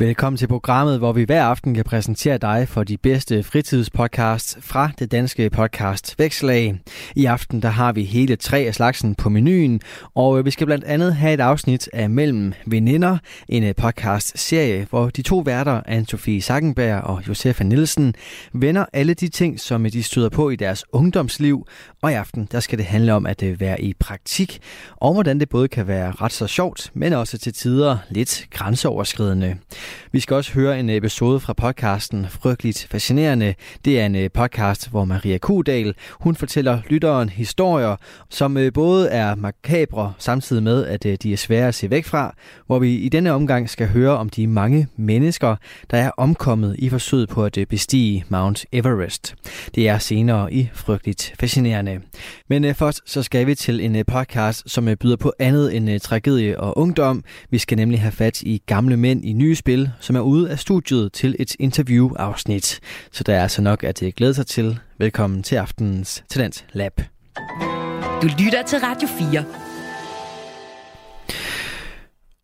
Velkommen 0.00 0.36
til 0.36 0.46
programmet, 0.46 0.98
hvor 0.98 1.12
vi 1.12 1.24
hver 1.24 1.44
aften 1.44 1.74
kan 1.74 1.84
præsentere 1.84 2.38
dig 2.38 2.68
for 2.68 2.84
de 2.84 2.96
bedste 2.96 3.42
fritidspodcasts 3.42 4.58
fra 4.60 4.90
det 4.98 5.12
danske 5.12 5.50
podcast 5.50 6.18
Vækslag. 6.18 6.80
I 7.16 7.24
aften 7.24 7.62
der 7.62 7.68
har 7.68 7.92
vi 7.92 8.02
hele 8.02 8.36
tre 8.36 8.58
af 8.58 8.74
slagsen 8.74 9.14
på 9.14 9.28
menuen, 9.28 9.80
og 10.14 10.38
øh, 10.38 10.44
vi 10.44 10.50
skal 10.50 10.66
blandt 10.66 10.84
andet 10.84 11.14
have 11.14 11.34
et 11.34 11.40
afsnit 11.40 11.90
af 11.92 12.10
Mellem 12.10 12.52
Veninder, 12.66 13.18
en 13.48 13.64
øh, 13.64 13.74
podcast-serie, 13.74 14.86
hvor 14.90 15.10
de 15.10 15.22
to 15.22 15.38
værter, 15.38 15.80
Anne-Sophie 15.88 16.40
Sackenberg 16.40 17.02
og 17.02 17.28
Josefa 17.28 17.64
Nielsen, 17.64 18.14
vender 18.52 18.84
alle 18.92 19.14
de 19.14 19.28
ting, 19.28 19.60
som 19.60 19.86
øh, 19.86 19.92
de 19.92 20.02
støder 20.02 20.28
på 20.28 20.50
i 20.50 20.56
deres 20.56 20.84
ungdomsliv, 20.92 21.66
og 22.02 22.10
i 22.12 22.14
aften 22.14 22.48
der 22.52 22.60
skal 22.60 22.78
det 22.78 22.86
handle 22.86 23.14
om 23.14 23.26
at 23.26 23.60
være 23.60 23.80
i 23.80 23.94
praktik, 24.00 24.58
og 24.96 25.12
hvordan 25.12 25.40
det 25.40 25.48
både 25.48 25.68
kan 25.68 25.86
være 25.86 26.10
ret 26.10 26.32
så 26.32 26.46
sjovt, 26.46 26.90
men 26.94 27.12
også 27.12 27.38
til 27.38 27.52
tider 27.52 27.98
lidt 28.10 28.46
grænseoverskridende. 28.50 29.56
Vi 30.12 30.20
skal 30.20 30.34
også 30.34 30.52
høre 30.52 30.80
en 30.80 30.90
episode 30.90 31.40
fra 31.40 31.52
podcasten 31.52 32.26
Frygteligt 32.28 32.86
Fascinerende. 32.90 33.54
Det 33.84 34.00
er 34.00 34.06
en 34.06 34.16
øh, 34.16 34.30
podcast, 34.34 34.90
hvor 34.90 35.04
Maria 35.04 35.38
Kudal, 35.38 35.94
hun 36.10 36.36
fortæller 36.36 36.80
lytteren 36.88 37.28
historier, 37.28 37.96
som 38.30 38.56
øh, 38.56 38.72
både 38.72 39.08
er 39.08 39.34
makabre, 39.34 40.12
samtidig 40.18 40.62
med, 40.62 40.86
at 40.86 41.06
øh, 41.06 41.18
de 41.22 41.32
er 41.32 41.36
svære 41.36 41.68
at 41.68 41.74
se 41.74 41.90
væk 41.90 42.04
fra, 42.04 42.34
hvor 42.66 42.78
vi 42.78 42.94
i 42.94 43.08
denne 43.08 43.32
omgang 43.32 43.70
skal 43.70 43.88
høre 43.88 44.16
om 44.16 44.28
de 44.28 44.46
mange 44.46 44.88
mennesker, 44.96 45.56
der 45.90 45.98
er 45.98 46.10
omkommet 46.16 46.76
i 46.78 46.88
forsøget 46.88 47.28
på 47.28 47.44
at 47.44 47.58
bestige 47.68 48.24
Mount 48.28 48.66
Everest. 48.72 49.34
Det 49.74 49.88
er 49.88 49.98
senere 49.98 50.52
i 50.52 50.68
Frygteligt 50.74 51.34
Fascinerende. 51.40 52.00
Men 52.48 52.74
først 52.74 53.00
så 53.06 53.22
skal 53.22 53.46
vi 53.46 53.54
til 53.54 53.80
en 53.80 54.04
podcast, 54.04 54.70
som 54.70 54.88
byder 55.00 55.16
på 55.16 55.32
andet 55.38 55.76
end 55.76 56.00
tragedie 56.00 56.60
og 56.60 56.78
ungdom. 56.78 57.24
Vi 57.50 57.58
skal 57.58 57.76
nemlig 57.76 58.00
have 58.00 58.12
fat 58.12 58.42
i 58.42 58.62
gamle 58.66 58.96
mænd 58.96 59.24
i 59.24 59.32
nye 59.32 59.54
spil, 59.54 59.77
som 60.00 60.16
er 60.16 60.20
ude 60.20 60.50
af 60.50 60.58
studiet 60.58 61.12
til 61.12 61.36
et 61.38 61.56
interview-afsnit. 61.58 62.80
Så 63.12 63.24
der 63.24 63.34
er 63.34 63.42
altså 63.42 63.62
nok 63.62 63.84
at 63.84 64.02
glæde 64.16 64.34
sig 64.34 64.46
til. 64.46 64.78
Velkommen 64.98 65.42
til 65.42 65.56
aftenens 65.56 66.24
Talent 66.28 66.64
Lab. 66.72 67.00
Du 68.22 68.26
lytter 68.38 68.62
til 68.66 68.78
Radio 68.78 69.08
4. 69.08 69.44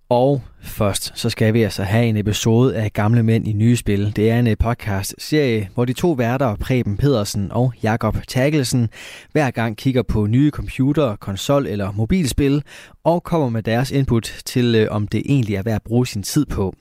Og 0.09 0.43
først, 0.65 1.13
så 1.15 1.31
skal 1.31 1.55
vi 1.55 1.63
altså 1.63 1.83
have 1.83 2.07
en 2.07 2.17
episode 2.17 2.77
af 2.77 2.93
Gamle 2.93 3.23
Mænd 3.23 3.49
i 3.49 3.53
Nye 3.53 3.77
Spil. 3.77 4.17
Det 4.17 4.31
er 4.31 4.39
en 4.39 4.47
øh, 4.47 4.57
podcast-serie, 4.59 5.69
hvor 5.75 5.85
de 5.85 5.93
to 5.93 6.13
værter, 6.13 6.57
Preben 6.57 6.97
Pedersen 6.97 7.53
og 7.53 7.73
Jakob 7.83 8.17
Tagelsen, 8.29 8.89
hver 9.33 9.51
gang 9.51 9.77
kigger 9.77 10.03
på 10.03 10.27
nye 10.27 10.51
computer, 10.51 11.17
konsol 11.17 11.67
eller 11.67 11.93
mobilspil, 11.93 12.63
og 13.05 13.23
kommer 13.23 13.49
med 13.49 13.63
deres 13.63 13.91
input 13.91 14.43
til, 14.45 14.75
øh, 14.75 14.87
om 14.91 15.09
det 15.09 15.23
egentlig 15.27 15.57
er 15.57 15.63
værd 15.63 15.75
at 15.75 15.83
bruge 15.83 16.07
sin 16.07 16.23
tid 16.23 16.47
på. 16.47 16.75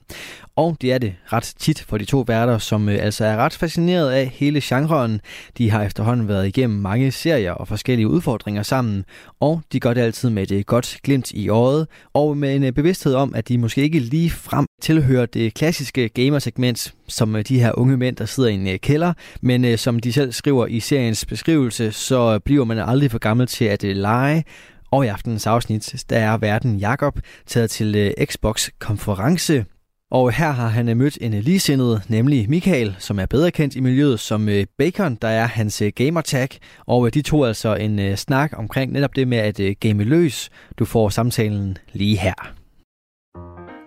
Og 0.56 0.76
det 0.80 0.92
er 0.92 0.98
det 0.98 1.14
ret 1.32 1.54
tit 1.58 1.80
for 1.80 1.98
de 1.98 2.04
to 2.04 2.24
værter, 2.26 2.58
som 2.58 2.88
øh, 2.88 2.98
altså 3.00 3.24
er 3.24 3.36
ret 3.36 3.52
fascineret 3.52 4.10
af 4.10 4.26
hele 4.26 4.60
genren. 4.62 5.20
De 5.58 5.70
har 5.70 5.82
efterhånden 5.82 6.28
været 6.28 6.46
igennem 6.46 6.78
mange 6.78 7.12
serier 7.12 7.52
og 7.52 7.68
forskellige 7.68 8.08
udfordringer 8.08 8.62
sammen, 8.62 9.04
og 9.40 9.60
de 9.72 9.80
gør 9.80 9.94
det 9.94 10.00
altid 10.00 10.30
med 10.30 10.50
et 10.50 10.66
godt 10.66 10.98
glimt 11.02 11.30
i 11.30 11.48
øjet, 11.48 11.86
og 12.12 12.36
med 12.36 12.56
en 12.56 12.74
bevidsthed 12.74 13.14
om, 13.14 13.34
at 13.34 13.48
de 13.48 13.58
måske 13.58 13.73
ikke 13.82 13.98
lige 13.98 14.30
frem 14.30 14.66
tilhører 14.82 15.26
det 15.26 15.54
klassiske 15.54 16.08
gamersegment, 16.08 16.94
som 17.08 17.36
øh, 17.36 17.44
de 17.48 17.60
her 17.60 17.78
unge 17.78 17.96
mænd, 17.96 18.16
der 18.16 18.24
sidder 18.24 18.48
i 18.48 18.54
en 18.54 18.68
øh, 18.68 18.78
kælder, 18.78 19.12
men 19.40 19.64
øh, 19.64 19.78
som 19.78 19.98
de 19.98 20.12
selv 20.12 20.32
skriver 20.32 20.66
i 20.66 20.80
seriens 20.80 21.26
beskrivelse, 21.26 21.92
så 21.92 22.38
bliver 22.38 22.64
man 22.64 22.78
aldrig 22.78 23.10
for 23.10 23.18
gammel 23.18 23.46
til 23.46 23.64
at 23.64 23.82
lege, 23.82 24.44
og 24.90 25.04
i 25.04 25.08
aftenens 25.08 25.46
afsnit, 25.46 26.04
der 26.10 26.18
er 26.18 26.36
verden 26.36 26.76
Jakob 26.76 27.18
taget 27.46 27.70
til 27.70 28.14
Xbox-konference, 28.24 29.64
og 30.10 30.32
her 30.32 30.50
har 30.50 30.68
han 30.68 30.96
mødt 30.96 31.18
en 31.20 31.32
ligesindet, 31.32 32.02
nemlig 32.08 32.50
Michael, 32.50 32.96
som 32.98 33.18
er 33.18 33.26
bedre 33.26 33.50
kendt 33.50 33.76
i 33.76 33.80
miljøet 33.80 34.20
som 34.20 34.48
Bacon, 34.78 35.18
der 35.22 35.28
er 35.28 35.46
hans 35.46 35.82
gamertag. 35.96 36.48
Og 36.86 37.14
de 37.14 37.22
to 37.22 37.44
altså 37.44 37.74
en 37.74 38.16
snak 38.16 38.52
omkring 38.56 38.92
netop 38.92 39.16
det 39.16 39.28
med 39.28 39.38
at 39.38 39.80
game 39.80 40.04
løs. 40.04 40.50
Du 40.78 40.84
får 40.84 41.08
samtalen 41.08 41.78
lige 41.92 42.18
her. 42.18 42.53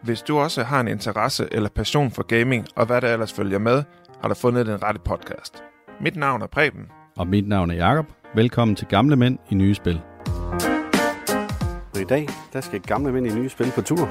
Hvis 0.08 0.22
du 0.22 0.38
også 0.38 0.64
har 0.64 0.80
en 0.80 0.88
interesse 0.88 1.48
eller 1.52 1.70
passion 1.70 2.12
for 2.12 2.24
gaming, 2.24 2.66
og 2.76 2.86
hvad 2.86 3.02
der 3.02 3.14
ellers 3.14 3.34
følger 3.34 3.60
med, 3.60 3.84
har 4.22 4.30
du 4.30 4.36
fundet 4.36 4.66
den 4.66 4.84
rette 4.84 5.00
podcast. 5.00 5.64
Mit 6.02 6.16
navn 6.16 6.42
er 6.42 6.48
Preben. 6.48 6.92
Og 7.18 7.28
mit 7.28 7.48
navn 7.48 7.72
er 7.72 7.76
Jakob. 7.76 8.06
Velkommen 8.36 8.76
til 8.76 8.88
Gamle 8.88 9.16
Mænd 9.16 9.38
i 9.50 9.56
Nye 9.56 9.76
Spil. 9.76 10.02
I 12.00 12.04
dag 12.10 12.28
der 12.54 12.62
skal 12.62 12.82
Gamle 12.82 13.12
Mænd 13.12 13.28
i 13.28 13.36
Nye 13.36 13.50
Spil 13.50 13.72
på 13.76 13.82
tur. 13.82 14.10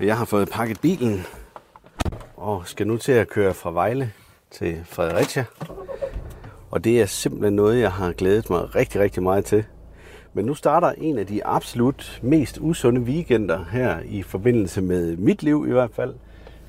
Jeg 0.00 0.18
har 0.18 0.24
fået 0.24 0.48
pakket 0.48 0.80
bilen 0.80 1.20
og 2.36 2.62
skal 2.66 2.86
nu 2.86 2.96
til 2.96 3.12
at 3.12 3.28
køre 3.28 3.54
fra 3.54 3.70
Vejle 3.70 4.12
til 4.50 4.80
Fredericia. 4.84 5.44
Og 6.70 6.84
det 6.84 7.00
er 7.00 7.06
simpelthen 7.06 7.56
noget, 7.56 7.80
jeg 7.80 7.92
har 7.92 8.12
glædet 8.12 8.50
mig 8.50 8.74
rigtig, 8.74 9.00
rigtig 9.00 9.22
meget 9.22 9.44
til. 9.44 9.64
Men 10.32 10.44
nu 10.44 10.54
starter 10.54 10.92
en 10.98 11.18
af 11.18 11.26
de 11.26 11.46
absolut 11.46 12.20
mest 12.22 12.58
usunde 12.60 13.00
weekender 13.00 13.64
her 13.72 14.00
i 14.04 14.22
forbindelse 14.22 14.82
med 14.82 15.16
mit 15.16 15.42
liv 15.42 15.66
i 15.68 15.72
hvert 15.72 15.90
fald. 15.92 16.14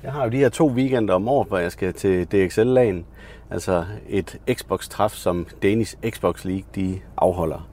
Jeg 0.02 0.12
har 0.12 0.24
jo 0.24 0.30
de 0.30 0.36
her 0.36 0.48
to 0.48 0.66
weekender 0.66 1.14
om 1.14 1.28
året, 1.28 1.48
hvor 1.48 1.58
jeg 1.58 1.72
skal 1.72 1.94
til 1.94 2.26
DXL-lagen. 2.32 3.06
Altså 3.50 3.84
et 4.08 4.40
Xbox-træf, 4.52 5.12
som 5.12 5.46
Danish 5.62 5.96
Xbox 6.10 6.44
League 6.44 6.64
de 6.74 7.00
afholder. 7.16 7.68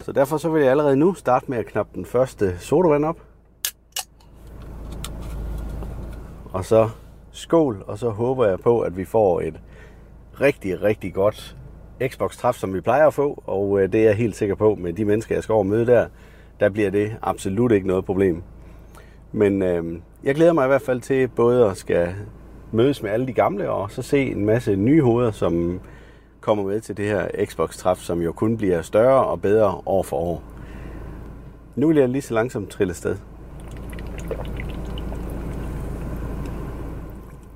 Så 0.00 0.12
derfor 0.12 0.36
så 0.36 0.48
vil 0.48 0.62
jeg 0.62 0.70
allerede 0.70 0.96
nu 0.96 1.14
starte 1.14 1.46
med 1.48 1.58
at 1.58 1.66
knappe 1.66 1.92
den 1.94 2.04
første 2.04 2.58
sodavand 2.58 3.04
op. 3.04 3.16
Og 6.52 6.64
så 6.64 6.88
skål, 7.30 7.84
og 7.86 7.98
så 7.98 8.10
håber 8.10 8.46
jeg 8.46 8.60
på, 8.60 8.80
at 8.80 8.96
vi 8.96 9.04
får 9.04 9.40
et 9.40 9.60
rigtig, 10.40 10.82
rigtig 10.82 11.14
godt 11.14 11.56
Xbox-træf, 12.06 12.54
som 12.54 12.74
vi 12.74 12.80
plejer 12.80 13.06
at 13.06 13.14
få, 13.14 13.42
og 13.46 13.80
øh, 13.80 13.92
det 13.92 14.00
er 14.00 14.04
jeg 14.04 14.14
helt 14.14 14.36
sikker 14.36 14.54
på 14.54 14.74
med 14.74 14.92
de 14.92 15.04
mennesker, 15.04 15.34
jeg 15.34 15.42
skal 15.42 15.52
over 15.52 15.62
møde 15.62 15.86
der, 15.86 16.06
der 16.60 16.68
bliver 16.68 16.90
det 16.90 17.16
absolut 17.22 17.72
ikke 17.72 17.86
noget 17.86 18.04
problem. 18.04 18.42
Men 19.32 19.62
øh, 19.62 20.00
jeg 20.24 20.34
glæder 20.34 20.52
mig 20.52 20.64
i 20.64 20.68
hvert 20.68 20.82
fald 20.82 21.00
til 21.00 21.28
både 21.28 21.66
at 21.66 21.76
skal 21.76 22.14
mødes 22.72 23.02
med 23.02 23.10
alle 23.10 23.26
de 23.26 23.32
gamle, 23.32 23.70
og 23.70 23.90
så 23.90 24.02
se 24.02 24.30
en 24.32 24.46
masse 24.46 24.76
nye 24.76 25.02
hoveder, 25.02 25.30
som 25.30 25.80
kommer 26.40 26.64
med 26.64 26.80
til 26.80 26.96
det 26.96 27.04
her 27.04 27.28
Xbox-træf, 27.44 27.98
som 27.98 28.20
jo 28.20 28.32
kun 28.32 28.56
bliver 28.56 28.82
større 28.82 29.24
og 29.24 29.40
bedre 29.40 29.80
år 29.86 30.02
for 30.02 30.16
år. 30.16 30.42
Nu 31.76 31.86
vil 31.86 31.96
jeg 31.96 32.08
lige 32.08 32.22
så 32.22 32.34
langsomt 32.34 32.70
trille 32.70 32.94
sted. 32.94 33.16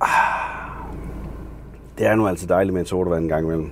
Ah. 0.01 0.33
Det 1.97 2.07
er 2.07 2.15
nu 2.15 2.27
altså 2.27 2.47
dejligt 2.47 2.73
med 2.73 2.81
en 2.81 2.85
sodavand 2.85 3.23
en 3.23 3.29
gang 3.29 3.45
imellem. 3.45 3.71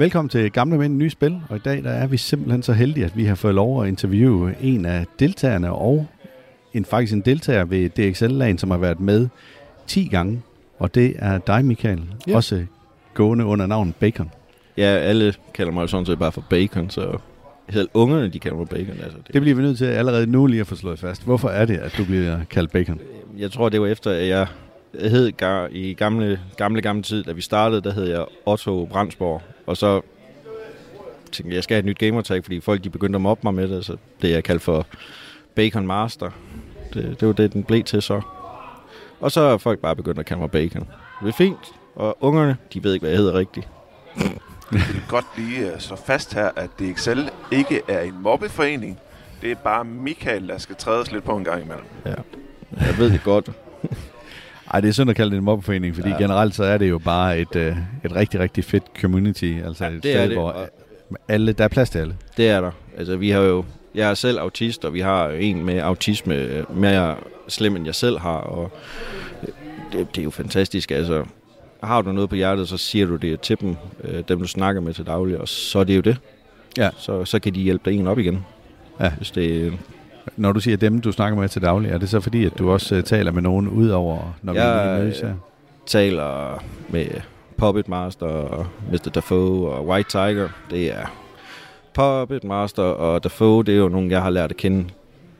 Velkommen 0.00 0.28
til 0.28 0.52
Gamle 0.52 0.78
Mænd 0.78 0.96
Nye 0.96 1.10
Spil, 1.10 1.40
og 1.48 1.56
i 1.56 1.58
dag 1.58 1.84
der 1.84 1.90
er 1.90 2.06
vi 2.06 2.16
simpelthen 2.16 2.62
så 2.62 2.72
heldige, 2.72 3.04
at 3.04 3.16
vi 3.16 3.24
har 3.24 3.34
fået 3.34 3.54
lov 3.54 3.82
at 3.82 3.88
interviewe 3.88 4.54
en 4.60 4.84
af 4.86 5.06
deltagerne, 5.18 5.72
og 5.72 6.06
en, 6.74 6.84
faktisk 6.84 7.12
en 7.12 7.20
deltager 7.20 7.64
ved 7.64 7.88
DXL-lagen, 7.88 8.58
som 8.58 8.70
har 8.70 8.78
været 8.78 9.00
med 9.00 9.28
10 9.86 10.08
gange, 10.08 10.42
og 10.78 10.94
det 10.94 11.14
er 11.18 11.38
dig, 11.38 11.64
Michael, 11.64 12.02
ja. 12.26 12.36
også 12.36 12.66
gående 13.14 13.44
under 13.44 13.66
navn 13.66 13.94
Bacon. 14.00 14.30
Ja, 14.76 14.84
alle 14.84 15.34
kalder 15.54 15.72
mig 15.72 15.88
sådan 15.88 16.06
set 16.06 16.18
bare 16.18 16.32
for 16.32 16.44
Bacon, 16.50 16.90
så 16.90 17.18
selv 17.70 17.88
ungerne, 17.94 18.28
de 18.28 18.38
kalder 18.38 18.58
mig 18.58 18.68
Bacon. 18.68 18.96
Altså, 19.02 19.18
det. 19.26 19.34
det 19.34 19.42
bliver 19.42 19.56
vi 19.56 19.62
nødt 19.62 19.78
til 19.78 19.84
allerede 19.84 20.26
nu 20.26 20.46
lige 20.46 20.60
at 20.60 20.66
få 20.66 20.74
slået 20.74 20.98
fast. 20.98 21.24
Hvorfor 21.24 21.48
er 21.48 21.64
det, 21.64 21.76
at 21.76 21.94
du 21.98 22.04
bliver 22.04 22.38
kaldt 22.50 22.72
Bacon? 22.72 23.00
Jeg 23.38 23.50
tror, 23.50 23.68
det 23.68 23.80
var 23.80 23.86
efter, 23.86 24.10
at 24.10 24.28
jeg 24.28 24.46
jeg 24.94 25.10
hed 25.10 25.32
i 25.70 25.94
gamle, 25.94 26.40
gamle, 26.56 26.82
gamle 26.82 27.02
tid, 27.02 27.24
da 27.24 27.32
vi 27.32 27.40
startede, 27.40 27.80
der 27.80 27.92
hed 27.92 28.04
jeg 28.04 28.24
Otto 28.46 28.84
Brandsborg. 28.84 29.42
Og 29.70 29.76
så 29.76 30.00
tænkte 31.32 31.48
jeg, 31.48 31.54
jeg 31.54 31.64
skal 31.64 31.74
have 31.74 31.78
et 31.78 31.84
nyt 31.84 31.98
gamertag, 31.98 32.44
fordi 32.44 32.60
folk 32.60 32.84
de 32.84 32.90
begyndte 32.90 33.16
at 33.16 33.20
mobbe 33.20 33.40
mig 33.44 33.54
med 33.54 33.68
det, 33.68 33.84
så 33.84 33.96
det 34.22 34.30
jeg 34.30 34.44
kaldt 34.44 34.62
for 34.62 34.86
Bacon 35.54 35.86
Master. 35.86 36.30
Det, 36.94 37.20
det 37.20 37.28
var 37.28 37.34
det, 37.34 37.52
den 37.52 37.64
blev 37.64 37.84
til 37.84 38.02
så. 38.02 38.20
Og 39.20 39.32
så 39.32 39.40
er 39.40 39.58
folk 39.58 39.78
bare 39.78 39.96
begyndt 39.96 40.18
at 40.18 40.26
kalde 40.26 40.40
mig 40.40 40.50
Bacon. 40.50 40.88
Det 41.22 41.28
er 41.28 41.32
fint, 41.32 41.72
og 41.94 42.16
ungerne, 42.20 42.56
de 42.74 42.84
ved 42.84 42.94
ikke, 42.94 43.02
hvad 43.02 43.10
jeg 43.10 43.18
hedder 43.18 43.34
rigtigt. 43.38 43.68
Jeg 44.72 44.82
vil 44.92 45.02
godt 45.08 45.26
lige 45.36 45.72
uh, 45.72 45.78
slå 45.78 45.96
fast 45.96 46.34
her, 46.34 46.50
at 46.56 46.70
DXL 46.78 47.20
ikke 47.52 47.80
er 47.88 48.00
en 48.00 48.22
mobbeforening. 48.22 48.98
Det 49.42 49.50
er 49.50 49.54
bare 49.54 49.84
Michael, 49.84 50.48
der 50.48 50.58
skal 50.58 50.76
trædes 50.76 51.12
lidt 51.12 51.24
på 51.24 51.36
en 51.36 51.44
gang 51.44 51.62
imellem. 51.62 51.84
Ja, 52.06 52.14
jeg 52.80 52.98
ved 52.98 53.10
det 53.10 53.20
godt. 53.24 53.50
Ej, 54.74 54.80
det 54.80 54.88
er 54.88 54.92
synd 54.92 55.10
at 55.10 55.16
kalde 55.16 55.30
det 55.30 55.38
en 55.38 55.44
mobbeforening, 55.44 55.94
fordi 55.94 56.08
ja. 56.08 56.18
generelt 56.18 56.54
så 56.54 56.64
er 56.64 56.78
det 56.78 56.90
jo 56.90 56.98
bare 56.98 57.38
et, 57.38 57.56
uh, 57.56 57.76
et 58.04 58.16
rigtig, 58.16 58.40
rigtig 58.40 58.64
fedt 58.64 58.84
community. 59.00 59.54
Altså 59.64 59.84
ja, 59.84 59.90
et 59.90 59.98
sted, 59.98 60.28
det. 60.28 60.36
hvor 60.36 60.68
alle, 61.28 61.52
der 61.52 61.64
er 61.64 61.68
plads 61.68 61.90
til 61.90 61.98
alle. 61.98 62.16
Det 62.36 62.48
er 62.48 62.60
der. 62.60 62.70
Altså, 62.98 63.16
vi 63.16 63.30
har 63.30 63.40
jo, 63.40 63.64
jeg 63.94 64.10
er 64.10 64.14
selv 64.14 64.38
autist, 64.38 64.84
og 64.84 64.94
vi 64.94 65.00
har 65.00 65.28
en 65.28 65.64
med 65.64 65.78
autisme 65.78 66.34
øh, 66.34 66.76
mere 66.76 67.16
slem, 67.48 67.76
end 67.76 67.84
jeg 67.84 67.94
selv 67.94 68.18
har, 68.18 68.36
og 68.36 68.70
det, 69.92 70.16
det 70.16 70.18
er 70.18 70.24
jo 70.24 70.30
fantastisk. 70.30 70.90
Altså, 70.90 71.24
har 71.82 72.02
du 72.02 72.12
noget 72.12 72.30
på 72.30 72.36
hjertet, 72.36 72.68
så 72.68 72.76
siger 72.76 73.06
du 73.06 73.16
det 73.16 73.40
til 73.40 73.60
dem, 73.60 73.76
øh, 74.04 74.22
dem 74.28 74.38
du 74.38 74.46
snakker 74.46 74.80
med 74.80 74.94
til 74.94 75.06
daglig, 75.06 75.38
og 75.38 75.48
så 75.48 75.78
er 75.78 75.84
det 75.84 75.96
jo 75.96 76.00
det. 76.00 76.16
Ja. 76.78 76.90
Så, 76.98 77.24
så 77.24 77.38
kan 77.38 77.54
de 77.54 77.60
hjælpe 77.60 77.90
dig 77.90 77.98
en 77.98 78.06
op 78.06 78.18
igen. 78.18 78.44
Ja. 79.00 79.10
Hvis 79.10 79.30
det, 79.30 79.72
Når 80.36 80.52
du 80.52 80.60
siger 80.60 80.76
dem, 80.76 81.00
du 81.00 81.12
snakker 81.12 81.38
med 81.38 81.48
til 81.48 81.62
daglig, 81.62 81.90
er 81.90 81.98
det 81.98 82.08
så 82.08 82.20
fordi, 82.20 82.44
at 82.44 82.58
du 82.58 82.70
også 82.70 82.96
uh, 82.96 83.02
taler 83.02 83.32
med 83.32 83.42
nogen 83.42 83.68
udover, 83.68 84.36
når 84.42 84.52
vi 84.52 84.58
Jeg, 84.58 84.86
lige 84.94 85.02
mødes 85.04 85.20
her? 85.20 85.34
taler 85.86 86.62
med 86.88 87.06
Puppet 87.56 87.88
Master 87.88 88.26
og 88.26 88.66
Mr. 88.92 89.10
Dafoe 89.14 89.70
og 89.70 89.86
White 89.86 90.10
Tiger. 90.10 90.48
Det 90.70 90.92
er 90.92 91.06
Puppet 91.94 92.44
Master 92.44 92.82
og 92.82 93.24
Dafoe, 93.24 93.64
det 93.64 93.74
er 93.74 93.78
jo 93.78 93.88
nogen, 93.88 94.10
jeg 94.10 94.22
har 94.22 94.30
lært 94.30 94.50
at 94.50 94.56
kende 94.56 94.84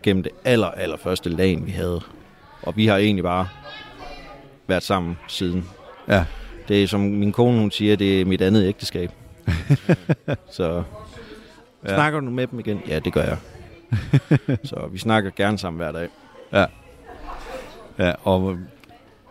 gennem 0.03 0.23
det 0.23 0.33
aller, 0.45 0.67
aller 0.67 0.97
første 0.97 1.29
lag, 1.31 1.59
vi 1.67 1.71
havde. 1.71 2.01
Og 2.63 2.77
vi 2.77 2.87
har 2.87 2.97
egentlig 2.97 3.25
bare 3.25 3.49
været 4.67 4.83
sammen 4.83 5.19
siden. 5.29 5.65
Ja. 6.09 6.25
Det 6.69 6.83
er 6.83 6.87
som 6.87 7.01
min 7.01 7.33
kone, 7.33 7.59
hun 7.59 7.71
siger, 7.71 7.97
det 7.97 8.21
er 8.21 8.25
mit 8.25 8.43
andet 8.43 8.67
ægteskab. 8.67 9.11
Så 10.51 10.83
Ja. 11.89 11.95
snakker 11.95 12.21
du 12.21 12.31
med 12.31 12.47
dem 12.47 12.59
igen? 12.59 12.81
Ja, 12.89 12.99
det 12.99 13.13
gør 13.13 13.23
jeg. 13.23 13.37
Så 14.71 14.89
vi 14.93 14.99
snakker 14.99 15.31
gerne 15.37 15.59
sammen 15.59 15.79
hver 15.79 15.93
dag. 15.93 16.09
Ja, 17.99 18.13
og 18.23 18.59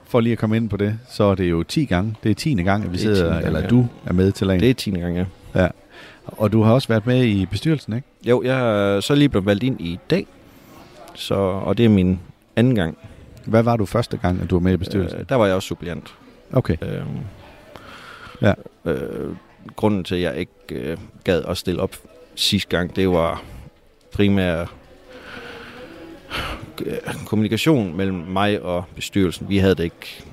for 0.05 0.19
lige 0.19 0.33
at 0.33 0.39
komme 0.39 0.57
ind 0.57 0.69
på 0.69 0.77
det, 0.77 0.99
så 1.09 1.23
er 1.23 1.35
det 1.35 1.49
jo 1.49 1.63
10 1.63 1.85
gange. 1.85 2.15
Det 2.23 2.31
er 2.31 2.35
10. 2.35 2.53
gang, 2.63 2.83
at 2.85 2.91
vi 2.91 2.97
er 2.97 3.01
sidder, 3.01 3.25
10. 3.25 3.33
gang, 3.33 3.45
eller 3.45 3.59
ja. 3.59 3.67
du 3.67 3.87
er 4.05 4.13
med 4.13 4.31
til 4.31 4.47
lagen. 4.47 4.61
Det 4.61 4.69
er 4.69 4.73
10. 4.73 4.91
gang, 4.91 5.27
ja. 5.55 5.67
Og 6.25 6.51
du 6.51 6.61
har 6.63 6.73
også 6.73 6.87
været 6.87 7.05
med 7.05 7.23
i 7.25 7.45
bestyrelsen, 7.45 7.93
ikke? 7.93 8.07
Jo, 8.23 8.43
jeg 8.43 8.95
er 8.95 8.99
så 8.99 9.15
lige 9.15 9.29
blevet 9.29 9.45
valgt 9.45 9.63
ind 9.63 9.81
i 9.81 9.99
dag, 10.09 10.27
så, 11.15 11.35
og 11.35 11.77
det 11.77 11.85
er 11.85 11.89
min 11.89 12.19
anden 12.55 12.75
gang. 12.75 12.97
Hvad 13.45 13.63
var 13.63 13.77
du 13.77 13.85
første 13.85 14.17
gang, 14.17 14.41
at 14.41 14.49
du 14.49 14.55
var 14.55 14.59
med 14.59 14.73
i 14.73 14.77
bestyrelsen? 14.77 15.19
Øh, 15.19 15.25
der 15.29 15.35
var 15.35 15.45
jeg 15.45 15.55
også 15.55 15.67
suppleant. 15.67 16.13
Okay. 16.53 16.75
Øh, 16.81 17.01
Ja. 18.41 18.53
Øh, 18.85 19.35
grunden 19.75 20.03
til, 20.03 20.15
at 20.15 20.21
jeg 20.21 20.37
ikke 20.37 20.51
øh, 20.71 20.97
gad 21.23 21.43
at 21.47 21.57
stille 21.57 21.81
op 21.81 21.95
sidste 22.35 22.77
gang, 22.77 22.95
det 22.95 23.09
var 23.09 23.41
primært 24.11 24.67
øh, 26.85 26.97
kommunikation 27.25 27.97
mellem 27.97 28.17
mig 28.17 28.61
og 28.61 28.83
bestyrelsen. 28.95 29.49
Vi 29.49 29.57
havde 29.57 29.75
det 29.75 29.83
ikke 29.83 30.23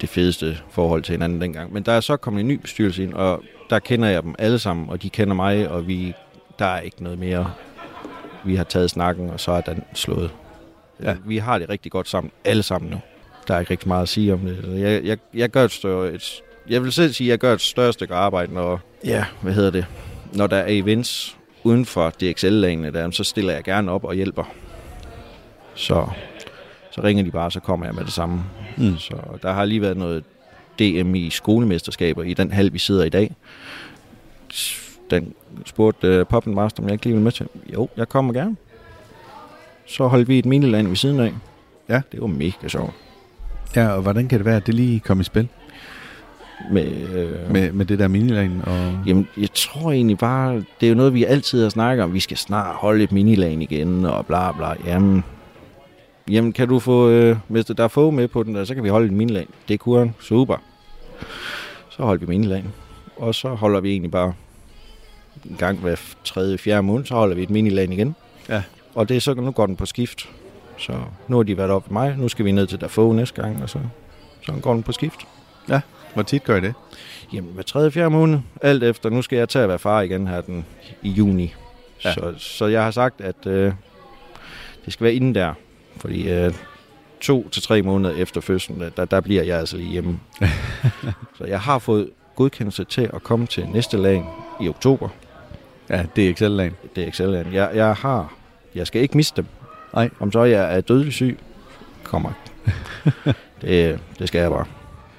det 0.00 0.08
fedeste 0.08 0.58
forhold 0.70 1.02
til 1.02 1.12
hinanden 1.12 1.40
dengang. 1.40 1.72
Men 1.72 1.82
der 1.82 1.92
er 1.92 2.00
så 2.00 2.16
kommet 2.16 2.40
en 2.40 2.48
ny 2.48 2.54
bestyrelse 2.54 3.02
ind, 3.02 3.14
og 3.14 3.42
der 3.70 3.78
kender 3.78 4.08
jeg 4.08 4.22
dem 4.22 4.34
alle 4.38 4.58
sammen, 4.58 4.90
og 4.90 5.02
de 5.02 5.10
kender 5.10 5.34
mig, 5.34 5.68
og 5.68 5.88
vi, 5.88 6.14
der 6.58 6.64
er 6.66 6.80
ikke 6.80 7.02
noget 7.02 7.18
mere. 7.18 7.52
Vi 8.44 8.56
har 8.56 8.64
taget 8.64 8.90
snakken, 8.90 9.30
og 9.30 9.40
så 9.40 9.52
er 9.52 9.60
den 9.60 9.84
slået. 9.94 10.30
Ja. 11.02 11.16
Vi 11.24 11.38
har 11.38 11.58
det 11.58 11.68
rigtig 11.68 11.92
godt 11.92 12.08
sammen, 12.08 12.30
alle 12.44 12.62
sammen 12.62 12.90
nu. 12.90 13.00
Der 13.48 13.54
er 13.54 13.60
ikke 13.60 13.70
rigtig 13.70 13.88
meget 13.88 14.02
at 14.02 14.08
sige 14.08 14.32
om 14.32 14.38
det. 14.38 14.80
Jeg, 14.80 15.04
jeg, 15.04 15.18
jeg 15.34 15.50
gør 15.50 15.64
et 15.64 15.70
større, 15.70 16.12
et, 16.12 16.42
jeg 16.68 16.82
vil 16.82 16.92
selv 16.92 17.12
sige, 17.12 17.28
at 17.28 17.30
jeg 17.30 17.38
gør 17.38 17.52
et 17.52 17.60
større 17.60 17.92
stykke 17.92 18.14
arbejde, 18.14 18.54
når, 18.54 18.80
ja, 19.04 19.24
hvad 19.42 19.52
hedder 19.52 19.70
det, 19.70 19.86
når 20.32 20.46
der 20.46 20.56
er 20.56 20.66
events 20.68 21.36
uden 21.64 21.84
for 21.84 22.10
DXL-lagene, 22.10 22.92
der, 22.92 23.10
så 23.10 23.24
stiller 23.24 23.52
jeg 23.52 23.64
gerne 23.64 23.90
op 23.90 24.04
og 24.04 24.14
hjælper. 24.14 24.44
Så, 25.74 26.06
så 26.90 27.02
ringer 27.02 27.24
de 27.24 27.30
bare, 27.30 27.50
så 27.50 27.60
kommer 27.60 27.86
jeg 27.86 27.94
med 27.94 28.04
det 28.04 28.12
samme. 28.12 28.44
Mm. 28.76 28.98
Så 28.98 29.16
der 29.42 29.52
har 29.52 29.64
lige 29.64 29.80
været 29.80 29.96
noget 29.96 30.24
DM 30.78 31.14
i 31.14 31.30
skolemesterskaber 31.30 32.22
i 32.22 32.34
den 32.34 32.52
hal, 32.52 32.72
vi 32.72 32.78
sidder 32.78 33.04
i 33.04 33.08
dag. 33.08 33.34
Den 35.10 35.34
spurgte 35.64 36.20
uh, 36.20 36.26
Poppen 36.26 36.54
Master, 36.54 36.82
om 36.82 36.88
jeg 36.88 36.92
ikke 36.92 37.04
lige 37.04 37.14
vil 37.14 37.22
med 37.22 37.32
til. 37.32 37.48
Jo, 37.72 37.88
jeg 37.96 38.08
kommer 38.08 38.32
gerne. 38.32 38.56
Så 39.86 40.06
holdt 40.06 40.28
vi 40.28 40.38
et 40.38 40.46
miniland 40.46 40.88
ved 40.88 40.96
siden 40.96 41.20
af. 41.20 41.32
Ja. 41.88 42.02
Det 42.12 42.20
var 42.20 42.26
mega 42.26 42.68
sjovt. 42.68 42.92
Ja, 43.76 43.88
og 43.88 44.02
hvordan 44.02 44.28
kan 44.28 44.38
det 44.38 44.46
være, 44.46 44.56
at 44.56 44.66
det 44.66 44.74
lige 44.74 45.00
kom 45.00 45.20
i 45.20 45.24
spil 45.24 45.48
Med, 46.72 46.86
øh, 47.14 47.52
med, 47.52 47.72
med 47.72 47.86
det 47.86 47.98
der 47.98 48.08
minilagen? 48.08 48.62
Og... 48.66 48.98
Jamen, 49.06 49.28
jeg 49.36 49.48
tror 49.54 49.92
egentlig 49.92 50.18
bare, 50.18 50.54
det 50.54 50.86
er 50.86 50.88
jo 50.88 50.94
noget, 50.94 51.14
vi 51.14 51.24
altid 51.24 51.62
har 51.62 51.68
snakket 51.68 52.04
om. 52.04 52.14
Vi 52.14 52.20
skal 52.20 52.36
snart 52.36 52.76
holde 52.76 53.04
et 53.04 53.12
minilag 53.12 53.52
igen, 53.52 54.06
og 54.06 54.26
bla 54.26 54.52
bla. 54.52 54.74
Jamen, 54.86 55.24
jamen 56.30 56.52
kan 56.52 56.68
du 56.68 56.78
få 56.78 57.08
øh, 57.08 57.36
Mr. 57.48 57.74
Dafoe 57.78 58.12
med 58.12 58.28
på 58.28 58.42
den 58.42 58.54
der, 58.54 58.64
så 58.64 58.74
kan 58.74 58.84
vi 58.84 58.88
holde 58.88 59.06
et 59.06 59.12
minilag. 59.12 59.46
Det 59.68 59.80
kunne 59.80 59.98
han. 59.98 60.14
Super. 60.20 60.56
Så 61.90 62.02
holder 62.02 62.20
vi 62.20 62.26
minilag. 62.26 62.64
Og 63.16 63.34
så 63.34 63.48
holder 63.48 63.80
vi 63.80 63.90
egentlig 63.90 64.10
bare 64.10 64.32
en 65.50 65.56
gang 65.58 65.78
hver 65.78 65.96
tredje, 66.24 66.58
fjerde 66.58 66.82
måned, 66.82 67.04
så 67.04 67.14
holder 67.14 67.36
vi 67.36 67.42
et 67.42 67.50
minilag 67.50 67.92
igen. 67.92 68.14
Ja. 68.48 68.62
Og 68.94 69.08
det 69.08 69.16
er 69.16 69.20
så, 69.20 69.34
nu 69.34 69.50
går 69.50 69.66
den 69.66 69.76
på 69.76 69.86
skift. 69.86 70.28
Så 70.78 70.92
nu 71.28 71.36
har 71.36 71.42
de 71.42 71.56
været 71.56 71.70
oppe 71.70 71.94
med 71.94 72.02
mig, 72.02 72.16
nu 72.18 72.28
skal 72.28 72.44
vi 72.44 72.52
ned 72.52 72.66
til 72.66 72.80
Dafoe 72.80 73.14
næste 73.16 73.42
gang, 73.42 73.62
og 73.62 73.70
så, 73.70 73.78
så 74.42 74.52
går 74.62 74.72
den 74.72 74.82
på 74.82 74.92
skift. 74.92 75.26
Hvor 76.14 76.22
tit 76.22 76.44
gør 76.44 76.56
I 76.56 76.60
det? 76.60 76.74
Jamen, 77.32 77.50
hver 77.54 77.62
tredje, 77.62 77.90
fjerde 77.90 78.10
måned, 78.10 78.38
alt 78.62 78.82
efter. 78.82 79.10
Nu 79.10 79.22
skal 79.22 79.36
jeg 79.38 79.48
til 79.48 79.58
at 79.58 79.68
være 79.68 79.78
far 79.78 80.00
igen 80.00 80.26
her 80.26 80.40
den, 80.40 80.64
i 81.02 81.10
juni. 81.10 81.54
Ja. 82.04 82.12
Så, 82.12 82.34
så 82.36 82.66
jeg 82.66 82.84
har 82.84 82.90
sagt, 82.90 83.20
at 83.20 83.46
øh, 83.46 83.72
det 84.84 84.92
skal 84.92 85.04
være 85.04 85.14
inden 85.14 85.34
der. 85.34 85.54
Fordi 85.96 86.30
øh, 86.32 86.52
to 87.20 87.48
til 87.48 87.62
tre 87.62 87.82
måneder 87.82 88.14
efter 88.14 88.40
fødslen, 88.40 88.80
der- 88.96 89.04
der, 89.04 89.20
bliver 89.20 89.42
jeg 89.42 89.58
altså 89.58 89.76
lige 89.76 89.88
hjemme. 89.90 90.20
så 91.38 91.44
jeg 91.44 91.60
har 91.60 91.78
fået 91.78 92.10
godkendelse 92.36 92.84
til 92.84 93.10
at 93.14 93.22
komme 93.22 93.46
til 93.46 93.66
næste 93.68 93.96
lag 93.96 94.24
i 94.60 94.68
oktober. 94.68 95.08
Ja, 95.90 96.04
det 96.16 96.26
er 96.26 96.30
Excel-lagen. 96.30 96.74
Det 96.96 97.04
er 97.04 97.08
excel 97.08 97.46
jeg, 97.52 97.70
jeg 97.74 97.94
har... 97.94 98.34
Jeg 98.74 98.86
skal 98.86 99.02
ikke 99.02 99.16
miste 99.16 99.36
dem. 99.36 99.46
Nej. 99.94 100.10
Om 100.20 100.32
så 100.32 100.44
jeg 100.44 100.76
er 100.76 100.80
dødelig 100.80 101.12
syg, 101.12 101.38
kommer. 102.04 102.30
det, 103.62 104.00
det 104.18 104.28
skal 104.28 104.40
jeg 104.40 104.50
bare. 104.50 104.64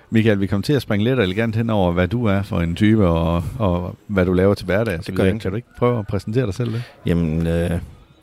Michael, 0.10 0.40
vi 0.40 0.48
kommer 0.48 0.64
til 0.64 0.74
at 0.74 0.82
springe 0.82 1.04
lidt 1.04 1.20
elegant 1.20 1.56
hen 1.56 1.70
over, 1.70 1.92
hvad 1.92 2.08
du 2.08 2.26
er 2.26 2.42
for 2.42 2.62
en 2.62 2.76
type, 2.76 3.08
og, 3.08 3.44
og 3.60 3.96
hvad 4.08 4.26
du 4.26 4.34
laver 4.34 4.54
til 4.54 4.66
hverdag. 4.66 5.00
Det 5.08 5.16
gør 5.16 5.24
jeg. 5.24 5.40
Kan 5.40 5.52
du 5.52 5.56
ikke 5.56 5.68
prøve 5.78 6.00
at 6.00 6.08
præsentere 6.08 6.46
dig 6.46 6.54
selv 6.54 6.74
det? 6.74 6.84
Jamen, 7.06 7.48
øh, 7.48 7.72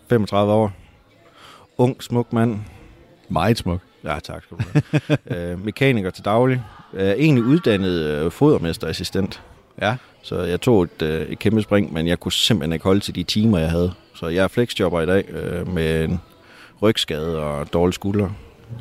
35 0.09 0.53
år. 0.53 0.73
Ung, 1.79 2.03
smuk 2.03 2.33
mand. 2.33 2.59
Meget 3.29 3.59
smuk. 3.59 3.81
Ja, 4.05 4.19
tak 4.23 4.43
skal 4.43 4.57
du 4.57 4.63
have. 4.73 5.53
øh, 5.53 5.65
mekaniker 5.65 6.11
til 6.11 6.25
daglig. 6.25 6.63
Øh, 6.95 7.09
egentlig 7.09 7.45
uddannet 7.45 8.01
øh, 8.01 8.31
fodermesterassistent. 8.31 9.43
Ja. 9.83 9.97
Så 10.23 10.43
jeg 10.43 10.61
tog 10.61 10.83
et, 10.83 11.03
øh, 11.03 11.21
et 11.21 11.39
kæmpe 11.39 11.63
spring, 11.63 11.93
men 11.93 12.07
jeg 12.07 12.21
kunne 12.21 12.33
simpelthen 12.33 12.73
ikke 12.73 12.85
holde 12.85 13.01
til 13.01 13.15
de 13.15 13.23
timer, 13.23 13.59
jeg 13.59 13.71
havde. 13.71 13.93
Så 14.15 14.29
jeg 14.29 14.45
er 14.45 14.49
flexjobber 14.49 15.01
i 15.01 15.07
dag 15.07 15.29
øh, 15.29 15.75
med 15.75 16.05
en 16.05 16.21
rygskade 16.83 17.39
og 17.39 17.73
dårlig 17.73 17.95
skulder. 17.95 18.29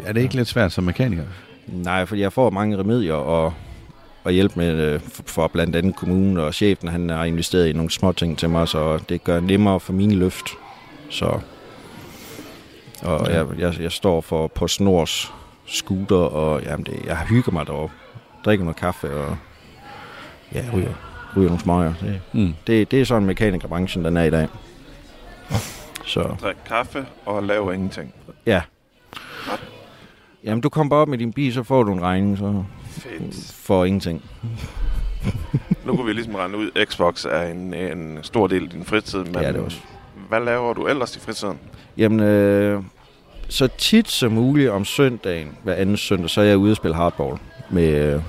Er 0.05 0.13
det 0.13 0.21
ikke 0.21 0.35
lidt 0.35 0.47
svært 0.47 0.71
som 0.71 0.83
mekaniker? 0.83 1.23
Nej, 1.71 2.05
fordi 2.05 2.21
jeg 2.21 2.33
får 2.33 2.49
mange 2.49 2.77
remedier 2.77 3.13
og, 3.13 3.53
og 4.23 4.31
hjælp 4.31 4.55
med 4.55 4.73
øh, 4.75 4.99
for, 5.25 5.47
blandt 5.47 5.75
andet 5.75 5.95
kommunen 5.95 6.37
og 6.37 6.53
chefen. 6.53 6.87
Han 6.87 7.09
har 7.09 7.23
investeret 7.25 7.67
i 7.67 7.73
nogle 7.73 7.91
små 7.91 8.11
ting 8.11 8.37
til 8.37 8.49
mig, 8.49 8.67
så 8.67 8.97
det 9.09 9.23
gør 9.23 9.39
nemmere 9.39 9.79
for 9.79 9.93
mine 9.93 10.15
løft. 10.15 10.47
Så 11.09 11.39
og 13.03 13.27
Ja. 13.27 13.37
jeg, 13.37 13.47
jeg, 13.59 13.79
jeg 13.81 13.91
står 13.91 14.21
for 14.21 14.47
på 14.47 14.67
snors 14.67 15.33
scooter, 15.67 16.15
og 16.15 16.61
jamen 16.63 16.85
det, 16.85 17.05
jeg 17.05 17.17
hygger 17.17 17.51
mig 17.51 17.65
deroppe. 17.67 17.95
Drikker 18.45 18.65
noget 18.65 18.77
kaffe 18.77 19.13
og 19.13 19.37
ja, 20.53 20.63
ryger, 20.73 20.93
ryger 21.37 21.47
nogle 21.49 21.61
smøger. 21.61 21.93
Det, 22.01 22.21
Mm. 22.33 22.53
det, 22.67 22.91
det 22.91 23.01
er 23.01 23.05
sådan 23.05 23.25
mekanikerbranchen, 23.27 24.05
den 24.05 24.17
er 24.17 24.23
i 24.23 24.29
dag. 24.29 24.47
Så 26.05 26.35
Drik 26.41 26.55
kaffe 26.67 27.05
og 27.25 27.43
lav 27.43 27.71
ingenting. 27.73 28.13
ja. 28.45 28.61
Jamen, 30.43 30.61
du 30.61 30.69
kommer 30.69 30.89
bare 30.89 30.99
op 30.99 31.07
med 31.07 31.17
din 31.17 31.33
bil, 31.33 31.53
så 31.53 31.63
får 31.63 31.83
du 31.83 31.93
en 31.93 32.01
regning, 32.01 32.37
så 32.37 32.63
Fedt. 32.89 33.53
for 33.55 33.85
ingenting. 33.85 34.21
Nu 35.85 35.95
kunne 35.95 36.05
vi 36.05 36.13
ligesom 36.13 36.35
rende 36.35 36.57
ud. 36.57 36.85
Xbox 36.85 37.25
er 37.25 37.41
en, 37.41 37.73
en 37.73 38.19
stor 38.21 38.47
del 38.47 38.63
af 38.63 38.69
din 38.69 38.85
fritid. 38.85 39.23
Men 39.23 39.35
er 39.35 39.51
det 39.51 39.61
også. 39.61 39.77
Hvad 40.29 40.39
laver 40.39 40.73
du 40.73 40.87
ellers 40.87 41.15
i 41.15 41.19
fritiden? 41.19 41.59
Jamen, 41.97 42.19
øh, 42.19 42.83
så 43.49 43.67
tit 43.77 44.07
som 44.07 44.31
muligt 44.31 44.69
om 44.69 44.85
søndagen, 44.85 45.57
hver 45.63 45.73
anden 45.73 45.97
søndag, 45.97 46.29
så 46.29 46.41
er 46.41 46.45
jeg 46.45 46.57
ude 46.57 46.71
og 46.71 46.75
spille 46.77 46.95
hardball 46.95 47.37
med 47.69 48.13
øh, 48.13 48.21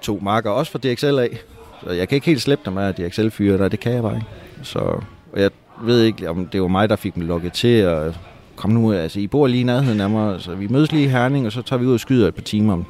to 0.00 0.18
marker, 0.22 0.50
også 0.50 0.72
fra 0.72 0.78
DXL 0.78 1.18
af. 1.18 1.38
Så 1.84 1.90
jeg 1.90 2.08
kan 2.08 2.16
ikke 2.16 2.26
helt 2.26 2.42
slippe 2.42 2.70
dem 2.70 2.78
af 2.78 2.94
DXL-fyre, 2.94 3.58
der 3.58 3.68
det 3.68 3.80
kan 3.80 3.92
jeg 3.92 4.02
bare 4.02 4.14
ikke. 4.14 4.26
Så 4.62 5.00
jeg 5.36 5.50
ved 5.82 6.02
ikke, 6.02 6.30
om 6.30 6.46
det 6.46 6.62
var 6.62 6.68
mig, 6.68 6.88
der 6.88 6.96
fik 6.96 7.14
dem 7.14 7.22
lukket 7.22 7.52
til, 7.52 7.86
og 7.86 8.14
kom 8.56 8.70
nu, 8.70 8.92
altså 8.92 9.20
I 9.20 9.26
bor 9.26 9.46
lige 9.46 9.60
i 9.60 9.64
nærheden 9.64 10.00
af 10.00 10.10
mig, 10.10 10.40
så 10.40 10.54
vi 10.54 10.66
mødes 10.68 10.92
lige 10.92 11.04
i 11.04 11.08
Herning, 11.08 11.46
og 11.46 11.52
så 11.52 11.62
tager 11.62 11.80
vi 11.80 11.86
ud 11.86 11.94
og 11.94 12.00
skyder 12.00 12.28
et 12.28 12.34
par 12.34 12.42
timer 12.42 12.72
om 12.72 12.84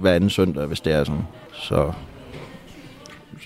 hver 0.00 0.12
anden 0.14 0.30
søndag, 0.30 0.66
hvis 0.66 0.80
det 0.80 0.92
er 0.92 1.04
sådan. 1.04 1.22
Så 1.52 1.92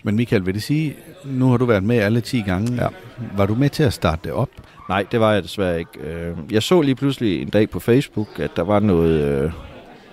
Men 0.03 0.17
Michael, 0.17 0.47
vil 0.47 0.55
det 0.55 0.63
sige, 0.63 0.95
nu 1.25 1.51
har 1.51 1.57
du 1.57 1.65
været 1.65 1.83
med 1.85 1.97
alle 1.99 2.21
10 2.21 2.41
gange. 2.41 2.75
Ja. 2.83 2.89
Var 3.37 3.47
du 3.47 3.55
med 3.55 3.71
til 3.71 3.83
at 3.83 3.93
starte 3.93 4.21
det 4.25 4.33
op? 4.33 4.49
Nej, 4.89 5.07
det 5.13 5.21
var 5.21 5.33
jeg 5.33 5.43
desværre 5.43 5.79
ikke. 5.79 5.99
Øh, 6.01 6.37
Jeg 6.51 6.63
så 6.63 6.81
lige 6.81 6.95
pludselig 6.95 7.43
en 7.43 7.49
dag 7.49 7.71
på 7.71 7.81
Facebook, 7.81 8.39
at 8.39 8.51
der 8.57 8.63
var 8.63 8.81
noget, 8.81 9.21
øh, 9.45 9.53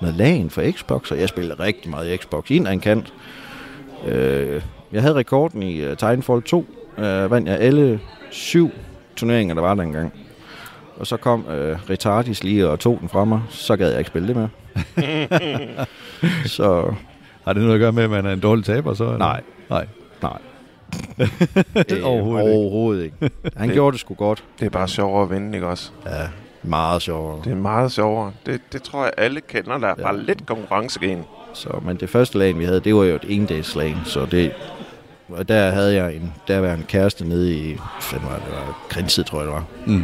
noget 0.01 0.15
lagen 0.15 0.49
for 0.49 0.71
Xbox, 0.71 1.11
og 1.11 1.19
jeg 1.19 1.29
spillede 1.29 1.55
rigtig 1.63 1.89
meget 1.89 2.19
Xbox. 2.21 2.49
Ind 2.51 2.67
af 2.67 2.73
en 2.73 2.79
kant. 2.79 3.13
Øh, 4.07 4.61
Jeg 4.91 5.01
havde 5.01 5.15
rekorden 5.15 5.63
i 5.63 5.81
øh, 5.81 5.89
Titanfall 5.89 6.41
2. 6.41 6.65
Øh, 6.97 7.31
Vandt 7.31 7.49
jeg 7.49 7.57
alle 7.59 7.99
syv 8.31 8.71
turneringer, 9.15 9.55
der 9.55 9.61
var 9.61 9.73
dengang. 9.75 10.13
Og 10.99 11.07
så 11.07 11.17
kom 11.17 11.45
øh, 11.49 11.77
Retardis 11.89 12.43
lige 12.43 12.67
og 12.69 12.79
tog 12.79 12.97
den 13.01 13.09
fra 13.09 13.25
mig. 13.25 13.41
Så 13.49 13.75
gad 13.75 13.89
jeg 13.89 13.99
ikke 13.99 14.07
spille 14.07 14.27
det 14.27 14.35
mere. 14.35 14.49
så 16.45 16.93
Har 17.45 17.53
det 17.53 17.61
noget 17.61 17.75
at 17.75 17.79
gøre 17.79 17.91
med, 17.91 18.03
at 18.03 18.09
man 18.09 18.25
er 18.25 18.33
en 18.33 18.39
dårlig 18.39 18.65
taber 18.65 18.93
så? 18.93 19.03
eller? 19.03 19.17
Nej. 19.17 19.41
Nej. 19.69 19.85
nej. 20.21 20.37
Overhovedet 22.03 22.43
ikke. 22.47 22.55
Overhovedet 22.57 23.03
ikke. 23.03 23.15
Han 23.55 23.67
Det- 23.69 23.73
gjorde 23.75 23.91
det 23.91 23.99
sgu 23.99 24.13
godt. 24.13 24.43
Det 24.59 24.65
er 24.65 24.69
bare 24.69 24.87
sjovere 24.87 25.23
at 25.23 25.29
vinde, 25.29 25.57
ikke 25.57 25.67
også? 25.67 25.91
Ja, 26.05 26.27
meget 26.63 27.01
sjovere. 27.01 27.41
Det 27.43 27.51
er 27.51 27.55
meget 27.55 27.91
sjovere. 27.91 28.31
Det, 28.45 28.61
det 28.73 28.83
tror 28.83 29.03
jeg, 29.03 29.11
alle 29.17 29.41
kender. 29.41 29.77
Der 29.77 29.87
er 29.87 29.95
Ja. 29.97 30.03
bare 30.03 30.19
lidt 30.19 30.45
konkurrencegen. 30.45 31.23
Så, 31.53 31.69
men 31.85 31.97
det 31.97 32.09
første 32.09 32.37
lag, 32.37 32.57
vi 32.59 32.63
havde, 32.65 32.79
det 32.79 32.95
var 32.95 33.03
jo 33.03 33.15
et 33.15 33.25
endags 33.27 33.77
så 34.05 34.25
det... 34.31 34.51
Og 35.29 35.47
der 35.49 35.69
havde 35.71 35.95
jeg 35.95 36.15
en, 36.15 36.33
der 36.47 36.59
var 36.59 36.73
en 36.73 36.85
kæreste 36.87 37.27
nede 37.27 37.53
i, 37.53 37.77
var 37.77 38.35
det, 38.35 38.45
det 38.45 38.53
var 38.53 38.79
Grindsted, 38.89 39.23
tror 39.23 39.37
jeg 39.39 39.45
det 39.47 39.53
var. 39.53 39.63
Mm. 39.85 40.03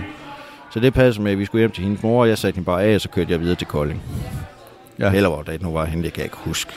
Så 0.75 0.79
det 0.82 0.94
passede 0.94 1.24
med, 1.24 1.32
at 1.32 1.39
vi 1.39 1.46
skulle 1.46 1.62
hjem 1.62 1.72
til 1.72 1.84
hendes 1.84 2.03
mor, 2.03 2.22
og 2.22 2.29
jeg 2.29 2.38
satte 2.38 2.55
hende 2.55 2.65
bare 2.65 2.84
af, 2.84 2.96
og 2.96 3.01
så 3.01 3.10
kørte 3.10 3.32
jeg 3.32 3.39
videre 3.41 3.55
til 3.55 3.67
Kolding. 3.67 4.01
Ja. 5.00 5.05
Ja. 5.05 5.13
Eller 5.15 5.29
hvor 5.29 5.41
det 5.41 5.62
nu 5.62 5.72
var 5.72 5.86
henne, 5.86 6.03
det 6.03 6.13
kan 6.13 6.20
jeg 6.20 6.25
ikke 6.25 6.38
huske. 6.38 6.72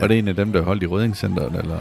Var 0.00 0.06
det 0.06 0.18
en 0.18 0.28
af 0.28 0.36
dem, 0.36 0.52
der 0.52 0.62
holdt 0.62 0.82
i 0.82 0.86
Rødingcenteret? 0.86 1.56
Eller? 1.62 1.76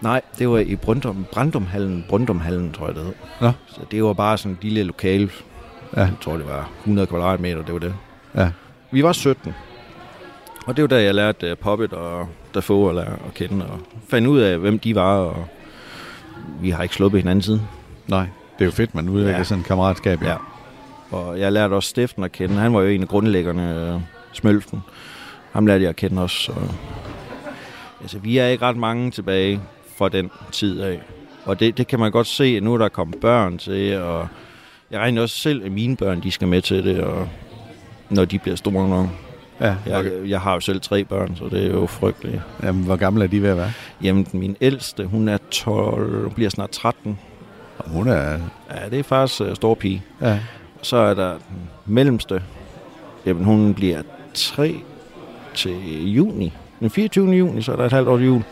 Nej, 0.00 0.20
det 0.38 0.48
var 0.48 0.58
i 0.58 0.76
Brøndum, 0.76 1.26
Brandumhallen, 1.32 2.04
Brøndumhallen, 2.08 2.72
tror 2.72 2.86
jeg 2.86 2.94
det 2.94 3.04
hed. 3.04 3.12
Nå. 3.40 3.52
Så 3.66 3.80
det 3.90 4.04
var 4.04 4.12
bare 4.12 4.38
sådan 4.38 4.52
en 4.52 4.58
lille 4.62 4.82
lokal, 4.82 5.30
Ja. 5.96 6.00
jeg 6.00 6.12
tror 6.20 6.36
det 6.36 6.46
var 6.48 6.70
100 6.82 7.06
kvadratmeter, 7.06 7.62
det 7.62 7.72
var 7.72 7.78
det. 7.78 7.94
Ja. 8.34 8.50
Vi 8.90 9.02
var 9.02 9.12
17. 9.12 9.54
Og 10.66 10.76
det 10.76 10.82
var 10.82 10.88
der, 10.88 10.98
jeg 10.98 11.14
lærte 11.14 11.52
uh, 11.52 11.58
Poppet 11.58 11.92
og 11.92 12.28
Dafoe 12.54 13.00
at, 13.00 13.08
at 13.08 13.34
kende, 13.34 13.66
og 13.66 13.78
fandt 14.08 14.28
ud 14.28 14.38
af, 14.40 14.58
hvem 14.58 14.78
de 14.78 14.94
var, 14.94 15.16
og 15.16 15.46
vi 16.60 16.70
har 16.70 16.82
ikke 16.82 16.94
sluppet 16.94 17.20
hinanden 17.20 17.42
siden. 17.42 17.60
Nej. 18.08 18.26
Det 18.58 18.60
er 18.60 18.64
jo 18.64 18.70
fedt, 18.70 18.94
man 18.94 19.08
udvikler 19.08 19.30
ja. 19.32 19.38
Ja. 19.38 19.44
sådan 19.44 19.60
en 19.60 19.64
kammeratskab. 19.64 20.22
Ja. 20.22 20.36
Og 21.10 21.40
jeg 21.40 21.52
lærte 21.52 21.72
også 21.72 21.88
Stiften 21.88 22.24
at 22.24 22.32
kende. 22.32 22.54
Han 22.54 22.74
var 22.74 22.80
jo 22.80 22.88
en 22.88 23.02
af 23.02 23.08
grundlæggerne, 23.08 23.94
uh, 23.94 24.02
Smølften. 24.32 24.82
Ham 25.52 25.66
lærte 25.66 25.82
jeg 25.82 25.88
at 25.88 25.96
kende 25.96 26.22
også. 26.22 26.36
Så. 26.36 26.52
Altså, 28.00 28.18
vi 28.18 28.38
er 28.38 28.46
ikke 28.46 28.64
ret 28.64 28.76
mange 28.76 29.10
tilbage 29.10 29.60
fra 29.96 30.08
den 30.08 30.30
tid 30.52 30.80
af. 30.80 31.00
Og 31.44 31.60
det, 31.60 31.78
det 31.78 31.86
kan 31.86 31.98
man 31.98 32.12
godt 32.12 32.26
se, 32.26 32.44
at 32.44 32.62
nu 32.62 32.74
er 32.74 32.78
der 32.78 32.88
kommet 32.88 33.20
børn 33.20 33.58
til, 33.58 33.96
og 33.96 34.28
jeg 34.90 35.00
regner 35.00 35.22
også 35.22 35.36
selv, 35.36 35.64
at 35.64 35.72
mine 35.72 35.96
børn, 35.96 36.22
de 36.22 36.30
skal 36.30 36.48
med 36.48 36.62
til 36.62 36.84
det, 36.84 37.00
og 37.00 37.28
når 38.10 38.24
de 38.24 38.38
bliver 38.38 38.56
store 38.56 38.88
nok. 38.88 39.06
ja. 39.60 39.74
Jeg, 39.86 40.12
jeg 40.26 40.40
har 40.40 40.54
jo 40.54 40.60
selv 40.60 40.80
tre 40.80 41.04
børn, 41.04 41.36
så 41.36 41.48
det 41.50 41.66
er 41.66 41.70
jo 41.70 41.86
frygteligt. 41.86 42.42
Jamen, 42.62 42.84
hvor 42.84 42.96
gamle 42.96 43.24
er 43.24 43.28
de 43.28 43.42
ved 43.42 43.48
at 43.48 43.56
være? 43.56 43.72
Jamen, 44.02 44.26
min 44.32 44.56
ældste, 44.60 45.04
hun 45.04 45.28
er 45.28 45.38
12, 45.50 46.22
hun 46.22 46.32
bliver 46.32 46.50
snart 46.50 46.70
13. 46.70 47.18
Og 47.78 47.90
hun 47.90 48.08
er... 48.08 48.38
Ja, 48.70 48.88
det 48.90 48.98
er 48.98 49.02
faktisk 49.02 49.40
uh, 49.40 49.54
stor 49.54 49.74
pige. 49.74 50.02
Ja. 50.20 50.38
Så 50.82 50.96
er 50.96 51.14
der 51.14 51.30
den 51.32 51.70
mellemste. 51.86 52.42
Jamen, 53.26 53.44
hun 53.44 53.74
bliver 53.74 54.02
3 54.34 54.80
til 55.54 56.12
juni. 56.12 56.52
Den 56.80 56.90
24. 56.90 57.30
juni, 57.30 57.62
så 57.62 57.72
er 57.72 57.76
der 57.76 57.84
et 57.84 57.92
halvt 57.92 58.08
år 58.08 58.16
til 58.16 58.26
jul. 58.26 58.42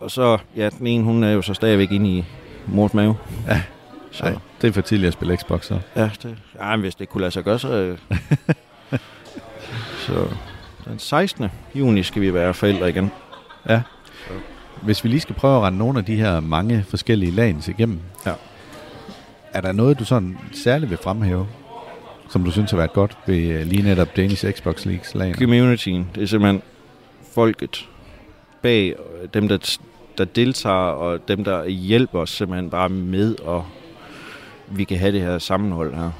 Og 0.00 0.10
så, 0.10 0.38
ja, 0.56 0.68
den 0.78 0.86
ene, 0.86 1.04
hun 1.04 1.24
er 1.24 1.30
jo 1.30 1.42
så 1.42 1.54
stadigvæk 1.54 1.92
inde 1.92 2.10
i 2.10 2.24
mors 2.66 2.94
mave. 2.94 3.16
Ja. 3.48 3.62
Så, 4.10 4.24
Nej, 4.24 4.34
det 4.62 4.68
er 4.68 4.72
for 4.72 4.80
tidligt 4.80 5.06
at 5.06 5.12
spille 5.12 5.36
Xbox, 5.36 5.66
så. 5.66 5.78
ja, 5.96 6.10
det, 6.22 6.36
ja, 6.60 6.70
men 6.70 6.80
hvis 6.80 6.94
det 6.94 7.08
kunne 7.08 7.20
lade 7.20 7.30
sig 7.30 7.44
gøre, 7.44 7.58
så... 7.58 7.68
øh. 7.68 7.98
så 10.06 10.28
den 10.84 10.98
16. 10.98 11.46
juni 11.74 12.02
skal 12.02 12.22
vi 12.22 12.34
være 12.34 12.54
forældre 12.54 12.88
igen. 12.88 13.10
Ja. 13.68 13.82
Hvis 14.82 15.04
vi 15.04 15.08
lige 15.08 15.20
skal 15.20 15.34
prøve 15.34 15.56
at 15.56 15.62
rende 15.62 15.78
nogle 15.78 15.98
af 15.98 16.04
de 16.04 16.16
her 16.16 16.40
mange 16.40 16.84
forskellige 16.88 17.32
lagens 17.32 17.68
igennem. 17.68 18.00
Ja. 18.26 18.32
Er 19.52 19.60
der 19.60 19.72
noget, 19.72 19.98
du 19.98 20.04
sådan 20.04 20.38
særligt 20.52 20.90
vil 20.90 20.98
fremhæve, 20.98 21.46
som 22.28 22.44
du 22.44 22.50
synes 22.50 22.70
har 22.70 22.78
været 22.78 22.92
godt 22.92 23.18
ved 23.26 23.38
øh, 23.38 23.66
lige 23.66 23.82
netop 23.82 24.16
Danish 24.16 24.50
Xbox 24.52 24.86
Leagues 24.86 25.14
lagen? 25.14 25.34
Communityen, 25.34 26.08
det 26.14 26.22
er 26.22 26.26
simpelthen 26.26 26.62
folket 27.32 27.88
bag 28.62 28.88
øh, 28.88 29.28
dem, 29.34 29.48
der, 29.48 29.78
der 30.18 30.24
deltager, 30.24 30.74
og 30.74 31.28
dem, 31.28 31.44
der 31.44 31.66
hjælper 31.66 32.18
os 32.18 32.30
simpelthen 32.30 32.70
bare 32.70 32.88
med, 32.88 33.40
og 33.40 33.66
vi 34.68 34.84
kan 34.84 34.98
have 34.98 35.12
det 35.12 35.20
her 35.20 35.38
sammenhold 35.38 35.94
her. 35.94 36.10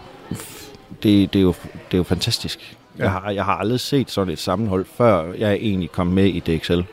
Det, 1.02 1.32
det, 1.32 1.38
er, 1.38 1.42
jo, 1.42 1.54
det 1.72 1.94
er 1.94 1.99
jo 1.99 2.02
fantastisk. 2.02 2.76
Ja. 2.99 3.02
Jeg, 3.02 3.12
har, 3.12 3.30
jeg 3.30 3.44
har 3.44 3.54
aldrig 3.56 3.80
set 3.80 4.10
sådan 4.10 4.32
et 4.32 4.38
sammenhold, 4.38 4.87
før 4.96 5.32
jeg 5.32 5.54
egentlig 5.54 5.92
kom 5.92 6.06
med 6.06 6.26
i 6.26 6.40
DXL. 6.40 6.72
Det 6.75 6.87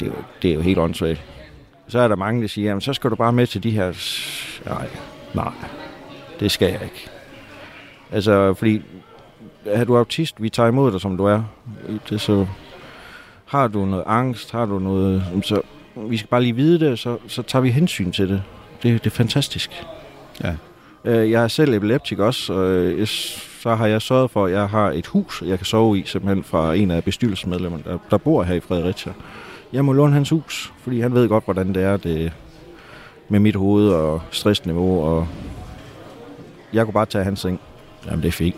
er 0.00 0.06
jo, 0.06 0.12
det 0.42 0.50
er 0.50 0.54
jo 0.54 0.60
helt 0.60 0.78
åndssvagt. 0.78 1.22
Så 1.88 1.98
er 1.98 2.08
der 2.08 2.16
mange, 2.16 2.42
der 2.42 2.48
siger, 2.48 2.68
jamen, 2.68 2.80
så 2.80 2.92
skal 2.92 3.10
du 3.10 3.16
bare 3.16 3.32
med 3.32 3.46
til 3.46 3.62
de 3.62 3.70
her... 3.70 3.92
Nej, 4.66 4.88
nej, 5.36 5.52
det 6.40 6.50
skal 6.50 6.70
jeg 6.72 6.82
ikke. 6.82 7.08
Altså, 8.12 8.54
fordi 8.54 8.82
er 9.64 9.84
du 9.84 9.96
autist, 9.96 10.42
vi 10.42 10.48
tager 10.48 10.68
imod 10.68 10.92
dig, 10.92 11.00
som 11.00 11.16
du 11.16 11.24
er. 11.24 11.42
Det, 12.10 12.20
så 12.20 12.46
har 13.46 13.68
du 13.68 13.84
noget 13.84 14.04
angst, 14.06 14.52
har 14.52 14.66
du 14.66 14.78
noget... 14.78 15.24
Så 15.44 15.60
vi 15.96 16.16
skal 16.16 16.28
bare 16.28 16.42
lige 16.42 16.56
vide 16.56 16.80
det, 16.80 16.98
så, 16.98 17.18
så 17.26 17.42
tager 17.42 17.62
vi 17.62 17.70
hensyn 17.70 18.12
til 18.12 18.28
det. 18.28 18.42
Det, 18.82 19.04
det 19.04 19.10
er 19.10 19.14
fantastisk. 19.14 19.70
Ja. 20.44 20.54
Øh, 21.04 21.30
Jeg 21.30 21.44
er 21.44 21.48
selv 21.48 21.74
epileptik 21.74 22.18
også, 22.18 22.52
og 22.52 22.66
øh, 22.68 22.98
jeg 22.98 23.08
så 23.08 23.74
har 23.74 23.86
jeg 23.86 24.02
sørget 24.02 24.30
for, 24.30 24.46
at 24.46 24.52
jeg 24.52 24.68
har 24.68 24.90
et 24.90 25.06
hus, 25.06 25.42
jeg 25.46 25.58
kan 25.58 25.66
sove 25.66 25.98
i, 25.98 26.04
simpelthen 26.06 26.44
fra 26.44 26.74
en 26.74 26.90
af 26.90 27.04
bestyrelsesmedlemmerne, 27.04 27.84
der, 27.86 27.98
der 28.10 28.16
bor 28.18 28.42
her 28.42 28.54
i 28.54 28.60
Fredericia. 28.60 29.12
Jeg 29.72 29.84
må 29.84 29.92
låne 29.92 30.12
hans 30.12 30.30
hus, 30.30 30.72
fordi 30.82 31.00
han 31.00 31.14
ved 31.14 31.28
godt, 31.28 31.44
hvordan 31.44 31.74
det 31.74 31.82
er 31.82 31.96
det 31.96 32.32
med 33.28 33.40
mit 33.40 33.56
hoved 33.56 33.88
og 33.88 34.22
stressniveau, 34.30 35.04
og 35.04 35.28
jeg 36.72 36.84
kunne 36.84 36.94
bare 36.94 37.06
tage 37.06 37.24
hans 37.24 37.40
seng. 37.40 37.60
Jamen, 38.06 38.22
det 38.22 38.28
er 38.28 38.32
fint. 38.32 38.56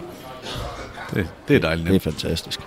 Det, 1.15 1.29
det 1.49 1.57
er 1.57 1.61
dejligt. 1.61 1.89
Det 1.89 1.97
er 1.97 2.01
fantastisk. 2.01 2.61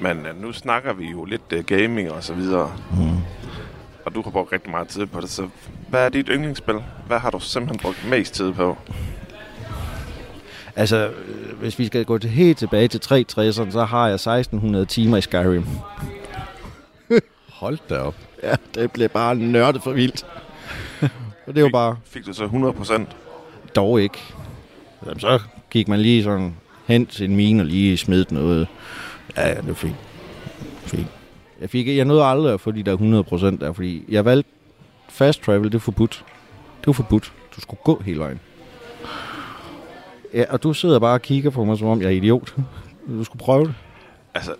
Men 0.00 0.26
øh, 0.26 0.42
nu 0.42 0.52
snakker 0.52 0.92
vi 0.92 1.10
jo 1.10 1.24
lidt 1.24 1.52
uh, 1.52 1.64
gaming 1.64 2.12
og 2.12 2.24
så 2.24 2.34
videre. 2.34 2.72
Mm. 2.90 3.18
Og 4.04 4.14
du 4.14 4.22
har 4.22 4.30
brugt 4.30 4.52
rigtig 4.52 4.70
meget 4.70 4.88
tid 4.88 5.06
på 5.06 5.20
det, 5.20 5.30
så 5.30 5.48
hvad 5.88 6.04
er 6.04 6.08
dit 6.08 6.28
yndlingsspil? 6.30 6.74
Hvad 7.06 7.18
har 7.18 7.30
du 7.30 7.40
simpelthen 7.40 7.78
brugt 7.82 8.10
mest 8.10 8.34
tid 8.34 8.52
på? 8.52 8.76
Altså, 10.76 10.96
øh, 10.96 11.58
hvis 11.60 11.78
vi 11.78 11.86
skal 11.86 12.04
gå 12.04 12.18
til 12.18 12.30
helt 12.30 12.58
tilbage 12.58 12.88
til 12.88 12.98
360'erne, 12.98 13.70
så 13.70 13.86
har 13.88 14.06
jeg 14.06 14.14
1600 14.14 14.86
timer 14.86 15.16
i 15.16 15.20
Skyrim. 15.20 15.66
Hold 17.48 17.78
da 17.90 17.98
op. 17.98 18.14
Ja, 18.44 18.54
det 18.74 18.92
blev 18.92 19.08
bare 19.08 19.34
nørdet 19.34 19.82
for 19.82 19.92
vildt. 19.92 20.26
Og 21.46 21.54
det 21.54 21.62
var 21.62 21.68
bare 21.68 21.96
Fik 22.04 22.26
du 22.26 22.32
så 22.32 22.44
100%? 22.46 23.02
dog 23.76 24.00
ikke. 24.02 24.18
Jamen, 25.06 25.20
så 25.20 25.40
gik 25.70 25.88
man 25.88 26.00
lige 26.00 26.22
sådan 26.24 26.54
hen 26.86 27.06
til 27.06 27.24
en 27.30 27.36
mine 27.36 27.62
og 27.62 27.66
lige 27.66 27.96
smidt 27.96 28.32
noget. 28.32 28.68
Ja, 29.36 29.48
ja, 29.48 29.54
det 29.54 29.66
var 29.68 29.74
fint. 29.74 29.96
fint. 30.82 31.06
Jeg, 31.60 31.70
fik, 31.70 31.88
jeg 31.88 32.04
nåede 32.04 32.24
aldrig 32.24 32.52
at 32.54 32.60
få 32.60 32.70
de 32.70 32.82
der 32.82 32.96
100% 33.56 33.60
der, 33.60 33.72
fordi 33.72 34.04
jeg 34.08 34.24
valgte 34.24 34.50
fast 35.08 35.42
travel, 35.42 35.64
det 35.64 35.74
er 35.74 35.78
forbudt. 35.78 36.24
Det 36.80 36.86
var 36.86 36.92
forbudt. 36.92 37.32
Du 37.56 37.60
skulle 37.60 37.80
gå 37.84 38.02
hele 38.04 38.18
vejen. 38.18 38.40
Ja, 40.34 40.44
og 40.50 40.62
du 40.62 40.72
sidder 40.72 40.98
bare 40.98 41.14
og 41.14 41.22
kigger 41.22 41.50
på 41.50 41.64
mig, 41.64 41.78
som 41.78 41.88
om 41.88 42.00
jeg 42.00 42.06
er 42.06 42.10
idiot. 42.10 42.54
Du 43.08 43.24
skulle 43.24 43.40
prøve 43.40 43.64
det. 43.66 43.74
Altså, 44.34 44.52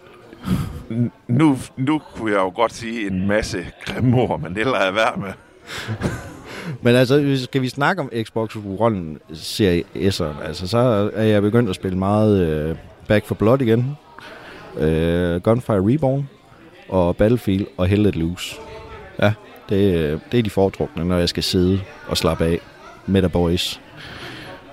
nu, 1.29 1.59
nu 1.77 2.01
kunne 2.15 2.33
jeg 2.33 2.39
jo 2.39 2.53
godt 2.55 2.73
sige 2.73 3.07
en 3.07 3.27
masse 3.27 3.67
grimme 3.85 4.17
ord, 4.17 4.41
men 4.41 4.55
det 4.55 4.67
lader 4.67 4.85
jeg 4.85 4.95
være 4.95 5.17
med. 5.17 5.33
Men 6.83 6.95
altså, 6.95 7.43
skal 7.45 7.63
vi 7.63 7.69
snakke 7.69 8.03
om 8.03 8.11
Xbox 8.23 8.57
One 8.79 9.19
serie 9.33 9.85
S'eren, 9.95 10.47
altså, 10.47 10.69
så 10.69 11.11
er 11.15 11.23
jeg 11.23 11.43
begyndt 11.43 11.69
at 11.71 11.75
spille 11.75 11.99
meget 11.99 12.47
øh, 12.47 12.77
Back 13.09 13.27
for 13.27 13.35
Blood 13.35 13.61
igen, 13.61 13.97
øh, 14.79 15.41
Gunfire 15.41 15.93
Reborn 15.93 16.29
og 16.89 17.17
Battlefield 17.17 17.67
og 17.77 17.87
Hell 17.87 18.03
Let 18.03 18.17
Loose. 18.17 18.57
Ja. 19.23 19.33
Det, 19.69 19.95
øh, 19.95 20.21
det 20.33 20.39
er 20.39 20.43
de 20.43 20.51
foretrukne, 20.51 21.05
når 21.05 21.19
jeg 21.19 21.29
skal 21.29 21.43
sidde 21.43 21.81
og 22.09 22.17
slappe 22.17 22.45
af 22.45 22.59
med 23.07 23.23
the 23.23 23.31
boys. 23.31 23.81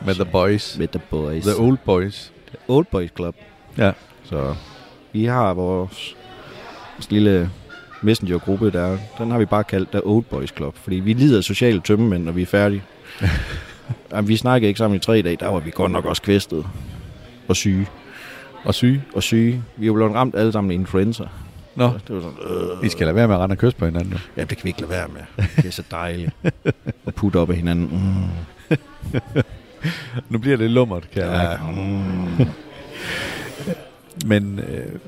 Med 0.06 0.16
The 0.16 0.26
Boys. 0.26 0.78
Med 0.78 0.88
the 0.88 1.02
boys. 1.10 1.44
The 1.44 1.56
Old 1.60 1.78
Boys. 1.86 2.34
Old 2.68 2.86
Boys 2.92 3.10
Club. 3.16 3.36
Ja. 3.78 3.92
Så 4.24 4.56
vi 5.14 5.26
har 5.26 5.54
vores, 5.54 6.16
vores 6.96 7.12
lille 7.12 7.50
messenger-gruppe 8.02 8.72
der. 8.72 8.98
Den 9.18 9.32
har 9.32 9.38
vi 9.40 9.46
bare 9.46 9.64
kaldt 9.64 9.90
The 9.92 10.02
Old 10.08 10.24
Boys 10.24 10.54
Club, 10.58 10.76
fordi 10.78 10.96
vi 10.96 11.14
lider 11.14 11.42
sociale 11.42 11.82
tømmemænd, 11.82 12.24
når 12.24 12.32
vi 12.32 12.42
er 12.42 12.46
færdige. 12.46 12.84
Jamen, 14.12 14.28
vi 14.28 14.38
snakkede 14.38 14.68
ikke 14.68 14.78
sammen 14.78 14.96
i 14.96 15.00
tre 15.00 15.22
dage, 15.22 15.36
der 15.36 15.48
var 15.48 15.60
vi 15.60 15.72
godt 15.72 15.92
nok 15.92 16.06
også 16.06 16.22
kvæstet. 16.22 16.66
Og 17.48 17.56
syge. 17.56 17.88
Og 18.64 18.74
syge. 18.74 19.04
Og 19.16 19.24
syge. 19.24 19.64
Vi 19.78 19.86
er 19.86 19.88
jo 19.88 19.94
blevet 19.94 20.14
ramt 20.14 20.36
alle 20.36 20.52
sammen 20.52 20.72
af 20.72 20.76
influenza. 20.76 21.24
Nå, 21.76 21.86
Det 22.08 22.16
var 22.16 22.22
sådan, 22.22 22.38
øh, 22.80 22.86
I 22.86 22.90
skal 22.90 23.06
lade 23.08 23.16
være 23.16 23.28
med 23.28 23.36
at 23.36 23.42
rende 23.42 23.54
og 23.54 23.58
kysse 23.58 23.78
på 23.78 23.86
hinanden. 23.86 24.12
jo. 24.12 24.18
ja, 24.38 24.42
det 24.42 24.58
kan 24.58 24.64
vi 24.64 24.70
ikke 24.70 24.82
lade 24.82 24.92
være 24.92 25.08
med. 25.08 25.46
Det 25.58 25.66
er 25.66 25.72
så 25.72 25.84
dejligt. 25.92 26.32
Og 27.06 27.14
putte 27.14 27.38
op 27.38 27.50
af 27.50 27.56
hinanden. 27.56 27.90
Mm. 27.92 28.78
Nu 30.30 30.38
bliver 30.40 30.58
det 30.58 30.70
lummert, 30.70 31.12
kan 31.12 31.22
jeg. 31.24 31.58
Ja, 31.68 31.72
mm. 31.72 32.46
Men 34.26 34.60
øh, 34.60 35.00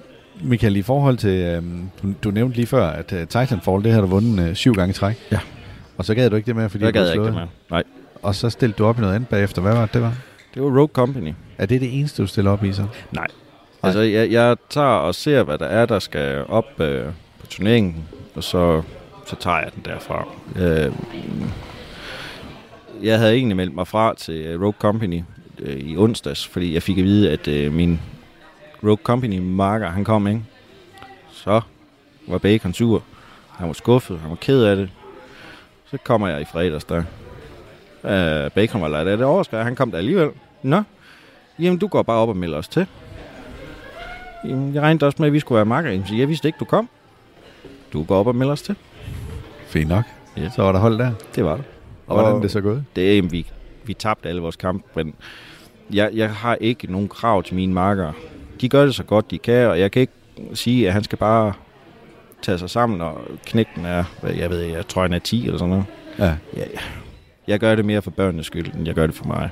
Michael, 0.41 0.75
i 0.75 0.81
forhold 0.81 1.17
til, 1.17 1.29
øh, 1.29 1.63
du, 2.03 2.13
du 2.23 2.31
nævnte 2.31 2.55
lige 2.55 2.65
før, 2.65 2.87
at 2.87 3.13
øh, 3.13 3.27
Titanfall, 3.27 3.83
det 3.83 3.91
har 3.91 4.01
du 4.01 4.07
vundet 4.07 4.49
øh, 4.49 4.55
syv 4.55 4.73
gange 4.73 4.89
i 4.89 4.93
træk. 4.93 5.15
Ja. 5.31 5.39
Og 5.97 6.05
så 6.05 6.15
gad 6.15 6.29
du 6.29 6.35
ikke 6.35 6.45
det 6.45 6.55
med, 6.55 6.69
fordi 6.69 6.85
Det 6.85 6.93
du 6.93 6.99
gad 6.99 7.05
jeg 7.05 7.15
ikke 7.15 7.25
det 7.25 7.33
med. 7.33 7.47
Nej. 7.71 7.83
Og 8.21 8.35
så 8.35 8.49
stillede 8.49 8.77
du 8.77 8.85
op 8.85 8.97
i 8.97 9.01
noget 9.01 9.15
andet 9.15 9.29
bagefter. 9.29 9.61
Hvad 9.61 9.73
var 9.73 9.81
det, 9.81 9.93
det 9.93 10.01
var? 10.01 10.13
Det 10.53 10.61
var 10.61 10.67
Rogue 10.67 10.87
Company. 10.93 11.33
Er 11.57 11.65
det 11.65 11.81
det 11.81 11.99
eneste, 11.99 12.21
du 12.21 12.27
stiller 12.27 12.51
op 12.51 12.63
i 12.63 12.73
så? 12.73 12.85
Nej. 13.11 13.27
Altså, 13.83 14.01
jeg, 14.01 14.31
jeg 14.31 14.55
tager 14.69 14.87
og 14.87 15.15
ser, 15.15 15.43
hvad 15.43 15.57
der 15.57 15.65
er, 15.65 15.85
der 15.85 15.99
skal 15.99 16.43
op 16.49 16.79
øh, 16.79 17.05
på 17.39 17.47
turneringen, 17.47 17.95
og 18.35 18.43
så, 18.43 18.81
så 19.25 19.35
tager 19.39 19.57
jeg 19.57 19.69
den 19.75 19.81
derfra. 19.85 20.27
Øh, 20.55 20.91
jeg 23.03 23.19
havde 23.19 23.33
egentlig 23.33 23.57
meldt 23.57 23.75
mig 23.75 23.87
fra 23.87 24.13
til 24.17 24.35
øh, 24.35 24.61
Rogue 24.61 24.73
Company 24.79 25.21
øh, 25.59 25.77
i 25.77 25.97
onsdags, 25.97 26.47
fordi 26.47 26.73
jeg 26.73 26.83
fik 26.83 26.97
at 26.97 27.03
vide, 27.03 27.31
at 27.31 27.47
øh, 27.47 27.73
min 27.73 27.99
Rogue 28.83 29.03
Company 29.03 29.39
marker, 29.39 29.89
han 29.89 30.03
kom, 30.03 30.27
ikke? 30.27 30.41
Så 31.31 31.61
var 32.27 32.37
Bacon 32.37 32.73
sur. 32.73 33.03
Han 33.49 33.67
var 33.67 33.73
skuffet, 33.73 34.19
han 34.19 34.29
var 34.29 34.35
ked 34.35 34.63
af 34.63 34.75
det. 34.75 34.89
Så 35.85 35.97
kommer 36.03 36.27
jeg 36.27 36.41
i 36.41 36.45
fredags 36.45 36.83
der. 36.83 37.03
Øh, 38.03 38.51
Bacon 38.51 38.81
var 38.81 38.87
lidt 38.87 39.09
af 39.09 39.17
det 39.17 39.25
overskred, 39.25 39.63
han 39.63 39.75
kom 39.75 39.91
der 39.91 39.97
alligevel. 39.97 40.29
Nå, 40.63 40.83
jamen 41.59 41.79
du 41.79 41.87
går 41.87 42.01
bare 42.01 42.17
op 42.17 42.29
og 42.29 42.37
melder 42.37 42.57
os 42.57 42.67
til. 42.67 42.87
Jamen, 44.45 44.73
jeg 44.73 44.81
regnede 44.81 45.05
også 45.05 45.15
med, 45.19 45.27
at 45.27 45.33
vi 45.33 45.39
skulle 45.39 45.55
være 45.55 45.65
makker. 45.65 45.91
Jamen, 45.91 46.07
så 46.07 46.15
jeg 46.15 46.29
vidste 46.29 46.47
ikke, 46.47 46.57
du 46.59 46.65
kom. 46.65 46.89
Du 47.93 48.03
går 48.03 48.19
op 48.19 48.27
og 48.27 48.35
melder 48.35 48.53
os 48.53 48.61
til. 48.61 48.75
Fint 49.67 49.89
nok. 49.89 50.03
Ja. 50.37 50.49
Så 50.49 50.63
var 50.63 50.71
der 50.71 50.79
hold 50.79 50.97
der. 50.97 51.11
Det 51.35 51.45
var 51.45 51.55
det. 51.55 51.65
Og 52.07 52.15
hvordan 52.15 52.35
er 52.35 52.41
det 52.41 52.51
så 52.51 52.61
gået? 52.61 52.85
Det 52.95 53.17
er, 53.17 53.21
vi, 53.21 53.47
vi 53.83 53.93
tabte 53.93 54.29
alle 54.29 54.41
vores 54.41 54.55
kampe, 54.55 54.83
men 54.95 55.13
jeg, 55.93 56.09
jeg 56.13 56.35
har 56.35 56.55
ikke 56.55 56.91
nogen 56.91 57.07
krav 57.07 57.43
til 57.43 57.55
mine 57.55 57.73
marker. 57.73 58.13
De 58.63 58.69
gør 58.69 58.85
det 58.85 58.95
så 58.95 59.03
godt, 59.03 59.31
de 59.31 59.37
kan, 59.37 59.67
og 59.67 59.79
jeg 59.79 59.91
kan 59.91 59.99
ikke 60.01 60.13
sige, 60.53 60.87
at 60.87 60.93
han 60.93 61.03
skal 61.03 61.17
bare 61.17 61.53
tage 62.41 62.57
sig 62.57 62.69
sammen, 62.69 63.01
og 63.01 63.21
knækken 63.45 63.85
er, 63.85 64.03
jeg 64.37 64.49
ved, 64.49 64.59
jeg 64.61 64.87
tror, 64.87 65.01
han 65.01 65.13
er 65.13 65.19
10 65.19 65.45
eller 65.45 65.57
sådan 65.57 65.69
noget. 65.69 65.85
Ja. 66.19 66.25
Ja, 66.25 66.33
ja. 66.57 66.79
Jeg 67.47 67.59
gør 67.59 67.75
det 67.75 67.85
mere 67.85 68.01
for 68.01 68.11
børnenes 68.11 68.45
skyld, 68.45 68.73
end 68.73 68.85
jeg 68.85 68.95
gør 68.95 69.05
det 69.07 69.15
for 69.15 69.25
mig. 69.25 69.49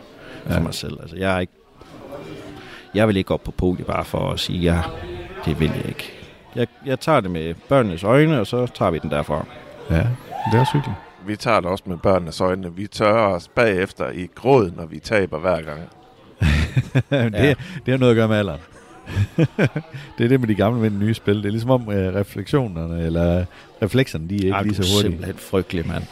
Ja. 0.49 0.55
For 0.55 0.61
mig 0.61 0.73
selv. 0.73 0.97
Altså, 1.01 1.15
jeg 1.15 1.35
er 1.35 1.39
ikke... 1.39 1.53
Jeg 2.93 3.07
vil 3.07 3.17
ikke 3.17 3.33
op 3.33 3.43
på 3.43 3.51
podiet 3.51 3.85
bare 3.87 4.05
for 4.05 4.31
at 4.31 4.39
sige, 4.39 4.59
ja, 4.59 4.81
det 5.45 5.59
vil 5.59 5.71
jeg 5.75 5.85
ikke. 5.87 6.11
Jeg, 6.55 6.67
jeg 6.85 6.99
tager 6.99 7.19
det 7.19 7.31
med 7.31 7.53
børnenes 7.69 8.03
øjne, 8.03 8.39
og 8.39 8.47
så 8.47 8.67
tager 8.67 8.91
vi 8.91 8.97
den 8.99 9.09
derfra. 9.11 9.45
Ja, 9.89 9.95
det 10.51 10.59
er 10.59 10.73
hyggeligt. 10.73 10.97
Vi 11.25 11.35
tager 11.35 11.59
det 11.59 11.69
også 11.69 11.83
med 11.87 11.97
børnenes 11.97 12.41
øjne. 12.41 12.75
Vi 12.75 12.87
tørrer 12.87 13.35
os 13.35 13.47
bagefter 13.47 14.09
i 14.09 14.27
gråd, 14.35 14.71
når 14.77 14.85
vi 14.85 14.99
taber 14.99 15.39
hver 15.39 15.61
gang. 15.61 15.79
det, 17.09 17.33
Ja. 17.33 17.53
det 17.85 17.87
har 17.87 17.97
noget 17.97 18.11
at 18.11 18.15
gøre 18.15 18.27
med 18.27 18.37
alderen. 18.37 18.59
Det 20.17 20.23
er 20.23 20.27
det 20.27 20.39
med 20.39 20.47
de 20.47 20.55
gamle 20.55 20.81
med 20.81 20.89
de 20.89 20.97
nye 20.97 21.13
spil. 21.13 21.35
Det 21.35 21.45
er 21.45 21.49
ligesom 21.49 21.69
om 21.69 21.87
uh, 21.87 21.93
refleksionerne, 21.93 23.05
eller 23.05 23.45
reflekserne, 23.81 24.29
de 24.29 24.35
er 24.35 24.39
ikke 24.39 24.51
Ej, 24.51 24.63
lige 24.63 24.79
er 24.79 24.83
så 24.83 24.93
hurtige. 24.95 25.11
simpelthen 25.11 25.35
frygtelig, 25.37 25.87
mand. 25.87 26.03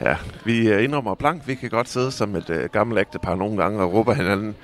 Ja, 0.00 0.16
vi 0.44 0.68
øh, 0.68 0.84
indrømmer 0.84 1.14
blankt. 1.14 1.48
Vi 1.48 1.54
kan 1.54 1.70
godt 1.70 1.88
sidde 1.88 2.10
som 2.10 2.36
et 2.36 2.50
øh, 2.50 2.68
gammelt 2.72 3.00
ægtepar 3.00 3.34
nogle 3.34 3.56
gange 3.56 3.82
og 3.82 3.92
råbe 3.92 4.14
hinanden. 4.14 4.54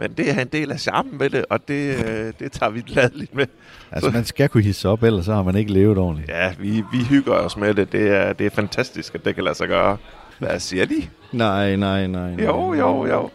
Men 0.00 0.12
det 0.12 0.30
er 0.30 0.40
en 0.40 0.48
del 0.48 0.72
af 0.72 0.80
charmen 0.80 1.18
med 1.18 1.30
det, 1.30 1.44
og 1.50 1.68
det, 1.68 2.06
øh, 2.06 2.32
det 2.38 2.52
tager 2.52 2.70
vi 2.70 2.80
gladeligt 2.80 3.34
med. 3.34 3.46
Altså, 3.92 4.10
man 4.10 4.24
skal 4.24 4.48
kunne 4.48 4.62
hisse 4.62 4.88
op, 4.88 5.02
ellers 5.02 5.24
så 5.24 5.34
har 5.34 5.42
man 5.42 5.56
ikke 5.56 5.72
levet 5.72 5.98
ordentligt. 5.98 6.28
Ja, 6.28 6.52
vi, 6.58 6.84
vi 6.92 6.98
hygger 7.08 7.32
os 7.32 7.56
med 7.56 7.74
det. 7.74 7.92
Det 7.92 8.10
er, 8.10 8.32
det 8.32 8.46
er 8.46 8.50
fantastisk, 8.50 9.14
at 9.14 9.24
det 9.24 9.34
kan 9.34 9.44
lade 9.44 9.54
sig 9.54 9.68
gøre. 9.68 9.96
Hvad 10.38 10.60
siger 10.60 10.86
de? 10.86 11.06
Nej, 11.32 11.76
nej, 11.76 12.06
nej. 12.06 12.30
nej. 12.30 12.44
Jo, 12.44 12.74
jo, 12.74 13.06
jo. 13.06 13.30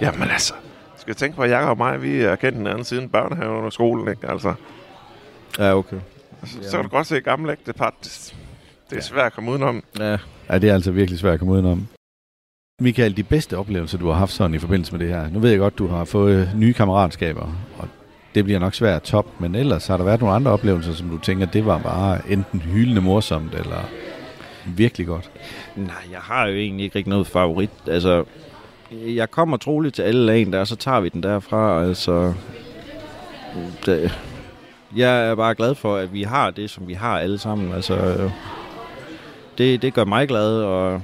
Jamen 0.00 0.30
altså, 0.30 0.54
skal 1.12 1.26
jeg 1.26 1.28
tænke 1.28 1.36
på, 1.36 1.42
at 1.42 1.50
Jacob 1.50 1.68
og 1.70 1.76
mig, 1.78 2.02
vi 2.02 2.20
er 2.20 2.36
kendt 2.36 2.58
hinanden 2.58 2.84
siden 2.84 3.08
børnehaven 3.08 3.64
og 3.64 3.72
skolen, 3.72 4.08
ikke? 4.08 4.30
Altså, 4.30 4.54
Ja, 5.58 5.74
okay. 5.76 5.96
så, 6.44 6.56
så 6.62 6.76
kan 6.76 6.82
du 6.82 6.88
godt 6.90 7.06
se 7.06 7.16
et 7.16 7.24
gammelt 7.24 7.52
ægtepar. 7.52 7.94
Det, 8.04 8.34
det 8.90 8.98
er 8.98 9.02
svært 9.02 9.26
at 9.26 9.32
komme 9.32 9.50
udenom. 9.50 9.82
Ja, 9.98 10.16
Ja, 10.50 10.58
det 10.58 10.70
er 10.70 10.74
altså 10.74 10.90
virkelig 10.90 11.18
svært 11.18 11.32
at 11.32 11.38
komme 11.38 11.54
udenom. 11.54 11.86
Michael, 12.80 13.16
de 13.16 13.22
bedste 13.22 13.58
oplevelser, 13.58 13.98
du 13.98 14.06
har 14.06 14.14
haft 14.14 14.32
sådan 14.32 14.54
i 14.54 14.58
forbindelse 14.58 14.92
med 14.92 15.00
det 15.00 15.08
her. 15.08 15.28
Nu 15.30 15.38
ved 15.38 15.50
jeg 15.50 15.58
godt, 15.58 15.78
du 15.78 15.86
har 15.86 16.04
fået 16.04 16.50
nye 16.56 16.72
kammeratskaber, 16.72 17.54
og 17.78 17.88
det 18.34 18.44
bliver 18.44 18.60
nok 18.60 18.74
svært 18.74 18.96
at 18.96 19.02
top, 19.02 19.26
men 19.40 19.54
ellers 19.54 19.86
har 19.86 19.96
der 19.96 20.04
været 20.04 20.20
nogle 20.20 20.34
andre 20.34 20.50
oplevelser, 20.50 20.92
som 20.92 21.08
du 21.08 21.18
tænker, 21.18 21.46
det 21.46 21.66
var 21.66 21.78
bare 21.78 22.18
enten 22.28 22.60
hyldende 22.60 23.00
morsomt, 23.00 23.54
eller 23.54 23.88
virkelig 24.66 25.06
godt. 25.06 25.30
Nej, 25.76 25.94
jeg 26.10 26.20
har 26.20 26.46
jo 26.46 26.54
egentlig 26.54 26.84
ikke 26.84 26.96
rigtig 26.98 27.10
noget 27.10 27.26
favorit. 27.26 27.70
Altså, 27.86 28.24
jeg 28.90 29.30
kommer 29.30 29.56
troligt 29.56 29.94
til 29.94 30.02
alle 30.02 30.26
lagen 30.26 30.52
der, 30.52 30.64
så 30.64 30.76
tager 30.76 31.00
vi 31.00 31.08
den 31.08 31.22
derfra. 31.22 31.84
Altså, 31.84 32.34
det, 33.86 34.18
jeg 34.96 35.28
er 35.28 35.34
bare 35.34 35.54
glad 35.54 35.74
for, 35.74 35.96
at 35.96 36.12
vi 36.12 36.22
har 36.22 36.50
det, 36.50 36.70
som 36.70 36.88
vi 36.88 36.94
har 36.94 37.18
alle 37.18 37.38
sammen. 37.38 37.72
Altså, 37.72 38.30
det, 39.58 39.82
det 39.82 39.94
gør 39.94 40.04
mig 40.04 40.28
glad, 40.28 40.62
og 40.62 41.02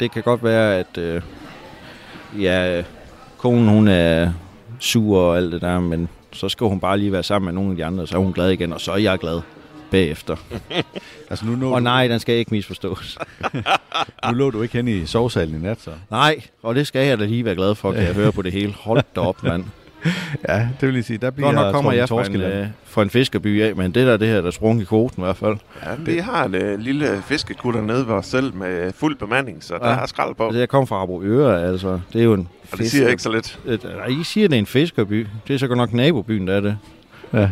det 0.00 0.10
kan 0.10 0.22
godt 0.22 0.44
være, 0.44 0.76
at 0.76 0.98
øh, 0.98 1.22
ja, 2.38 2.82
konen 3.38 3.68
hun 3.68 3.88
er 3.88 4.32
sur 4.80 5.18
og 5.18 5.36
alt 5.36 5.52
det 5.52 5.60
der, 5.60 5.80
men 5.80 6.08
så 6.32 6.48
skal 6.48 6.66
hun 6.66 6.80
bare 6.80 6.98
lige 6.98 7.12
være 7.12 7.22
sammen 7.22 7.44
med 7.44 7.54
nogle 7.54 7.70
af 7.70 7.76
de 7.76 7.84
andre, 7.84 8.06
så 8.06 8.16
er 8.16 8.20
hun 8.20 8.32
glad 8.32 8.50
igen, 8.50 8.72
og 8.72 8.80
så 8.80 8.92
er 8.92 8.96
jeg 8.96 9.18
glad 9.18 9.40
bagefter. 9.90 10.36
Altså 11.30 11.46
nu, 11.46 11.74
Og 11.74 11.82
nej, 11.82 12.08
den 12.08 12.20
skal 12.20 12.34
ikke 12.34 12.50
misforstås. 12.50 13.18
nu 14.28 14.32
lå 14.32 14.50
du 14.50 14.62
ikke 14.62 14.74
hen 14.76 14.88
i 14.88 15.06
sovesalen 15.06 15.54
i 15.54 15.58
nat, 15.58 15.80
så. 15.80 15.90
Nej, 16.10 16.40
og 16.62 16.74
det 16.74 16.86
skal 16.86 17.06
jeg 17.06 17.18
da 17.18 17.24
lige 17.24 17.44
være 17.44 17.54
glad 17.54 17.74
for, 17.74 17.92
kan 17.92 18.02
jeg 18.02 18.14
høre 18.14 18.32
på 18.32 18.42
det 18.42 18.52
hele. 18.52 18.72
Hold 18.80 19.02
da 19.16 19.20
op, 19.20 19.42
mand. 19.42 19.64
Ja, 20.48 20.68
det 20.80 20.88
vil 20.88 20.94
jeg 20.94 21.04
sige, 21.04 21.18
der 21.18 21.30
bliver 21.30 21.46
Godt 21.46 21.56
nok 21.56 21.74
kommer 21.74 21.92
jeg 21.92 22.08
fra 22.08 22.24
en, 22.26 22.36
øh, 22.40 22.66
fra 22.84 23.02
en 23.02 23.10
fiskerby 23.10 23.62
af, 23.62 23.76
men 23.76 23.92
det 23.94 24.06
der, 24.06 24.16
det 24.16 24.28
her, 24.28 24.40
der 24.40 24.50
sprung 24.50 24.80
i 24.80 24.84
kvoten 24.84 25.22
i 25.22 25.24
hvert 25.24 25.36
fald. 25.36 25.56
Ja, 25.84 25.90
vi 25.98 26.18
har 26.18 26.44
en 26.44 26.54
øh, 26.54 26.78
lille 26.78 27.22
fiskekutter 27.26 27.80
nede 27.82 28.06
ved 28.06 28.14
os 28.14 28.26
selv 28.26 28.54
med 28.54 28.92
fuld 28.92 29.16
bemanding, 29.16 29.64
så 29.64 29.74
der 29.78 29.88
Ja. 29.90 29.94
er 29.96 30.06
skrald 30.06 30.34
på. 30.34 30.44
Altså, 30.44 30.58
jeg 30.58 30.68
kom 30.68 30.86
fra 30.86 30.98
Harboøre, 30.98 31.62
altså. 31.68 32.00
Det 32.12 32.20
er 32.20 32.24
jo 32.24 32.34
en 32.34 32.48
Og 32.72 32.78
det 32.78 32.90
siger 32.90 33.08
ikke 33.08 33.22
så 33.22 33.32
lidt. 33.32 33.58
Nej, 33.84 34.06
I 34.06 34.24
siger, 34.24 34.48
det 34.48 34.54
er 34.54 34.58
en 34.58 34.66
fiskerby. 34.66 35.26
Det 35.48 35.54
er 35.54 35.58
så 35.58 35.66
godt 35.66 35.76
nok 35.76 35.92
nabobyen, 35.92 36.46
der 36.46 36.54
er 36.54 36.60
det. 36.60 36.78
Ja. 37.32 37.48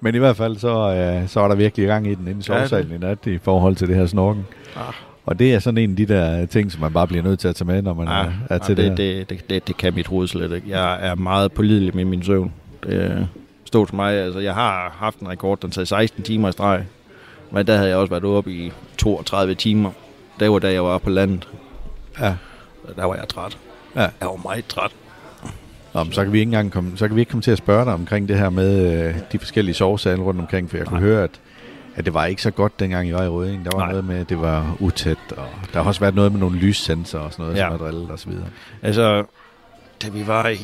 Men 0.00 0.14
i 0.14 0.18
hvert 0.18 0.36
fald, 0.36 0.56
så, 0.56 0.68
øh, 0.94 1.28
så 1.28 1.40
er 1.40 1.48
der 1.48 1.54
virkelig 1.54 1.86
gang 1.86 2.06
i 2.06 2.14
den 2.14 2.28
inde 2.28 2.40
i 2.40 2.42
sovesalen 2.42 2.92
i 2.94 2.98
nat 2.98 3.26
i 3.26 3.38
forhold 3.38 3.76
til 3.76 3.88
det 3.88 3.96
her 3.96 4.06
snorken. 4.06 4.46
Ah. 4.76 4.82
Og 5.26 5.38
det 5.38 5.54
er 5.54 5.58
sådan 5.58 5.78
en 5.78 5.90
af 5.90 5.96
de 5.96 6.06
der 6.06 6.46
ting, 6.46 6.72
som 6.72 6.80
man 6.80 6.92
bare 6.92 7.06
bliver 7.06 7.22
nødt 7.22 7.40
til 7.40 7.48
at 7.48 7.56
tage 7.56 7.66
med, 7.66 7.82
når 7.82 7.94
man 7.94 8.08
Ja, 8.08 8.12
er, 8.14 8.30
er 8.50 8.58
til 8.58 8.76
ja, 8.78 8.82
det, 8.82 8.96
det, 8.96 8.98
det, 8.98 9.30
det, 9.30 9.50
det, 9.50 9.68
det 9.68 9.76
kan 9.76 9.94
mit 9.94 10.06
hoved 10.06 10.28
slet 10.28 10.52
ikke. 10.52 10.70
Jeg 10.70 10.98
er 11.08 11.14
meget 11.14 11.52
pålidelig 11.52 11.96
med 11.96 12.04
min 12.04 12.22
søvn. 12.24 12.52
Det 12.82 13.28
stod 13.64 13.86
til 13.86 13.96
mig. 13.96 14.14
Altså, 14.14 14.38
jeg 14.40 14.54
har 14.54 14.96
haft 14.98 15.18
en 15.18 15.28
rekord, 15.28 15.60
den 15.60 15.70
tager 15.70 15.84
16 15.84 16.22
timer 16.22 16.48
i 16.48 16.52
streg. 16.52 16.84
Men 17.50 17.66
der 17.66 17.76
havde 17.76 17.88
jeg 17.88 17.96
også 17.96 18.10
været 18.10 18.24
oppe 18.24 18.52
i 18.52 18.72
32 18.98 19.54
timer. 19.54 19.90
Det 20.40 20.50
var 20.50 20.58
da 20.58 20.72
jeg 20.72 20.84
var 20.84 20.98
på 20.98 21.10
landet. 21.10 21.48
Ja. 22.20 22.34
Der 22.96 23.04
var 23.04 23.14
jeg 23.14 23.28
træt. 23.28 23.58
Ja. 23.96 24.00
Jeg 24.00 24.10
var 24.20 24.40
meget 24.44 24.66
træt. 24.66 24.90
Nå, 25.98 26.04
men 26.04 26.12
så 26.12 26.24
kan 26.24 26.32
vi 26.32 26.38
ikke 26.38 26.48
engang 26.48 26.72
komme, 26.72 26.96
så 26.96 27.06
kan 27.06 27.16
vi 27.16 27.20
ikke 27.20 27.30
komme 27.30 27.42
til 27.42 27.50
at 27.50 27.58
spørge 27.58 27.84
dig 27.84 27.94
omkring 27.94 28.28
det 28.28 28.38
her 28.38 28.50
med 28.50 29.04
øh, 29.08 29.14
de 29.32 29.38
forskellige 29.38 29.74
sovesale 29.74 30.22
rundt 30.22 30.40
omkring, 30.40 30.70
for 30.70 30.76
jeg 30.76 30.86
kunne 30.86 31.00
Nej. 31.00 31.08
høre, 31.08 31.22
at, 31.24 31.30
at 31.96 32.04
det 32.04 32.14
var 32.14 32.24
ikke 32.26 32.42
så 32.42 32.50
godt, 32.50 32.80
dengang 32.80 33.08
I 33.08 33.12
var 33.12 33.22
i 33.22 33.28
Røding. 33.28 33.64
Der 33.64 33.70
var 33.74 33.78
Nej. 33.78 33.88
noget 33.90 34.04
med, 34.04 34.16
at 34.18 34.28
det 34.28 34.40
var 34.40 34.76
utæt, 34.80 35.16
og 35.36 35.46
der 35.72 35.82
har 35.82 35.88
også 35.88 36.00
været 36.00 36.14
noget 36.14 36.32
med 36.32 36.40
nogle 36.40 36.58
lyssensorer 36.58 37.22
og 37.22 37.32
sådan 37.32 37.42
noget, 37.44 37.56
Ja. 37.58 37.66
som 37.66 37.72
er 37.72 37.76
drillet 37.78 38.10
og 38.10 38.18
så 38.18 38.28
videre. 38.28 38.46
Altså, 38.82 39.24
da 40.02 40.08
vi 40.08 40.26
var 40.26 40.48
i... 40.48 40.56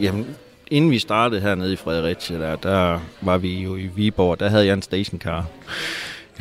Jamen, 0.00 0.26
inden 0.70 0.90
vi 0.90 0.98
startede 0.98 1.40
hernede 1.40 1.72
i 1.72 1.76
Fredericia, 1.76 2.38
der, 2.38 2.56
der 2.56 2.98
var 3.20 3.38
vi 3.38 3.62
jo 3.62 3.76
i 3.76 3.86
Viborg, 3.86 4.40
der 4.40 4.48
havde 4.48 4.66
jeg 4.66 4.72
en 4.72 4.82
stationcar. 4.82 5.44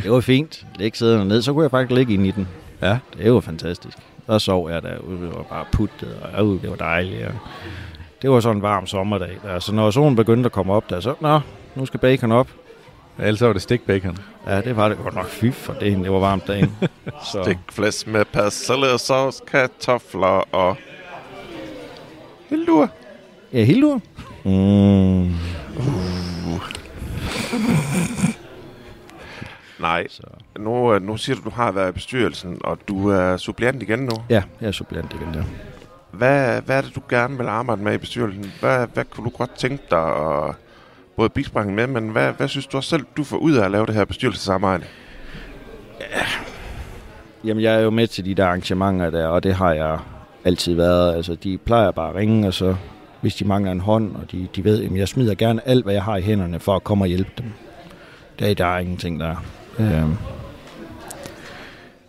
Det 0.04 0.12
var 0.12 0.20
fint. 0.22 0.66
Læg 0.76 0.98
sidde 0.98 1.18
dernede, 1.18 1.44
så 1.44 1.54
kunne 1.54 1.64
jeg 1.64 1.72
faktisk 1.72 1.98
ligge 1.98 2.14
ind 2.14 2.28
i 2.28 2.32
den. 2.32 2.48
Ja. 2.82 2.98
Det 3.18 3.34
var 3.34 3.40
fantastisk. 3.40 3.98
Og 4.28 4.42
sov 4.42 4.70
jeg 4.70 4.82
derude, 4.84 5.22
det 5.22 5.36
var 5.36 5.44
bare 5.44 5.66
puttet, 5.72 6.16
og 6.34 6.46
øh, 6.56 6.62
det 6.62 6.70
var 6.70 6.76
dejligt. 6.76 7.26
Og 7.26 7.32
det 8.24 8.32
var 8.32 8.40
sådan 8.40 8.58
en 8.58 8.62
varm 8.62 8.88
sommerdag. 8.88 9.38
Der. 9.44 9.60
Så 9.60 9.74
når 9.74 9.92
solen 9.92 10.16
begyndte 10.16 10.46
at 10.48 10.52
komme 10.52 10.74
op 10.74 10.90
der, 10.90 11.00
så, 11.00 11.14
nå, 11.22 11.40
nu 11.76 11.86
skal 11.86 12.00
bacon 12.00 12.32
op. 12.32 12.48
Ellers 13.20 13.40
så 13.40 13.46
var 13.46 13.54
det 13.54 13.62
stikbacon. 13.62 14.18
Ja, 14.48 14.62
det 14.62 14.76
var 14.76 14.90
det 14.90 14.98
godt 14.98 15.16
nok 15.16 15.26
fy 15.30 15.52
for 15.52 15.74
det, 15.74 15.98
det 15.98 16.12
var 16.12 16.20
varmt 16.20 16.48
dagen. 16.48 16.72
så, 17.32 17.44
Stik 17.44 17.58
flæsk 17.72 18.08
med 18.08 18.26
persillesauce, 18.26 19.44
kartofler 19.48 20.56
og... 20.56 20.78
Hildur. 22.50 22.90
Ja, 23.54 23.64
Hildur. 23.64 24.02
Mm. 24.46 25.32
Nej, 29.80 30.08
Så. 30.10 30.24
nu, 30.60 30.94
øh, 30.94 31.02
nu 31.02 31.18
siger 31.18 31.36
du, 31.36 31.42
du 31.44 31.50
har 31.50 31.72
været 31.72 31.90
i 31.90 31.92
bestyrelsen, 31.92 32.58
og 32.64 32.78
du 32.88 33.10
er 33.10 33.38
suppleant 33.38 33.84
igen 33.84 34.00
nu. 34.00 34.16
Ja, 34.30 34.44
jeg 34.62 34.68
er 34.68 34.72
suppleant 34.72 35.14
igen 35.14 35.34
der. 35.34 35.44
Hvad, 36.14 36.62
hvad 36.62 36.78
er 36.78 36.82
det, 36.82 36.96
du 36.96 37.02
gerne 37.10 37.38
vil 37.38 37.48
arbejde 37.48 37.84
med 37.84 37.94
i 37.94 37.98
bestyrelsen? 37.98 38.52
Hvad, 38.60 38.88
hvad 38.94 39.06
kunne 39.06 39.26
du 39.26 39.30
godt 39.30 39.56
tænke 39.56 39.84
dig 39.92 40.00
at 40.00 40.56
både 41.16 41.30
bispringe 41.30 41.74
med, 41.74 41.88
men 41.88 42.10
hvad, 42.10 42.32
hvad 42.32 42.48
synes 42.48 42.68
du 42.68 42.78
også 42.78 42.90
selv, 42.90 43.06
du 43.18 43.24
får 43.24 43.38
ud 43.38 43.54
af 43.54 43.66
at 43.66 43.72
lave 43.72 43.86
det 43.86 43.96
her 43.96 44.06
bestyrelsesarbejde? 44.06 44.84
Jamen, 47.44 47.64
jeg 47.64 47.76
er 47.76 47.80
jo 47.80 47.90
med 47.90 48.08
til 48.08 48.26
de 48.26 48.36
der 48.36 48.46
arrangementer 48.46 49.10
der, 49.10 49.28
og 49.28 49.44
det 49.44 49.56
har 49.56 49.74
jeg 49.74 50.00
altid 50.46 50.76
været. 50.76 51.16
Altså, 51.16 51.36
de 51.36 51.58
plejer 51.58 51.92
bare 51.92 52.10
at 52.10 52.16
ringe, 52.16 52.48
og 52.48 52.54
så 52.54 52.76
hvis 53.22 53.36
de 53.36 53.46
mangler 53.46 53.72
en 53.72 53.80
hånd, 53.80 54.16
og 54.16 54.32
de, 54.32 54.48
de 54.56 54.64
ved, 54.64 54.84
at 54.84 54.96
jeg 54.96 55.08
smider 55.08 55.36
gerne 55.36 55.68
alt, 55.68 55.84
hvad 55.84 55.94
jeg 55.94 56.04
har 56.04 56.18
i 56.18 56.22
hænderne, 56.22 56.60
for 56.60 56.76
at 56.76 56.84
komme 56.84 57.04
og 57.04 57.08
hjælpe 57.08 57.32
dem. 57.38 57.52
Der, 58.40 58.54
der 58.54 58.66
er 58.66 58.80
ingenting 58.80 59.20
der. 59.20 59.36
Øhm 59.80 60.18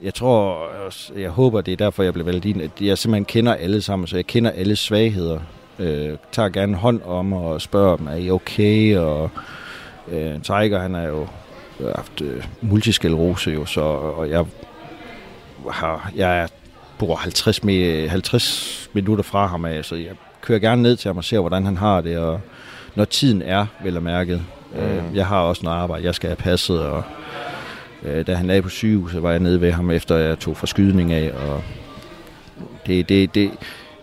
jeg 0.04 0.14
tror, 0.14 0.68
jeg 1.16 1.30
håber, 1.30 1.60
det 1.60 1.72
er 1.72 1.76
derfor, 1.76 2.02
jeg 2.02 2.12
blev 2.12 2.26
valgt 2.26 2.44
ind, 2.44 2.62
at 2.62 2.70
jeg 2.80 2.98
simpelthen 2.98 3.24
kender 3.24 3.54
alle 3.54 3.82
sammen, 3.82 4.06
så 4.06 4.16
jeg 4.16 4.26
kender 4.26 4.50
alle 4.50 4.76
svagheder. 4.76 5.40
Øh, 5.78 6.16
tager 6.32 6.48
gerne 6.48 6.76
hånd 6.76 7.02
om 7.02 7.32
og 7.32 7.60
spørger 7.60 7.96
dem, 7.96 8.06
er 8.06 8.14
I 8.14 8.30
okay? 8.30 8.96
Og 8.96 9.30
øh, 10.08 10.42
Tiger, 10.42 10.78
han 10.78 10.94
er 10.94 11.08
jo 11.08 11.26
haft 11.96 12.20
øh, 12.20 12.44
multisklerose 12.60 13.50
jo, 13.50 13.64
så, 13.64 13.80
og 13.80 14.30
jeg 14.30 14.44
har, 15.70 16.12
jeg 16.16 16.48
bor 16.98 17.16
50, 17.16 17.64
med, 17.64 18.08
50 18.08 18.90
minutter 18.92 19.24
fra 19.24 19.46
ham 19.46 19.64
af, 19.64 19.84
så 19.84 19.94
jeg 19.94 20.12
kører 20.40 20.58
gerne 20.58 20.82
ned 20.82 20.96
til 20.96 21.08
ham 21.08 21.16
og 21.16 21.24
ser, 21.24 21.38
hvordan 21.38 21.64
han 21.64 21.76
har 21.76 22.00
det, 22.00 22.18
og 22.18 22.40
når 22.94 23.04
tiden 23.04 23.42
er, 23.42 23.66
vel 23.82 23.96
og 23.96 24.02
mærket. 24.02 24.42
Øh, 24.76 25.02
jeg 25.14 25.26
har 25.26 25.40
også 25.40 25.62
noget 25.64 25.78
arbejde, 25.78 26.04
jeg 26.04 26.14
skal 26.14 26.28
have 26.28 26.36
passet, 26.36 26.80
og 26.80 27.02
øh, 28.04 28.26
da 28.26 28.34
han 28.34 28.46
lagde 28.46 28.62
på 28.62 28.68
sygehuset, 28.68 29.22
var 29.22 29.30
jeg 29.30 29.40
nede 29.40 29.60
ved 29.60 29.72
ham, 29.72 29.90
efter 29.90 30.16
jeg 30.16 30.38
tog 30.38 30.56
forskydning 30.56 31.12
af, 31.12 31.32
og 31.48 31.62
det, 32.86 33.08
det, 33.08 33.34
det, 33.34 33.50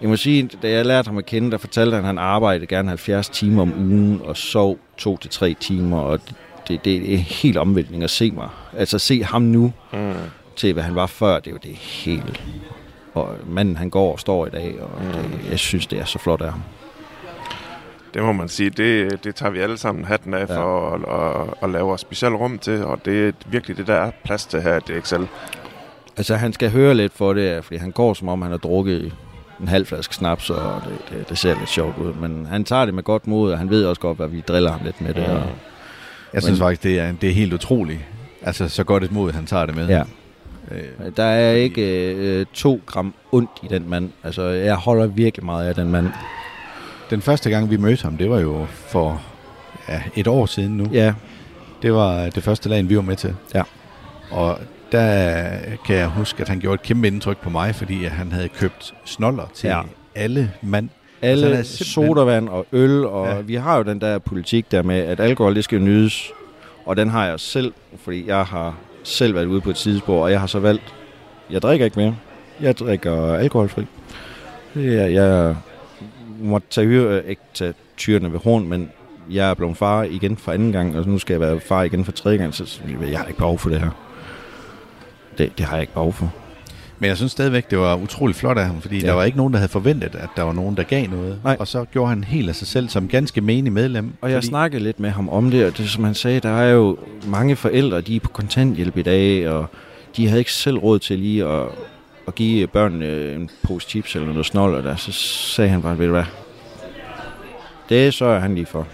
jeg 0.01 0.09
må 0.09 0.15
sige, 0.15 0.49
da 0.61 0.69
jeg 0.71 0.85
lærte 0.85 1.07
ham 1.07 1.17
at 1.17 1.25
kende, 1.25 1.51
der 1.51 1.57
fortalte 1.57 1.95
han, 1.95 2.03
at 2.03 2.07
han 2.07 2.17
arbejdede 2.17 2.67
gerne 2.67 2.87
70 2.89 3.29
timer 3.29 3.61
om 3.61 3.73
ugen, 3.77 4.21
og 4.23 4.37
sov 4.37 4.77
2-3 5.01 5.53
timer, 5.59 5.99
og 5.99 6.19
det, 6.27 6.35
det, 6.67 7.01
det 7.01 7.09
er 7.13 7.17
en 7.17 7.17
helt 7.19 7.57
omvæltning 7.57 8.03
at 8.03 8.09
se 8.09 8.31
mig. 8.31 8.49
Altså 8.77 8.99
se 8.99 9.23
ham 9.23 9.41
nu, 9.41 9.73
Mm. 9.93 10.13
til 10.55 10.73
hvad 10.73 10.83
han 10.83 10.95
var 10.95 11.05
før, 11.07 11.39
det 11.39 11.47
er 11.47 11.51
jo 11.51 11.59
det 11.63 11.75
helt... 11.75 12.43
Og 13.13 13.35
manden, 13.47 13.77
han 13.77 13.89
går 13.89 14.11
og 14.11 14.19
står 14.19 14.47
i 14.47 14.49
dag, 14.49 14.75
og 14.81 15.01
det, 15.13 15.49
jeg 15.51 15.59
synes, 15.59 15.87
det 15.87 15.99
er 15.99 16.05
så 16.05 16.19
flot 16.19 16.41
af 16.41 16.51
ham. 16.51 16.61
Det 18.13 18.23
må 18.23 18.31
man 18.31 18.49
sige, 18.49 18.69
det, 18.69 19.23
det 19.23 19.35
tager 19.35 19.49
vi 19.51 19.59
alle 19.59 19.77
sammen 19.77 20.05
hatten 20.05 20.33
af 20.33 20.45
Ja. 20.49 20.57
for 20.57 20.89
at, 20.89 21.41
at, 21.41 21.53
at 21.63 21.69
lave 21.69 21.91
os 21.93 22.01
specielt 22.01 22.35
rum 22.35 22.57
til, 22.57 22.83
og 22.85 23.05
det 23.05 23.27
er 23.27 23.31
virkelig 23.47 23.77
det, 23.77 23.87
der 23.87 23.93
er 23.95 24.11
plads 24.23 24.45
til 24.45 24.61
her 24.61 24.75
i 24.77 24.79
DXL. 24.79 25.23
Altså, 26.17 26.35
han 26.35 26.53
skal 26.53 26.69
høre 26.71 26.93
lidt 26.93 27.13
for 27.13 27.33
det, 27.33 27.63
fordi 27.63 27.77
han 27.77 27.91
går, 27.91 28.13
som 28.13 28.29
om 28.29 28.41
han 28.41 28.51
har 28.51 28.57
drukket 28.57 29.13
en 29.61 29.67
halv 29.67 29.85
flaske 29.85 30.15
snaps, 30.15 30.49
og 30.49 30.81
det, 30.89 30.97
det, 31.17 31.29
det 31.29 31.37
ser 31.37 31.55
lidt 31.59 31.69
sjovt 31.69 31.97
ud. 31.97 32.13
Men 32.13 32.45
han 32.45 32.63
tager 32.63 32.85
det 32.85 32.93
med 32.93 33.03
godt 33.03 33.27
mod, 33.27 33.51
og 33.51 33.57
han 33.57 33.69
ved 33.69 33.85
også 33.85 34.01
godt, 34.01 34.17
hvad 34.17 34.27
vi 34.27 34.41
driller 34.47 34.71
ham 34.71 34.81
lidt 34.83 35.01
med 35.01 35.13
det. 35.13 35.25
Og, 35.25 35.43
Jeg 36.33 36.41
synes 36.43 36.59
Men- 36.59 36.65
faktisk, 36.65 36.83
det 36.83 36.99
er, 36.99 37.11
det 37.21 37.29
er 37.29 37.33
helt 37.33 37.53
utroligt. 37.53 37.99
Altså, 38.41 38.69
så 38.69 38.83
godt 38.83 39.03
et 39.03 39.11
mod, 39.11 39.31
han 39.31 39.45
tager 39.45 39.65
det 39.65 39.75
med. 39.75 39.87
ja. 39.87 40.03
Øh, 40.71 41.11
Der 41.17 41.23
er 41.23 41.51
ikke 41.51 42.11
øh, 42.15 42.45
to 42.53 42.81
gram 42.85 43.13
ondt 43.31 43.49
i 43.63 43.67
den 43.67 43.89
mand. 43.89 44.09
Altså, 44.23 44.43
jeg 44.43 44.75
holder 44.75 45.05
virkelig 45.07 45.45
meget 45.45 45.67
af 45.67 45.75
den 45.75 45.91
mand. 45.91 46.07
Den 47.11 47.21
første 47.21 47.49
gang, 47.49 47.69
vi 47.69 47.77
mødte 47.77 48.03
ham, 48.03 48.17
det 48.17 48.29
var 48.29 48.39
jo 48.39 48.65
for 48.69 49.21
ja, 49.89 50.01
et 50.15 50.27
år 50.27 50.45
siden 50.45 50.77
nu. 50.77 50.87
Ja, 50.93 51.13
Det 51.81 51.93
var 51.93 52.29
det 52.29 52.43
første 52.43 52.69
lag, 52.69 52.89
vi 52.89 52.95
var 52.95 53.01
med 53.01 53.15
til. 53.15 53.35
Ja. 53.55 53.61
Og 54.31 54.59
der 54.91 55.49
kan 55.85 55.95
jeg 55.95 56.07
huske, 56.07 56.41
at 56.41 56.49
han 56.49 56.59
gjorde 56.59 56.73
et 56.75 56.81
kæmpe 56.81 57.07
indtryk 57.07 57.37
på 57.37 57.49
mig, 57.49 57.75
fordi 57.75 58.05
at 58.05 58.11
han 58.11 58.31
havde 58.31 58.49
købt 58.49 58.93
snoller 59.05 59.43
til 59.53 59.67
Ja. 59.67 59.81
alle 60.15 60.51
mand. 60.61 60.89
alle 61.21 61.43
han 61.43 61.53
er 61.53 61.57
altså, 61.57 61.83
sodavand 61.83 62.49
og 62.49 62.65
øl, 62.71 63.05
og 63.05 63.27
ja. 63.27 63.39
Vi 63.41 63.55
har 63.55 63.77
jo 63.77 63.83
den 63.83 64.01
der 64.01 64.19
politik 64.19 64.71
der 64.71 64.81
med, 64.83 64.95
at 64.99 65.19
alkohol, 65.19 65.55
det 65.55 65.63
skal 65.63 65.79
jo 65.79 65.85
nydes. 65.85 66.31
Og 66.85 66.97
den 66.97 67.09
har 67.09 67.25
jeg 67.25 67.39
selv, 67.39 67.73
fordi 68.03 68.27
jeg 68.27 68.43
har 68.45 68.75
selv 69.03 69.35
været 69.35 69.45
ude 69.45 69.61
på 69.61 69.69
et 69.69 69.75
tidsspor, 69.75 70.23
og 70.23 70.31
jeg 70.31 70.39
har 70.39 70.47
så 70.47 70.59
valgt, 70.59 70.93
jeg 71.51 71.61
drikker 71.61 71.85
ikke 71.85 71.99
mere. 71.99 72.15
Jeg 72.61 72.77
drikker 72.77 73.33
alkoholfri. 73.35 73.85
Er, 74.75 74.79
jeg 75.07 75.55
måtte 76.41 76.67
tage 76.69 76.87
hyre, 76.87 77.25
ikke 77.27 77.41
tage 77.53 77.73
tyrene 77.97 78.31
ved 78.33 78.39
horn, 78.43 78.67
men 78.67 78.89
jeg 79.31 79.49
er 79.49 79.53
blevet 79.53 79.77
far 79.77 80.03
igen 80.03 80.37
for 80.37 80.51
anden 80.51 80.71
gang, 80.71 80.97
og 80.97 81.07
nu 81.07 81.17
skal 81.19 81.33
jeg 81.33 81.41
være 81.41 81.59
far 81.59 81.83
igen 81.83 82.05
for 82.05 82.11
tredje 82.11 82.37
gang, 82.37 82.53
så 82.53 82.79
jeg 83.11 83.19
har 83.19 83.25
ikke 83.25 83.37
behov 83.37 83.59
for 83.59 83.69
det 83.69 83.79
her. 83.79 83.89
Det, 85.37 85.57
det 85.57 85.65
har 85.65 85.73
jeg 85.75 85.81
ikke 85.81 85.93
behov 85.93 86.13
for. 86.13 86.33
Men 86.99 87.07
jeg 87.07 87.17
synes 87.17 87.31
stadigvæk, 87.31 87.71
det 87.71 87.79
var 87.79 87.95
utrolig 87.95 88.35
flot 88.35 88.57
af 88.57 88.65
ham, 88.65 88.81
fordi 88.81 88.95
Ja. 88.95 89.01
ja. 89.01 89.07
der 89.07 89.13
var 89.13 89.23
ikke 89.23 89.37
nogen, 89.37 89.53
der 89.53 89.59
havde 89.59 89.71
forventet, 89.71 90.15
at 90.15 90.29
der 90.35 90.43
var 90.43 90.53
nogen, 90.53 90.77
der 90.77 90.83
gav 90.83 91.07
noget. 91.07 91.39
Nej. 91.43 91.57
Og 91.59 91.67
så 91.67 91.85
gjorde 91.85 92.09
han 92.09 92.23
helt 92.23 92.49
af 92.49 92.55
sig 92.55 92.67
selv 92.67 92.89
som 92.89 93.07
ganske 93.07 93.41
menig 93.41 93.73
medlem. 93.73 94.13
Og 94.21 94.29
jeg 94.31 94.37
fordi- 94.37 94.47
snakkede 94.47 94.83
lidt 94.83 94.99
med 94.99 95.09
ham 95.09 95.29
om 95.29 95.51
det, 95.51 95.65
og 95.65 95.77
det 95.77 95.89
som 95.89 96.03
han 96.03 96.13
sagde, 96.15 96.39
der 96.39 96.49
er 96.49 96.71
jo 96.71 96.97
mange 97.27 97.55
forældre, 97.55 98.01
de 98.01 98.15
er 98.15 98.19
på 98.19 98.29
kontanthjælp 98.29 98.97
i 98.97 99.01
dag, 99.01 99.49
og 99.49 99.65
de 100.17 100.27
havde 100.27 100.39
ikke 100.39 100.53
selv 100.53 100.77
råd 100.77 100.99
til 100.99 101.19
lige 101.19 101.45
at, 101.45 101.67
at 102.31 102.35
give 102.35 102.67
børnene 102.67 103.33
en 103.33 103.49
pose 103.63 103.89
chips 103.89 104.15
eller 104.15 104.27
noget 104.29 104.45
snold, 104.45 104.75
og 104.75 104.83
der, 104.83 104.95
så 104.95 105.11
sagde 105.55 105.69
han 105.69 105.81
bare, 105.81 105.99
ved 105.99 106.05
du 106.05 106.11
hvad, 106.11 106.23
det 107.89 108.13
sørger 108.13 108.39
han 108.39 108.55
lige 108.55 108.65
for. 108.65 108.87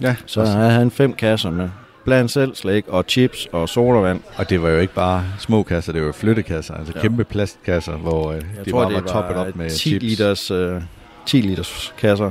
Ja, 0.00 0.16
Så 0.26 0.44
havde 0.44 0.70
han 0.70 0.90
fem 0.90 1.12
kasser 1.12 1.50
med 1.50 1.68
blandt 2.04 2.30
selv 2.30 2.54
slik 2.54 2.88
og 2.88 3.04
chips 3.08 3.48
og 3.52 3.68
sodavand. 3.68 4.20
og 4.36 4.50
det 4.50 4.62
var 4.62 4.68
jo 4.68 4.78
ikke 4.78 4.94
bare 4.94 5.24
små 5.38 5.62
kasser, 5.62 5.92
det 5.92 6.02
var 6.06 6.12
flyttekasser, 6.12 6.74
altså 6.74 6.92
Ja. 6.96 7.00
kæmpe 7.00 7.24
plastkasser, 7.24 7.92
hvor 7.92 8.32
øh, 8.32 8.34
Jeg 8.56 8.64
det 8.64 8.72
tror, 8.72 8.82
bare 8.82 8.94
det 8.94 9.02
var 9.04 9.08
toppet 9.12 9.36
op 9.36 9.56
med 9.56 9.70
10 9.70 9.78
chips. 9.90 10.02
liters, 10.04 10.50
øh, 10.50 10.80
10 11.26 11.40
liters 11.40 11.94
kasser. 11.98 12.30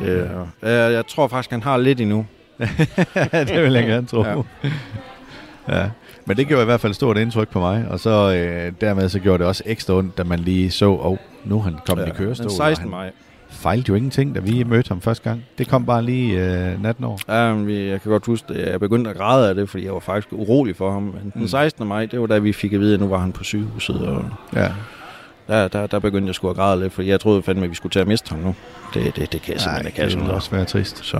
Det, 0.00 0.30
jeg, 0.62 0.92
jeg 0.92 1.06
tror 1.06 1.28
faktisk, 1.28 1.50
han 1.50 1.62
har 1.62 1.76
lidt 1.76 2.00
endnu. 2.00 2.26
det 3.32 3.62
vil 3.62 3.72
jeg 3.72 3.86
gerne 3.86 4.06
tro. 4.06 4.22
Ja. 4.24 4.34
Ja. 5.68 5.88
Men 6.26 6.36
det 6.36 6.46
gjorde 6.48 6.62
i 6.62 6.64
hvert 6.64 6.80
fald 6.80 6.94
stort 6.94 7.16
indtryk 7.18 7.48
på 7.48 7.60
mig, 7.60 7.86
og 7.90 8.00
så 8.00 8.10
øh, 8.34 8.72
dermed 8.80 9.08
så 9.08 9.18
gjorde 9.18 9.38
det 9.38 9.46
også 9.46 9.62
ekstra 9.66 9.94
ondt, 9.94 10.18
da 10.18 10.24
man 10.24 10.38
lige 10.38 10.70
så, 10.70 10.86
og 10.90 11.10
oh, 11.10 11.16
nu 11.44 11.60
han 11.60 11.76
kommet 11.86 12.04
ja. 12.04 12.10
i 12.10 12.14
kørestol. 12.16 12.44
Den 12.44 12.60
og 12.60 12.66
16. 12.66 12.82
han 12.82 12.90
maj. 12.90 13.10
fejlte 13.50 13.88
jo 13.88 13.94
ingenting, 13.94 14.34
da 14.34 14.40
vi 14.40 14.64
mødte 14.64 14.88
ham 14.88 15.00
første 15.00 15.24
gang. 15.30 15.44
Det 15.58 15.68
kom 15.68 15.86
bare 15.86 16.02
lige 16.02 16.40
øh, 16.40 16.82
natten 16.82 17.04
over. 17.04 17.18
Ja, 17.28 17.54
men 17.54 17.66
vi- 17.66 17.88
jeg 17.88 18.00
kan 18.02 18.10
godt 18.12 18.26
huske 18.26 18.54
det. 18.54 18.66
Jeg 18.70 18.80
begyndte 18.80 19.10
at 19.10 19.16
græde 19.16 19.48
af 19.48 19.54
det, 19.54 19.68
fordi 19.68 19.84
jeg 19.84 19.92
var 19.94 20.00
faktisk 20.00 20.32
urolig 20.32 20.76
for 20.76 20.92
ham. 20.92 21.02
Men 21.02 21.30
den 21.34 21.42
Mm. 21.42 21.48
16. 21.48 21.86
maj, 21.88 22.06
det 22.06 22.20
var 22.20 22.26
da 22.26 22.38
vi 22.38 22.52
fik 22.52 22.72
at 22.72 22.80
vide, 22.80 22.94
at 22.94 23.00
nu 23.00 23.08
var 23.08 23.18
han 23.18 23.32
på 23.32 23.44
sygehuset. 23.44 24.00
Og 24.08 24.24
Ja. 24.56 24.68
der, 25.48 25.68
der, 25.68 25.86
der 25.86 25.98
begyndte 25.98 26.26
jeg 26.26 26.34
sgu 26.34 26.50
at 26.50 26.56
græde 26.56 26.80
lidt, 26.82 26.92
fordi 26.92 27.08
jeg 27.08 27.20
troede 27.20 27.42
fandme, 27.42 27.64
at 27.64 27.70
vi 27.70 27.74
skulle 27.74 27.90
til 27.90 28.00
at 28.00 28.06
miste 28.08 28.30
ham 28.30 28.38
nu. 28.38 28.54
Det, 28.94 29.16
det, 29.16 29.32
det 29.32 29.42
kan 29.42 29.52
jeg 29.54 29.60
simpelthen 29.60 29.86
ikke 29.86 30.02
det 30.12 30.18
ville 30.20 30.34
også 30.34 30.50
være 30.50 30.64
trist. 30.64 31.04
Så 31.04 31.18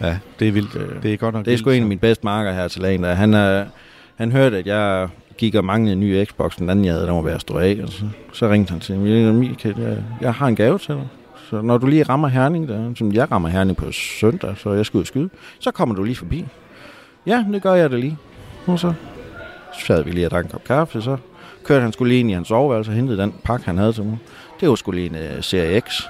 Ja, 0.00 0.18
det 0.38 0.48
er 0.48 0.52
vildt. 0.52 0.72
Det- 0.72 1.02
Det 1.02 1.12
er 1.12 1.16
godt 1.16 1.34
nok 1.34 1.44
det 1.44 1.52
er 1.54 1.58
sgu 1.58 1.70
en 1.70 1.82
af 1.82 1.88
mine 1.88 2.00
bedste 2.00 2.24
marker 2.24 2.52
her 2.52 2.68
til 2.68 2.82
lagen. 2.82 3.02
Der. 3.02 3.14
Han, 3.14 3.34
er, 3.34 3.64
han 4.16 4.32
hørte, 4.32 4.56
at 4.58 4.66
jeg 4.66 5.08
gik 5.38 5.54
og 5.54 5.64
manglede 5.64 5.92
en 5.92 6.00
ny 6.00 6.24
Xbox, 6.24 6.56
den 6.56 6.70
anden 6.70 6.84
jeg 6.84 6.94
havde, 6.94 7.06
der 7.06 7.12
var 7.12 7.20
ved 7.22 7.32
at 7.32 7.40
stå 7.40 7.58
af. 7.58 7.80
Og 7.82 7.88
så, 7.88 8.04
så 8.32 8.50
ringte 8.50 8.70
han 8.70 8.80
til 8.80 8.98
mig, 8.98 9.34
Michael, 9.34 9.74
jeg, 9.78 9.96
jeg 10.20 10.34
har 10.34 10.46
en 10.46 10.56
gave 10.56 10.78
til 10.78 10.94
dig. 10.94 11.06
Så 11.50 11.60
når 11.62 11.78
du 11.78 11.86
lige 11.86 12.02
rammer 12.02 12.28
Herning, 12.28 12.68
der, 12.68 12.92
som 12.96 13.12
jeg 13.12 13.30
rammer 13.32 13.48
Herning 13.48 13.76
på 13.76 13.92
søndag, 13.92 14.54
så 14.56 14.72
jeg 14.72 14.86
skal 14.86 14.96
ud 14.98 15.02
og 15.02 15.06
skyde, 15.06 15.28
så 15.58 15.70
kommer 15.70 15.94
du 15.94 16.02
lige 16.02 16.16
forbi. 16.16 16.44
Ja, 17.26 17.44
det 17.52 17.62
gør 17.62 17.74
jeg 17.74 17.90
da 17.90 17.96
lige. 17.96 18.18
Og 18.66 18.78
så 18.78 18.92
sad 19.86 20.04
vi 20.04 20.10
lige 20.10 20.26
og 20.26 20.30
drak 20.30 20.44
en 20.44 20.50
kop 20.50 20.64
kaffe, 20.64 21.02
så 21.02 21.16
kørte 21.64 21.82
han 21.82 21.92
skulle 21.92 22.08
lige 22.08 22.20
ind 22.20 22.30
i 22.30 22.32
hans 22.34 22.48
soveværelse 22.48 22.90
og 22.90 22.94
hentede 22.94 23.18
den 23.18 23.34
pakke, 23.44 23.66
han 23.66 23.78
havde 23.78 23.92
til 23.92 24.04
mig. 24.04 24.18
Det 24.60 24.68
var 24.68 24.74
skulle 24.74 25.00
lige 25.00 25.10
en 25.30 25.36
uh, 25.38 25.42
Serie 25.42 25.80
X. 25.80 26.02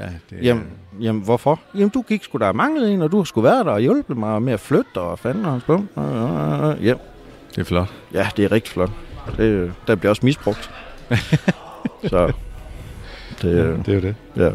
Ja, 0.00 0.04
det, 0.30 0.38
Jamen, 0.44 0.64
jamen, 1.00 1.22
hvorfor? 1.22 1.60
Jamen, 1.74 1.88
du 1.88 2.02
gik 2.02 2.24
sgu 2.24 2.38
der 2.38 2.52
manglet 2.52 2.92
en, 2.92 3.02
og 3.02 3.12
du 3.12 3.24
skulle 3.24 3.44
være 3.44 3.64
der 3.64 3.70
og 3.70 3.80
hjulpet 3.80 4.16
mig 4.16 4.42
med 4.42 4.52
at 4.52 4.60
flytte 4.60 4.98
og 5.00 5.18
fanden 5.18 5.44
og 5.44 5.50
hans 5.50 5.64
bum. 5.64 5.88
Ja, 6.82 6.94
det 7.54 7.58
er 7.60 7.64
flot. 7.64 7.92
ja, 8.12 8.28
det 8.36 8.44
er 8.44 8.52
rigtig 8.52 8.72
flot. 8.72 8.90
Det, 9.36 9.72
der 9.86 9.94
bliver 9.94 10.10
også 10.10 10.26
misbrugt. 10.26 10.70
så 12.10 12.32
det, 13.42 13.86
Det 13.86 13.88
er 13.88 13.94
jo 13.94 14.00
det. 14.00 14.14
ja. 14.36 14.50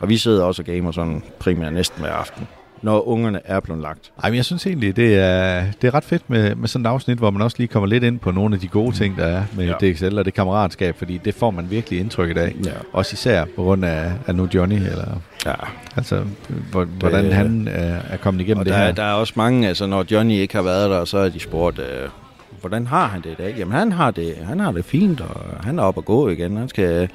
Og 0.00 0.08
vi 0.08 0.16
sidder 0.16 0.44
også 0.44 0.62
og 0.62 0.66
gamer 0.66 0.92
sådan 0.92 1.22
primært 1.38 1.72
næsten 1.72 2.00
hver 2.02 2.12
aften, 2.12 2.48
når 2.82 3.08
ungerne 3.08 3.40
er 3.44 3.60
blevet 3.60 3.82
lagt. 3.82 4.12
Ej, 4.22 4.30
men 4.30 4.36
jeg 4.36 4.44
synes 4.44 4.66
egentlig, 4.66 4.96
det 4.96 5.18
er, 5.18 5.64
det 5.82 5.88
er 5.88 5.94
ret 5.94 6.04
fedt 6.04 6.30
med, 6.30 6.54
med 6.54 6.68
sådan 6.68 6.86
et 6.86 6.90
afsnit, 6.90 7.18
hvor 7.18 7.30
man 7.30 7.42
også 7.42 7.56
lige 7.58 7.68
kommer 7.68 7.86
lidt 7.86 8.04
ind 8.04 8.18
på 8.18 8.30
nogle 8.30 8.54
af 8.54 8.60
de 8.60 8.68
gode 8.68 8.96
ting, 8.96 9.16
der 9.16 9.24
er 9.24 9.42
med 9.56 9.66
Ja. 9.66 9.72
DXL 9.92 10.18
og 10.18 10.24
det 10.24 10.34
kammeratskab, 10.34 10.96
fordi 10.98 11.20
det 11.24 11.34
får 11.34 11.50
man 11.50 11.70
virkelig 11.70 12.00
indtryk 12.00 12.36
af. 12.36 12.54
Ja. 12.66 12.70
Også 12.92 13.14
især 13.14 13.44
på 13.56 13.62
grund 13.62 13.84
af, 13.84 14.12
af 14.26 14.34
nu 14.34 14.48
Johnny, 14.54 14.76
eller 14.76 15.20
ja. 15.46 15.54
altså, 15.96 16.22
hvor, 16.70 16.84
hvordan 16.84 17.24
Det- 17.24 17.34
han 17.34 17.68
er, 17.68 17.96
er 18.10 18.16
kommet 18.16 18.40
igennem 18.40 18.64
det 18.64 18.72
der, 18.72 18.78
her. 18.78 18.86
er- 18.86 18.92
der 18.92 19.02
er 19.04 19.12
også 19.12 19.32
mange, 19.36 19.68
altså 19.68 19.86
når 19.86 20.04
Johnny 20.10 20.32
ikke 20.34 20.54
har 20.54 20.62
været 20.62 20.90
der, 20.90 21.04
så 21.04 21.18
er 21.18 21.28
de 21.28 21.40
spurgt, 21.40 21.78
øh, 21.78 22.08
hvordan 22.60 22.86
har 22.86 23.06
han 23.06 23.20
det 23.22 23.30
i 23.30 23.34
dag? 23.42 23.54
Jamen 23.58 23.72
han 23.74 23.92
har 23.92 24.10
det, 24.10 24.34
han 24.44 24.60
har 24.60 24.72
det 24.72 24.84
fint, 24.84 25.20
og 25.20 25.40
han 25.64 25.78
er 25.78 25.82
oppe 25.82 25.98
at 25.98 26.04
gå 26.04 26.28
igen. 26.28 26.56
Han 26.56 26.68
skal 26.68 27.08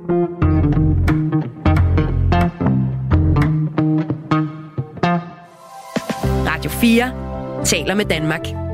Radio 6.48 6.70
4 6.70 7.64
taler 7.66 7.96
med 7.96 8.06
Danmark. 8.06 8.65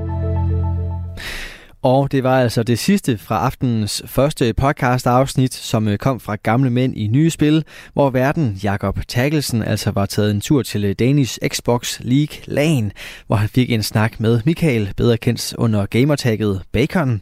Og 1.84 2.12
det 2.12 2.24
var 2.24 2.40
altså 2.40 2.64
det 2.64 2.80
sidste 2.80 3.18
fra 3.18 3.46
aftenens 3.46 4.04
første 4.06 4.54
podcast-afsnit, 4.54 5.54
som 5.54 5.88
øh, 5.88 5.98
kom 5.98 6.20
fra 6.20 6.36
Gamle 6.36 6.70
Mænd 6.70 6.98
i 6.98 7.08
Nye 7.08 7.30
Spil, 7.30 7.64
hvor 7.94 8.10
verden 8.10 8.60
Jakob 8.64 9.00
Takkelsen 9.08 9.64
altså 9.64 9.92
var 9.92 10.06
taget 10.06 10.32
en 10.32 10.42
tur 10.42 10.62
til 10.62 10.86
øh, 10.86 10.96
Danish 11.00 11.40
Xbox 11.48 12.00
League 12.00 12.38
LAN, 12.46 12.92
hvor 13.28 13.36
han 13.36 13.50
fik 13.50 13.72
en 13.72 13.84
snak 13.84 14.20
med 14.20 14.42
Michael, 14.46 14.94
bedre 14.98 15.18
kendt 15.18 15.54
under 15.58 15.86
gamertagget 15.86 16.62
Bacon. 16.72 17.22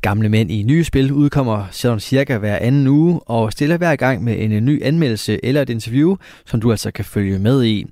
Gamle 0.00 0.28
Mænd 0.28 0.50
i 0.50 0.62
Nye 0.62 0.84
Spil 0.84 1.12
udkommer 1.12 1.66
sådan 1.70 2.00
cirka 2.00 2.38
hver 2.38 2.56
anden 2.56 2.86
uge, 2.86 3.20
og 3.20 3.52
stiller 3.52 3.76
hver 3.76 3.96
gang 3.96 4.24
med 4.24 4.38
en 4.38 4.52
øh, 4.52 4.60
ny 4.60 4.82
anmeldelse 4.82 5.44
eller 5.44 5.62
et 5.62 5.70
interview, 5.70 6.16
som 6.44 6.60
du 6.60 6.70
altså 6.70 6.90
kan 6.90 7.04
følge 7.04 7.38
med 7.38 7.64
i. 7.64 7.86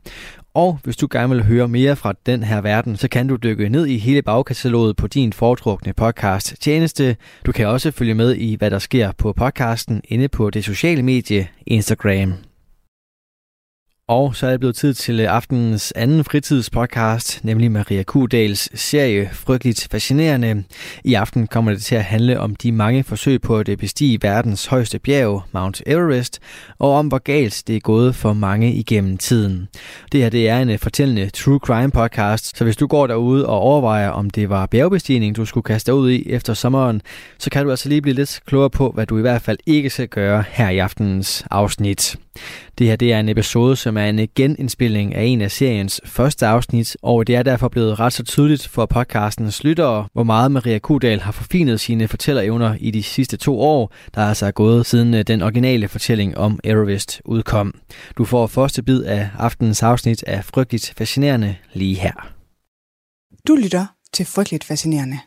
Og 0.54 0.78
hvis 0.84 0.96
du 0.96 1.08
gerne 1.10 1.34
vil 1.34 1.44
høre 1.44 1.68
mere 1.68 1.96
fra 1.96 2.14
den 2.26 2.42
her 2.42 2.60
verden, 2.60 2.96
så 2.96 3.08
kan 3.08 3.28
du 3.28 3.36
dykke 3.36 3.68
ned 3.68 3.86
i 3.86 3.98
hele 3.98 4.22
bagkataloget 4.22 4.96
på 4.96 5.06
din 5.06 5.32
foretrukne 5.32 5.92
podcast 5.92 6.54
tjeneste. 6.60 7.16
Du 7.46 7.52
kan 7.52 7.66
også 7.66 7.90
følge 7.90 8.14
med 8.14 8.34
i, 8.34 8.54
hvad 8.54 8.70
der 8.70 8.78
sker 8.78 9.12
på 9.12 9.32
podcasten 9.32 10.00
inde 10.04 10.28
på 10.28 10.50
det 10.50 10.64
sociale 10.64 11.02
medie 11.02 11.48
Instagram. 11.66 12.34
Og 14.08 14.36
så 14.36 14.46
er 14.46 14.50
det 14.50 14.60
blevet 14.60 14.76
tid 14.76 14.94
til 14.94 15.20
aftenens 15.20 15.92
anden 15.96 16.24
fritidspodcast, 16.24 17.44
nemlig 17.44 17.70
Maria 17.72 18.02
Kudals 18.02 18.80
serie 18.80 19.30
Frygteligt 19.32 19.88
Fascinerende. 19.90 20.64
I 21.04 21.14
aften 21.14 21.46
kommer 21.46 21.72
det 21.72 21.82
til 21.82 21.94
at 21.94 22.04
handle 22.04 22.40
om 22.40 22.56
de 22.56 22.72
mange 22.72 23.04
forsøg 23.04 23.40
på 23.40 23.58
at 23.58 23.70
bestige 23.78 24.18
verdens 24.22 24.66
højeste 24.66 24.98
bjerg, 24.98 25.42
Mount 25.52 25.82
Everest, 25.86 26.40
og 26.78 26.92
om 26.92 27.06
hvor 27.08 27.18
galt 27.18 27.62
det 27.66 27.76
er 27.76 27.80
gået 27.80 28.14
for 28.14 28.32
mange 28.32 28.72
igennem 28.72 29.18
tiden. 29.18 29.68
Det 30.12 30.22
her 30.22 30.28
det 30.28 30.48
er 30.48 30.58
en 30.58 30.70
øh, 30.70 30.78
fortællende 30.78 31.30
true 31.30 31.58
crime 31.58 31.90
podcast, 31.90 32.58
så 32.58 32.64
hvis 32.64 32.76
du 32.76 32.86
går 32.86 33.06
derude 33.06 33.46
og 33.46 33.58
overvejer, 33.58 34.08
om 34.08 34.30
det 34.30 34.48
var 34.48 34.66
bjergbestigning, 34.66 35.36
du 35.36 35.44
skulle 35.44 35.64
kaste 35.64 35.94
ud 35.94 36.10
i 36.10 36.30
efter 36.30 36.54
sommeren, 36.54 37.02
så 37.38 37.50
kan 37.50 37.64
du 37.64 37.70
altså 37.70 37.88
lige 37.88 38.02
blive 38.02 38.14
lidt 38.14 38.40
klogere 38.46 38.70
på, 38.70 38.90
hvad 38.90 39.06
du 39.06 39.18
i 39.18 39.20
hvert 39.20 39.42
fald 39.42 39.58
ikke 39.66 39.90
skal 39.90 40.08
gøre 40.08 40.44
her 40.50 40.68
i 40.68 40.78
aftenens 40.78 41.44
afsnit. 41.50 42.16
Det 42.78 42.86
her 42.86 42.96
det 42.96 43.12
er 43.12 43.20
en 43.20 43.28
episode, 43.28 43.76
som 43.76 43.93
er 43.96 44.08
en 44.08 44.28
genindspilning 44.34 45.14
af 45.14 45.22
en 45.22 45.40
af 45.40 45.50
seriens 45.50 46.00
første 46.04 46.46
afsnit, 46.46 46.96
og 47.02 47.26
det 47.26 47.36
er 47.36 47.42
derfor 47.42 47.68
blevet 47.68 48.00
ret 48.00 48.12
så 48.12 48.22
tydeligt 48.22 48.68
for 48.68 48.86
podcastens 48.86 49.64
lyttere, 49.64 50.08
hvor 50.12 50.22
meget 50.22 50.52
Maria 50.52 50.78
Kudal 50.78 51.20
har 51.20 51.32
forfinet 51.32 51.80
sine 51.80 52.08
fortællerevner 52.08 52.76
i 52.80 52.90
de 52.90 53.02
sidste 53.02 53.36
to 53.36 53.60
år, 53.60 53.92
der 54.14 54.20
altså 54.20 54.46
er 54.46 54.50
gået 54.50 54.86
siden 54.86 55.14
øh, 55.14 55.22
den 55.22 55.42
originale 55.42 55.88
fortælling 55.88 56.38
om 56.38 56.60
Everest 56.64 57.22
udkom. 57.24 57.74
Du 58.18 58.24
får 58.24 58.46
første 58.46 58.82
bid 58.82 59.02
af 59.02 59.28
aftenens 59.38 59.82
afsnit 59.82 60.22
af 60.22 60.44
Frygteligt 60.44 60.94
Fascinerende 60.96 61.56
lige 61.72 61.94
her. 61.94 62.32
Du 63.48 63.54
lytter 63.54 63.86
til 64.12 64.26
Frygteligt 64.26 64.64
Fascinerende. 64.64 65.18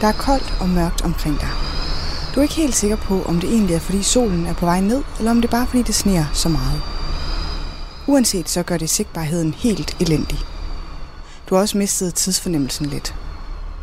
Der 0.00 0.06
er 0.06 0.12
koldt 0.12 0.54
og 0.60 0.68
mørkt 0.68 1.02
omkring 1.02 1.40
dig. 1.40 1.48
Du 2.34 2.40
er 2.40 2.42
ikke 2.42 2.54
helt 2.54 2.74
sikker 2.74 2.96
på, 2.96 3.22
om 3.22 3.40
det 3.40 3.50
egentlig 3.50 3.74
er 3.74 3.80
fordi 3.80 4.02
solen 4.02 4.46
er 4.46 4.54
på 4.54 4.66
vej 4.66 4.80
ned, 4.80 5.02
eller 5.18 5.30
om 5.30 5.36
det 5.40 5.48
er 5.48 5.50
bare 5.50 5.66
fordi 5.66 5.82
det 5.82 5.94
sneer 5.94 6.24
så 6.32 6.48
meget. 6.48 6.82
Uanset 8.06 8.48
så 8.48 8.62
gør 8.62 8.76
det 8.76 8.90
sigtbarheden 8.90 9.54
helt 9.54 9.96
elendig. 10.00 10.38
Du 11.48 11.54
har 11.54 11.62
også 11.62 11.78
mistet 11.78 12.14
tidsfornemmelsen 12.14 12.86
lidt. 12.86 13.14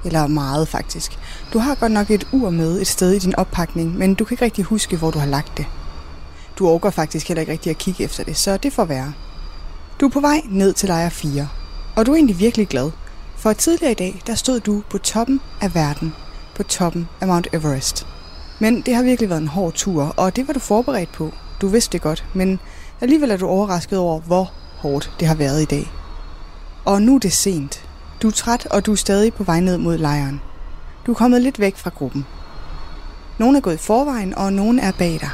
Eller 0.06 0.28
meget 0.28 0.68
faktisk. 0.68 1.20
Du 1.54 1.60
har 1.60 1.76
godt 1.76 1.92
nok 1.92 2.12
et 2.12 2.28
ur 2.32 2.50
med 2.50 2.82
et 2.82 2.88
sted 2.88 3.12
i 3.12 3.20
din 3.20 3.36
oppakning, 3.36 3.98
men 3.98 4.16
du 4.16 4.26
kan 4.26 4.34
ikke 4.34 4.46
rigtig 4.46 4.64
huske, 4.64 4.98
hvor 4.98 5.12
du 5.12 5.20
har 5.20 5.28
lagt 5.28 5.58
det. 5.58 5.66
Du 6.60 6.68
overgår 6.68 6.90
faktisk 6.90 7.28
heller 7.28 7.40
ikke 7.40 7.52
rigtig 7.52 7.70
at 7.70 7.78
kigge 7.78 8.04
efter 8.04 8.24
det, 8.24 8.38
så 8.38 8.58
det 8.58 8.74
får 8.74 8.86
være. 8.86 9.14
Du 10.00 10.06
er 10.06 10.10
på 10.10 10.20
vej 10.20 10.42
ned 10.46 10.74
til 10.74 10.90
lejr 10.90 11.10
4, 11.10 11.48
og 11.96 12.06
du 12.06 12.12
er 12.12 12.16
egentlig 12.16 12.40
virkelig 12.40 12.68
glad, 12.68 12.92
for 13.46 13.54
tidligere 13.54 13.92
i 13.92 13.96
dag, 13.96 14.22
der 14.28 14.36
stod 14.36 14.60
du 14.60 14.84
på 14.90 14.98
toppen 14.98 15.42
af 15.62 15.76
verden, 15.76 16.14
på 16.56 16.64
toppen 16.64 17.08
af 17.22 17.28
Mount 17.28 17.48
Everest. 17.54 18.08
Men 18.60 18.82
det 18.82 18.96
har 18.96 19.04
virkelig 19.04 19.30
været 19.30 19.42
en 19.42 19.48
hård 19.48 19.74
tur, 19.74 20.14
og 20.18 20.36
det 20.36 20.48
var 20.48 20.54
du 20.54 20.60
forberedt 20.60 21.12
på. 21.12 21.32
Du 21.62 21.68
vidste 21.68 21.92
det 21.94 22.02
godt, 22.02 22.26
men 22.34 22.60
alligevel 23.02 23.32
er 23.32 23.38
du 23.38 23.48
overrasket 23.48 24.00
over, 24.00 24.20
hvor 24.20 24.52
hårdt 24.78 25.12
det 25.20 25.28
har 25.28 25.36
været 25.36 25.62
i 25.62 25.66
dag. 25.66 25.92
Og 26.86 27.02
nu 27.02 27.16
er 27.16 27.20
det 27.20 27.34
sent. 27.34 27.90
Du 28.22 28.28
er 28.28 28.32
træt, 28.32 28.66
og 28.66 28.86
du 28.86 28.92
er 28.92 28.96
stadig 28.96 29.34
på 29.34 29.44
vej 29.44 29.60
ned 29.60 29.78
mod 29.78 29.98
lejren. 29.98 30.42
Du 31.06 31.12
er 31.12 31.16
kommet 31.16 31.42
lidt 31.42 31.60
væk 31.60 31.78
fra 31.78 31.90
gruppen. 31.90 32.26
Nogle 33.38 33.58
er 33.58 33.62
gået 33.62 33.76
i 33.76 33.78
forvejen, 33.78 34.36
og 34.36 34.54
nogle 34.54 34.82
er 34.82 34.92
bag 34.92 35.18
dig. 35.22 35.32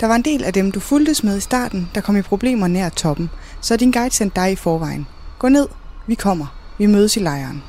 Der 0.00 0.06
var 0.06 0.14
en 0.14 0.22
del 0.22 0.44
af 0.44 0.52
dem, 0.52 0.72
du 0.72 0.80
fuldtes 0.80 1.24
med 1.24 1.36
i 1.36 1.40
starten, 1.40 1.90
der 1.94 2.00
kom 2.00 2.16
i 2.16 2.22
problemer 2.22 2.68
nær 2.68 2.88
toppen, 2.88 3.30
så 3.60 3.76
din 3.76 3.90
guide 3.90 4.14
sendte 4.14 4.40
dig 4.40 4.52
i 4.52 4.56
forvejen. 4.56 5.06
Gå 5.38 5.48
ned, 5.48 5.68
vi 6.06 6.14
kommer. 6.14 6.57
Vi 6.78 6.86
mødes 6.86 7.16
i 7.16 7.20
lejren. 7.20 7.62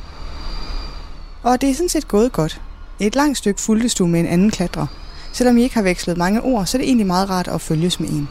Og 1.44 1.62
det 1.62 1.70
er 1.70 1.74
sådan 1.74 1.90
set 1.90 2.08
gået 2.08 2.32
godt. 2.32 2.62
Et 3.00 3.16
langt 3.16 3.38
stykke 3.38 3.62
fuldtes 3.62 3.96
du 3.96 4.08
med 4.08 4.20
en 4.20 4.26
anden 4.26 4.52
klatrer. 4.52 4.88
Selvom 5.32 5.58
I 5.58 5.64
ikke 5.64 5.76
har 5.76 5.82
vekslet 5.82 6.18
mange 6.18 6.42
ord, 6.42 6.66
så 6.66 6.78
er 6.78 6.80
det 6.80 6.88
egentlig 6.88 7.08
meget 7.08 7.30
rart 7.30 7.48
at 7.48 7.62
følges 7.62 8.00
med 8.00 8.10
en. 8.10 8.30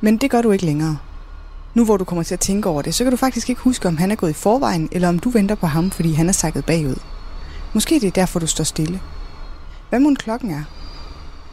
Men 0.00 0.16
det 0.16 0.30
gør 0.30 0.42
du 0.42 0.50
ikke 0.50 0.64
længere. 0.64 0.98
Nu 1.74 1.84
hvor 1.84 1.96
du 1.96 2.04
kommer 2.04 2.22
til 2.22 2.34
at 2.34 2.40
tænke 2.40 2.68
over 2.68 2.82
det, 2.82 2.94
så 2.94 3.04
kan 3.04 3.10
du 3.10 3.16
faktisk 3.16 3.48
ikke 3.48 3.60
huske, 3.60 3.88
om 3.88 3.96
han 3.96 4.10
er 4.10 4.14
gået 4.14 4.30
i 4.30 4.34
forvejen, 4.34 4.88
eller 4.92 5.08
om 5.08 5.18
du 5.18 5.30
venter 5.30 5.54
på 5.54 5.66
ham, 5.66 5.90
fordi 5.90 6.12
han 6.12 6.28
er 6.28 6.32
sakket 6.32 6.64
bagud. 6.64 6.96
Måske 7.72 7.94
det 7.94 8.06
er 8.06 8.10
derfor, 8.10 8.38
du 8.40 8.46
står 8.46 8.64
stille. 8.64 9.00
Hvad 9.88 10.00
må 10.00 10.14
klokken 10.14 10.50
er? 10.50 10.64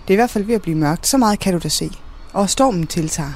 Det 0.07 0.13
er 0.13 0.13
i 0.13 0.15
hvert 0.15 0.29
fald 0.29 0.43
ved 0.43 0.55
at 0.55 0.61
blive 0.61 0.77
mørkt, 0.77 1.07
så 1.07 1.17
meget 1.17 1.39
kan 1.39 1.53
du 1.53 1.59
da 1.63 1.69
se. 1.69 1.91
Og 2.33 2.49
stormen 2.49 2.87
tiltager. 2.87 3.33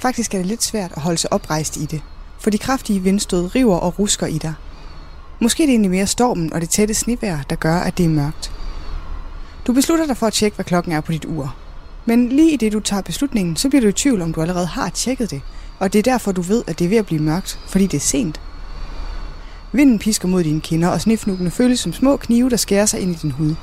Faktisk 0.00 0.34
er 0.34 0.38
det 0.38 0.46
lidt 0.46 0.62
svært 0.62 0.92
at 0.96 1.02
holde 1.02 1.18
sig 1.18 1.32
oprejst 1.32 1.76
i 1.76 1.84
det, 1.84 2.02
for 2.44 2.50
de 2.50 2.58
kraftige 2.58 3.00
vindstød 3.00 3.54
river 3.54 3.76
og 3.76 3.98
rusker 3.98 4.26
i 4.26 4.38
dig. 4.38 4.54
Måske 5.40 5.62
er 5.62 5.66
det 5.66 5.72
egentlig 5.72 5.90
mere 5.90 6.06
stormen 6.06 6.52
og 6.52 6.60
det 6.60 6.70
tætte 6.70 6.94
snevejr, 6.94 7.42
der 7.50 7.56
gør, 7.56 7.76
at 7.76 7.98
det 7.98 8.04
er 8.04 8.10
mørkt. 8.10 8.52
Du 9.66 9.72
beslutter 9.72 10.06
dig 10.06 10.16
for 10.16 10.26
at 10.26 10.32
tjekke, 10.32 10.54
hvad 10.54 10.64
klokken 10.64 10.92
er 10.92 11.00
på 11.00 11.12
dit 11.12 11.24
ur. 11.24 11.56
Men 12.04 12.28
lige 12.28 12.52
i 12.52 12.56
det, 12.56 12.72
du 12.72 12.80
tager 12.80 13.02
beslutningen, 13.02 13.56
så 13.56 13.68
bliver 13.68 13.82
du 13.82 13.88
i 13.88 13.92
tvivl, 13.92 14.22
om 14.22 14.32
du 14.32 14.40
allerede 14.40 14.66
har 14.66 14.88
tjekket 14.88 15.30
det, 15.30 15.42
og 15.78 15.92
det 15.92 15.98
er 15.98 16.02
derfor, 16.02 16.32
du 16.32 16.42
ved, 16.42 16.64
at 16.66 16.78
det 16.78 16.84
er 16.84 16.88
ved 16.88 16.96
at 16.96 17.06
blive 17.06 17.22
mørkt, 17.22 17.60
fordi 17.68 17.86
det 17.86 17.96
er 17.96 18.00
sent. 18.00 18.40
Vinden 19.72 19.98
pisker 19.98 20.28
mod 20.28 20.44
dine 20.44 20.60
kinder, 20.60 20.88
og 20.88 21.00
snifnukkene 21.00 21.50
føles 21.50 21.80
som 21.80 21.92
små 21.92 22.16
knive, 22.16 22.50
der 22.50 22.56
skærer 22.56 22.86
sig 22.86 23.00
ind 23.00 23.10
i 23.10 23.18
din 23.22 23.30
hud. 23.30 23.54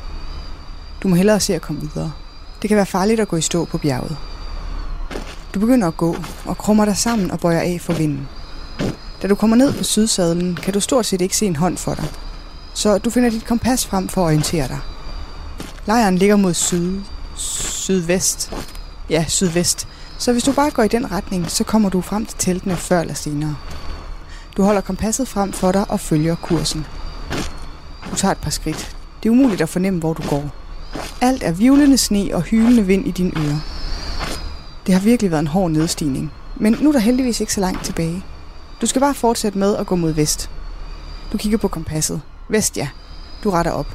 Du 1.03 1.07
må 1.07 1.15
hellere 1.15 1.39
se 1.39 1.55
at 1.55 1.61
komme 1.61 1.81
videre. 1.81 2.11
Det 2.61 2.67
kan 2.67 2.77
være 2.77 2.85
farligt 2.85 3.19
at 3.19 3.27
gå 3.27 3.35
i 3.35 3.41
stå 3.41 3.65
på 3.65 3.77
bjerget. 3.77 4.17
Du 5.53 5.59
begynder 5.59 5.87
at 5.87 5.97
gå, 5.97 6.15
og 6.45 6.57
krummer 6.57 6.85
dig 6.85 6.97
sammen 6.97 7.31
og 7.31 7.39
bøjer 7.39 7.59
af 7.59 7.81
for 7.81 7.93
vinden. 7.93 8.27
Da 9.21 9.27
du 9.27 9.35
kommer 9.35 9.57
ned 9.57 9.73
på 9.73 9.83
sydsadlen, 9.83 10.55
kan 10.55 10.73
du 10.73 10.79
stort 10.79 11.05
set 11.05 11.21
ikke 11.21 11.37
se 11.37 11.45
en 11.45 11.55
hånd 11.55 11.77
for 11.77 11.93
dig. 11.93 12.05
Så 12.73 12.97
du 12.97 13.09
finder 13.09 13.29
dit 13.29 13.45
kompas 13.45 13.85
frem 13.85 14.07
for 14.07 14.21
at 14.21 14.25
orientere 14.25 14.67
dig. 14.67 14.79
Lejren 15.85 16.17
ligger 16.17 16.35
mod 16.35 16.53
syd, 16.53 16.99
sydvest. 17.35 18.51
Ja, 19.09 19.25
sydvest. 19.27 19.87
Så 20.17 20.31
hvis 20.31 20.43
du 20.43 20.51
bare 20.51 20.71
går 20.71 20.83
i 20.83 20.87
den 20.87 21.11
retning, 21.11 21.51
så 21.51 21.63
kommer 21.63 21.89
du 21.89 22.01
frem 22.01 22.25
til 22.25 22.37
teltene 22.37 22.75
før 22.75 22.99
eller 22.99 23.13
senere. 23.13 23.55
Du 24.57 24.63
holder 24.63 24.81
kompasset 24.81 25.27
frem 25.27 25.53
for 25.53 25.71
dig 25.71 25.91
og 25.91 25.99
følger 25.99 26.35
kursen. 26.35 26.85
Du 28.11 28.15
tager 28.15 28.31
et 28.31 28.37
par 28.37 28.49
skridt. 28.49 28.95
Det 29.23 29.29
er 29.29 29.33
umuligt 29.33 29.61
at 29.61 29.69
fornemme, 29.69 29.99
hvor 29.99 30.13
du 30.13 30.23
går. 30.29 30.49
Alt 31.21 31.43
er 31.43 31.51
vivlende 31.51 31.97
sne 31.97 32.29
og 32.33 32.41
hylende 32.41 32.85
vind 32.85 33.07
i 33.07 33.11
dine 33.11 33.31
ører. 33.37 33.59
Det 34.85 34.93
har 34.93 35.01
virkelig 35.01 35.31
været 35.31 35.41
en 35.41 35.47
hård 35.47 35.71
nedstigning, 35.71 36.31
men 36.55 36.77
nu 36.81 36.89
er 36.89 36.93
der 36.93 36.99
heldigvis 36.99 37.41
ikke 37.41 37.53
så 37.53 37.61
langt 37.61 37.85
tilbage. 37.85 38.23
Du 38.81 38.85
skal 38.85 39.01
bare 39.01 39.13
fortsætte 39.13 39.57
med 39.57 39.75
at 39.75 39.87
gå 39.87 39.95
mod 39.95 40.11
vest. 40.11 40.49
Du 41.31 41.37
kigger 41.37 41.57
på 41.57 41.67
kompasset. 41.67 42.21
Vest, 42.49 42.77
ja. 42.77 42.87
Du 43.43 43.49
retter 43.49 43.71
op. 43.71 43.87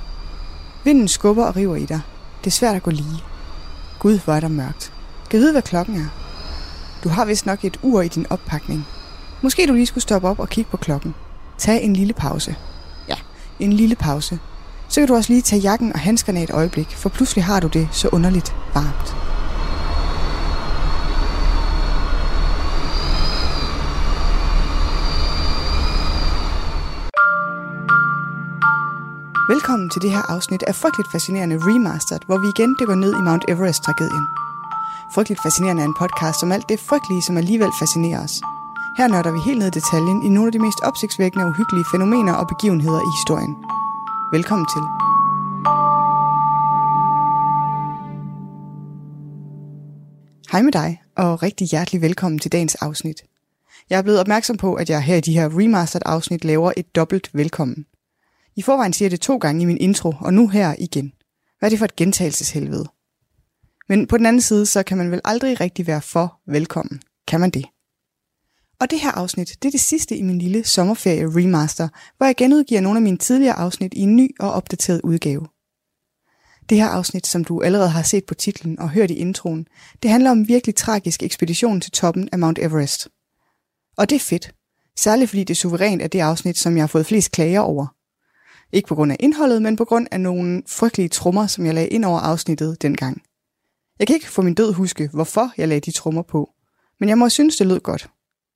Vinden 0.85 1.09
skubber 1.09 1.45
og 1.45 1.57
river 1.57 1.77
i 1.77 1.85
dig. 1.85 2.01
Det 2.41 2.47
er 2.47 2.51
svært 2.51 2.77
at 2.77 2.83
gå 2.83 2.91
lige. 2.91 3.23
Gud, 3.99 4.19
hvor 4.25 4.35
er 4.35 4.41
der 4.41 4.49
mørkt. 4.49 4.93
Kan 5.31 5.41
vide, 5.41 5.53
hvad 5.53 5.63
klokken 5.63 5.97
er? 5.97 6.07
Du 7.05 7.09
har 7.09 7.25
vist 7.25 7.47
nok 7.47 7.65
et 7.65 7.79
ur 7.83 8.03
i 8.03 8.09
din 8.09 8.27
oppakning. 8.31 8.87
Måske 9.43 9.67
du 9.67 9.73
lige 9.73 9.87
skulle 9.87 10.03
stoppe 10.03 10.29
op 10.29 10.39
og 10.39 10.49
kigge 10.49 10.71
på 10.71 10.77
klokken. 10.77 11.15
Tag 11.59 11.83
en 11.83 11.93
lille 11.93 12.13
pause. 12.13 12.57
Ja, 13.09 13.15
en 13.61 13.73
lille 13.73 13.95
pause. 13.95 14.39
Så 14.89 15.01
kan 15.01 15.09
du 15.09 15.15
også 15.15 15.33
lige 15.33 15.43
tage 15.43 15.63
jakken 15.63 15.93
og 15.93 15.99
handskerne 15.99 16.43
et 16.43 16.51
øjeblik, 16.51 16.97
for 16.97 17.09
pludselig 17.09 17.45
har 17.45 17.61
du 17.61 17.67
det 17.67 17.89
så 17.93 18.09
underligt 18.09 18.55
varmt. 18.75 19.17
Velkommen 29.55 29.91
til 29.91 30.03
det 30.03 30.11
her 30.11 30.25
afsnit 30.35 30.63
af 30.63 30.75
Frygteligt 30.75 31.11
Fascinerende 31.13 31.59
Remastered, 31.61 32.21
hvor 32.27 32.39
vi 32.39 32.49
igen 32.55 32.77
dykker 32.81 32.95
ned 32.95 33.13
i 33.21 33.23
Mount 33.29 33.45
Everest-tragedien. 33.49 34.27
Frygteligt 35.15 35.43
Fascinerende 35.45 35.83
er 35.83 35.87
en 35.87 36.01
podcast 36.03 36.43
om 36.43 36.53
alt 36.53 36.69
det 36.69 36.81
frygtelige, 36.81 37.23
som 37.23 37.37
alligevel 37.37 37.73
fascinerer 37.81 38.21
os. 38.27 38.35
Her 38.99 39.09
nørder 39.09 39.33
vi 39.33 39.41
helt 39.49 39.59
ned 39.59 39.67
i 39.67 39.79
detaljen 39.81 40.19
i 40.27 40.29
nogle 40.29 40.49
af 40.49 40.53
de 40.53 40.65
mest 40.67 40.81
opsigtsvækkende 40.89 41.45
og 41.45 41.51
uhyggelige 41.51 41.91
fænomener 41.93 42.35
og 42.41 42.47
begivenheder 42.53 43.01
i 43.09 43.11
historien. 43.19 43.55
Velkommen 44.37 44.67
til. 44.75 44.85
Hej 50.53 50.63
med 50.67 50.73
dig, 50.81 50.91
og 51.17 51.43
rigtig 51.43 51.67
hjertelig 51.73 52.03
velkommen 52.03 52.39
til 52.39 52.53
dagens 52.53 52.75
afsnit. 52.75 53.19
Jeg 53.91 53.99
er 53.99 54.03
blevet 54.03 54.21
opmærksom 54.21 54.57
på, 54.57 54.75
at 54.75 54.91
jeg 54.91 55.03
her 55.03 55.17
i 55.17 55.21
de 55.21 55.33
her 55.39 55.49
remastered 55.59 56.03
afsnit 56.07 56.45
laver 56.45 56.73
et 56.77 56.97
dobbelt 56.97 57.31
velkommen. 57.33 57.87
I 58.57 58.63
forvejen 58.63 58.93
siger 58.93 59.07
jeg 59.07 59.11
det 59.11 59.21
to 59.21 59.37
gange 59.37 59.63
i 59.63 59.65
min 59.65 59.79
intro, 59.79 60.15
og 60.21 60.35
nu 60.35 60.49
her 60.49 60.75
igen. 60.79 61.13
Hvad 61.59 61.69
er 61.69 61.71
det 61.71 61.79
for 61.79 61.85
et 61.85 61.97
gentagelseshelvede? 61.97 62.87
Men 63.89 64.07
på 64.07 64.19
den 64.19 64.27
anden 64.27 64.43
side, 64.43 64.67
så 64.67 64.83
kan 64.83 64.99
man 64.99 65.11
vel 65.11 65.21
aldrig 65.25 65.61
rigtig 65.61 65.87
være 65.87 66.03
for 66.03 66.41
velkommen. 66.47 67.03
Kan 67.27 67.41
man 67.41 67.51
det? 67.51 67.65
Og 68.81 68.91
det 68.91 69.01
her 69.01 69.11
afsnit, 69.11 69.49
det 69.63 69.69
er 69.69 69.71
det 69.71 69.81
sidste 69.81 70.17
i 70.17 70.23
min 70.23 70.39
lille 70.39 70.65
sommerferie 70.65 71.27
remaster, 71.27 71.89
hvor 72.17 72.27
jeg 72.27 72.37
genudgiver 72.37 72.81
nogle 72.81 72.99
af 72.99 73.03
mine 73.03 73.17
tidligere 73.17 73.55
afsnit 73.55 73.95
i 73.95 74.01
en 74.01 74.17
ny 74.17 74.31
og 74.41 74.53
opdateret 74.53 75.01
udgave. 75.05 75.47
Det 76.69 76.79
her 76.79 76.89
afsnit, 76.89 77.27
som 77.27 77.45
du 77.45 77.63
allerede 77.63 77.91
har 77.91 78.03
set 78.03 78.25
på 78.25 78.35
titlen 78.35 78.79
og 78.79 78.91
hørt 78.91 79.11
i 79.11 79.15
introen, 79.15 79.67
det 80.03 80.11
handler 80.11 80.31
om 80.31 80.39
en 80.39 80.49
virkelig 80.49 80.75
tragisk 80.75 81.23
ekspedition 81.23 81.81
til 81.81 81.93
toppen 81.93 82.29
af 82.33 82.39
Mount 82.39 82.59
Everest. 82.59 83.09
Og 83.97 84.11
det 84.11 84.17
er 84.17 84.21
fedt. 84.21 84.55
Særligt 84.99 85.31
fordi 85.31 85.45
det 85.45 85.57
suverænt 85.57 86.03
er 86.03 86.09
det 86.09 86.21
afsnit, 86.21 86.59
som 86.59 86.77
jeg 86.77 86.83
har 86.83 86.87
fået 86.87 87.07
flest 87.07 87.33
klager 87.33 87.61
over. 87.61 87.87
Ikke 88.73 88.89
på 88.89 88.95
grund 88.95 89.13
af 89.13 89.17
indholdet, 89.21 89.63
men 89.63 89.77
på 89.77 89.85
grund 89.85 90.07
af 90.11 90.21
nogle 90.21 90.63
frygtelige 90.67 91.09
trommer, 91.09 91.47
som 91.47 91.67
jeg 91.67 91.75
lagde 91.75 91.89
ind 91.89 92.05
over 92.05 92.19
afsnittet 92.19 92.83
dengang. 92.83 93.23
Jeg 93.99 94.07
kan 94.07 94.17
ikke 94.17 94.31
få 94.31 94.43
min 94.43 94.55
død 94.55 94.73
huske, 94.73 95.11
hvorfor 95.13 95.53
jeg 95.57 95.69
lagde 95.69 95.81
de 95.81 95.91
trommer 95.91 96.23
på, 96.23 96.51
men 97.01 97.09
jeg 97.09 97.19
må 97.19 97.29
synes, 97.29 97.57
det 97.57 97.67
lød 97.67 97.81
godt. 97.81 98.11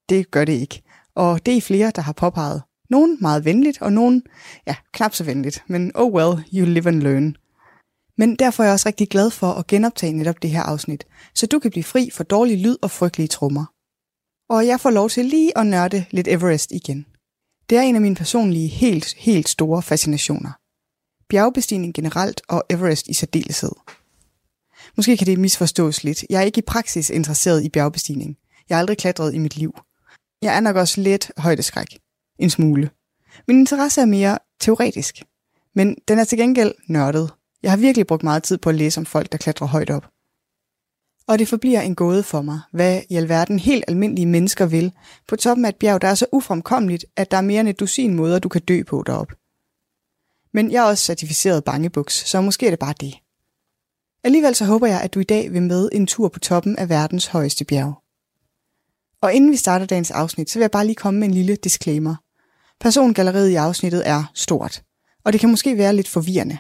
Det 0.08 0.30
gør 0.30 0.44
det 0.44 0.52
ikke, 0.52 0.82
og 1.14 1.46
det 1.46 1.56
er 1.56 1.60
flere, 1.60 1.92
der 1.96 2.02
har 2.02 2.12
påpeget. 2.12 2.62
Nogen 2.90 3.18
meget 3.20 3.44
venligt, 3.44 3.82
og 3.82 3.92
nogen, 3.92 4.22
ja, 4.66 4.76
knap 4.92 5.14
så 5.14 5.24
venligt, 5.24 5.64
men 5.66 5.92
oh 5.94 6.12
well, 6.12 6.44
you 6.54 6.66
live 6.66 6.88
and 6.88 7.02
learn. 7.02 7.36
Men 8.18 8.36
derfor 8.36 8.62
er 8.62 8.66
jeg 8.66 8.72
også 8.72 8.88
rigtig 8.88 9.08
glad 9.08 9.30
for 9.30 9.46
at 9.46 9.66
genoptage 9.66 10.12
netop 10.12 10.42
det 10.42 10.50
her 10.50 10.62
afsnit, 10.62 11.06
så 11.34 11.46
du 11.46 11.58
kan 11.58 11.70
blive 11.70 11.84
fri 11.84 12.10
for 12.12 12.24
dårlig 12.24 12.58
lyd 12.58 12.76
og 12.82 12.90
frygtelige 12.90 13.28
trommer. 13.28 13.64
Og 14.48 14.66
jeg 14.66 14.80
får 14.80 14.90
lov 14.90 15.08
til 15.08 15.24
lige 15.24 15.58
at 15.58 15.66
nørde 15.66 16.04
lidt 16.10 16.28
Everest 16.28 16.72
igen. 16.72 17.06
Det 17.70 17.78
er 17.78 17.82
en 17.82 17.94
af 17.94 18.00
mine 18.00 18.14
personlige 18.14 18.68
helt, 18.68 19.14
helt 19.14 19.48
store 19.48 19.82
fascinationer. 19.82 20.50
Bjergbestigning 21.28 21.94
generelt 21.94 22.40
og 22.48 22.64
Everest 22.70 23.08
i 23.08 23.14
særdeleshed. 23.14 23.72
Måske 24.96 25.16
kan 25.16 25.26
det 25.26 25.38
misforstås 25.38 26.04
lidt. 26.04 26.24
Jeg 26.30 26.38
er 26.38 26.44
ikke 26.44 26.58
i 26.58 26.62
praksis 26.66 27.10
interesseret 27.10 27.64
i 27.64 27.68
bjergbestigning. 27.68 28.36
Jeg 28.68 28.76
har 28.76 28.80
aldrig 28.80 28.98
klatret 28.98 29.34
i 29.34 29.38
mit 29.38 29.56
liv. 29.56 29.78
Jeg 30.42 30.56
er 30.56 30.60
nok 30.60 30.76
også 30.76 31.00
lidt 31.00 31.30
højdeskræk. 31.36 31.98
En 32.38 32.50
smule. 32.50 32.90
Min 33.48 33.58
interesse 33.58 34.00
er 34.00 34.06
mere 34.06 34.38
teoretisk. 34.60 35.22
Men 35.74 35.96
den 36.08 36.18
er 36.18 36.24
til 36.24 36.38
gengæld 36.38 36.74
nørdet. 36.88 37.30
Jeg 37.62 37.70
har 37.70 37.78
virkelig 37.78 38.06
brugt 38.06 38.22
meget 38.22 38.42
tid 38.42 38.58
på 38.58 38.68
at 38.68 38.74
læse 38.74 39.00
om 39.00 39.06
folk, 39.06 39.32
der 39.32 39.38
klatrer 39.38 39.66
højt 39.66 39.90
op. 39.90 40.06
Og 41.30 41.38
det 41.38 41.48
forbliver 41.48 41.80
en 41.80 41.94
gåde 41.94 42.22
for 42.22 42.42
mig, 42.42 42.60
hvad 42.72 43.02
i 43.08 43.16
alverden 43.16 43.58
helt 43.58 43.84
almindelige 43.88 44.26
mennesker 44.26 44.66
vil, 44.66 44.92
på 45.28 45.36
toppen 45.36 45.64
af 45.64 45.68
et 45.68 45.76
bjerg, 45.76 46.02
der 46.02 46.08
er 46.08 46.14
så 46.14 46.26
ufremkommeligt, 46.32 47.04
at 47.16 47.30
der 47.30 47.36
er 47.36 47.40
mere 47.40 47.60
end 47.60 47.68
et 47.68 47.80
dusin 47.80 48.14
måder, 48.14 48.38
du 48.38 48.48
kan 48.48 48.60
dø 48.60 48.82
på 48.82 49.02
derop. 49.06 49.32
Men 50.52 50.70
jeg 50.70 50.84
er 50.84 50.88
også 50.88 51.04
certificeret 51.04 51.64
bangebuks, 51.64 52.28
så 52.28 52.40
måske 52.40 52.66
er 52.66 52.70
det 52.70 52.78
bare 52.78 52.94
det. 53.00 53.14
Alligevel 54.24 54.54
så 54.54 54.64
håber 54.64 54.86
jeg, 54.86 55.00
at 55.00 55.14
du 55.14 55.20
i 55.20 55.24
dag 55.24 55.52
vil 55.52 55.62
med 55.62 55.88
en 55.92 56.06
tur 56.06 56.28
på 56.28 56.38
toppen 56.38 56.76
af 56.76 56.88
verdens 56.88 57.26
højeste 57.26 57.64
bjerg. 57.64 57.94
Og 59.20 59.32
inden 59.32 59.50
vi 59.50 59.56
starter 59.56 59.86
dagens 59.86 60.10
afsnit, 60.10 60.50
så 60.50 60.58
vil 60.58 60.62
jeg 60.62 60.70
bare 60.70 60.86
lige 60.86 60.96
komme 60.96 61.20
med 61.20 61.28
en 61.28 61.34
lille 61.34 61.56
disclaimer. 61.56 62.14
Persongalleriet 62.80 63.48
i 63.48 63.54
afsnittet 63.54 64.08
er 64.08 64.24
stort, 64.34 64.82
og 65.24 65.32
det 65.32 65.40
kan 65.40 65.50
måske 65.50 65.78
være 65.78 65.96
lidt 65.96 66.08
forvirrende. 66.08 66.58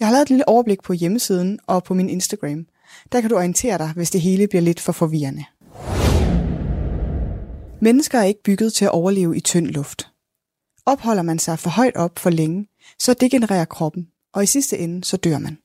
Jeg 0.00 0.08
har 0.08 0.12
lavet 0.12 0.22
et 0.22 0.30
lille 0.30 0.48
overblik 0.48 0.82
på 0.82 0.92
hjemmesiden 0.92 1.58
og 1.66 1.84
på 1.84 1.94
min 1.94 2.08
Instagram. 2.08 2.66
Der 3.12 3.20
kan 3.20 3.30
du 3.30 3.36
orientere 3.36 3.78
dig, 3.78 3.92
hvis 3.96 4.10
det 4.10 4.20
hele 4.20 4.48
bliver 4.48 4.62
lidt 4.62 4.80
for 4.80 4.92
forvirrende. 4.92 5.44
Mennesker 7.80 8.18
er 8.18 8.24
ikke 8.24 8.42
bygget 8.42 8.72
til 8.72 8.84
at 8.84 8.90
overleve 8.90 9.36
i 9.36 9.40
tynd 9.40 9.66
luft. 9.66 10.08
Opholder 10.86 11.22
man 11.22 11.38
sig 11.38 11.58
for 11.58 11.70
højt 11.70 11.96
op 11.96 12.18
for 12.18 12.30
længe, 12.30 12.68
så 12.98 13.14
degenererer 13.14 13.64
kroppen, 13.64 14.08
og 14.34 14.42
i 14.42 14.46
sidste 14.46 14.78
ende 14.78 15.04
så 15.04 15.16
dør 15.16 15.38
man. 15.38 15.58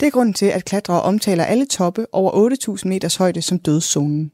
Det 0.00 0.06
er 0.06 0.10
grunden 0.10 0.34
til, 0.34 0.46
at 0.46 0.64
klatrere 0.64 1.02
omtaler 1.02 1.44
alle 1.44 1.66
toppe 1.66 2.06
over 2.12 2.76
8.000 2.78 2.88
meters 2.88 3.16
højde 3.16 3.42
som 3.42 3.58
dødszonen. 3.58 4.32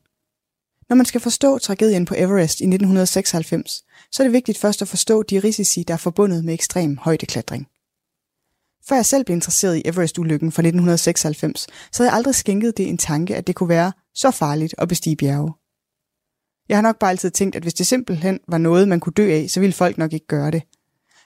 Når 0.89 0.97
man 0.97 1.07
skal 1.07 1.21
forstå 1.21 1.59
tragedien 1.59 2.05
på 2.05 2.15
Everest 2.19 2.61
i 2.61 2.65
1996, 2.65 3.85
så 4.13 4.23
er 4.23 4.25
det 4.25 4.33
vigtigt 4.33 4.59
først 4.59 4.83
at 4.83 4.89
forstå 4.89 5.23
de 5.23 5.39
risici, 5.39 5.83
der 5.83 5.95
er 5.95 5.99
forbundet 5.99 6.45
med 6.45 6.55
ekstrem 6.55 6.97
højdeklatring. 6.97 7.67
Før 8.91 8.97
jeg 8.97 9.07
selv 9.07 9.25
blev 9.25 9.35
interesseret 9.35 9.77
i 9.77 9.83
Everest-ulykken 9.85 10.53
fra 10.53 10.61
1996, 10.61 11.67
så 11.93 12.03
havde 12.03 12.11
jeg 12.11 12.17
aldrig 12.17 12.35
skænket 12.35 12.77
det 12.77 12.89
en 12.89 12.99
tanke, 12.99 13.37
at 13.37 13.47
det 13.47 13.55
kunne 13.55 13.69
være 13.69 13.93
så 14.15 14.31
farligt 14.31 14.75
at 14.79 14.89
bestige 14.89 15.17
bjerge. 15.17 15.53
Jeg 16.69 16.77
har 16.77 16.83
nok 16.83 16.99
bare 16.99 17.11
altid 17.11 17.31
tænkt, 17.31 17.57
at 17.57 17.63
hvis 17.63 17.75
det 17.75 17.87
simpelthen 17.87 18.41
var 18.49 18.59
noget, 18.59 18.89
man 18.89 19.01
kunne 19.01 19.13
dø 19.13 19.33
af, 19.33 19.51
så 19.51 19.61
ville 19.61 19.73
folk 19.73 19.99
nok 19.99 20.13
ikke 20.13 20.27
gøre 20.27 20.51
det. 20.51 20.63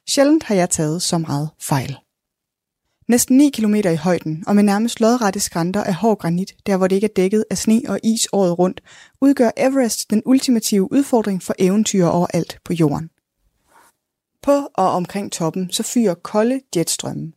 Sjældent 0.09 0.43
har 0.43 0.55
jeg 0.55 0.71
taget 0.71 1.03
så 1.03 1.19
meget 1.19 1.51
fejl. 1.63 1.97
Næsten 3.09 3.37
9 3.37 3.51
km 3.51 3.75
i 3.75 3.97
højden 3.97 4.45
og 4.47 4.55
med 4.55 4.63
nærmest 4.63 5.01
lodrette 5.01 5.41
skrænter 5.41 5.85
af 5.85 5.95
hård 5.95 6.19
granit, 6.19 6.55
der 6.67 6.77
hvor 6.77 6.87
det 6.87 6.97
ikke 6.97 7.09
er 7.09 7.15
dækket 7.17 7.45
af 7.51 7.59
sne 7.59 7.83
og 7.89 8.01
is 8.03 8.29
året 8.33 8.59
rundt, 8.59 8.81
udgør 9.21 9.51
Everest 9.57 10.11
den 10.11 10.23
ultimative 10.25 10.93
udfordring 10.93 11.43
for 11.43 11.55
eventyr 11.59 12.07
overalt 12.07 12.59
på 12.65 12.73
jorden. 12.73 13.11
På 14.43 14.69
og 14.75 14.91
omkring 14.91 15.33
toppen 15.33 15.71
så 15.71 15.83
fyrer 15.83 16.15
kolde 16.15 16.61
jetstrømme. 16.77 17.33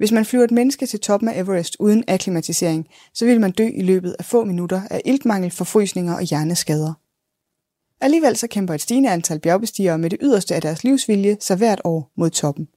Hvis 0.00 0.12
man 0.12 0.24
flyver 0.24 0.44
et 0.44 0.50
menneske 0.50 0.86
til 0.86 1.00
toppen 1.00 1.28
af 1.28 1.40
Everest 1.40 1.76
uden 1.80 2.04
akklimatisering, 2.08 2.88
så 3.14 3.24
vil 3.24 3.40
man 3.40 3.50
dø 3.50 3.68
i 3.74 3.82
løbet 3.82 4.16
af 4.18 4.24
få 4.24 4.44
minutter 4.44 4.82
af 4.90 5.02
iltmangel, 5.04 5.50
forfrysninger 5.50 6.14
og 6.14 6.22
hjerneskader. 6.22 6.92
Alligevel 8.04 8.36
så 8.36 8.46
kæmper 8.46 8.74
et 8.74 8.80
stigende 8.80 9.10
antal 9.10 9.40
bjergbestigere 9.40 9.98
med 9.98 10.10
det 10.10 10.18
yderste 10.22 10.54
af 10.54 10.62
deres 10.62 10.84
livsvilje 10.84 11.36
sig 11.40 11.56
hvert 11.56 11.80
år 11.84 12.12
mod 12.16 12.30
toppen. 12.30 12.68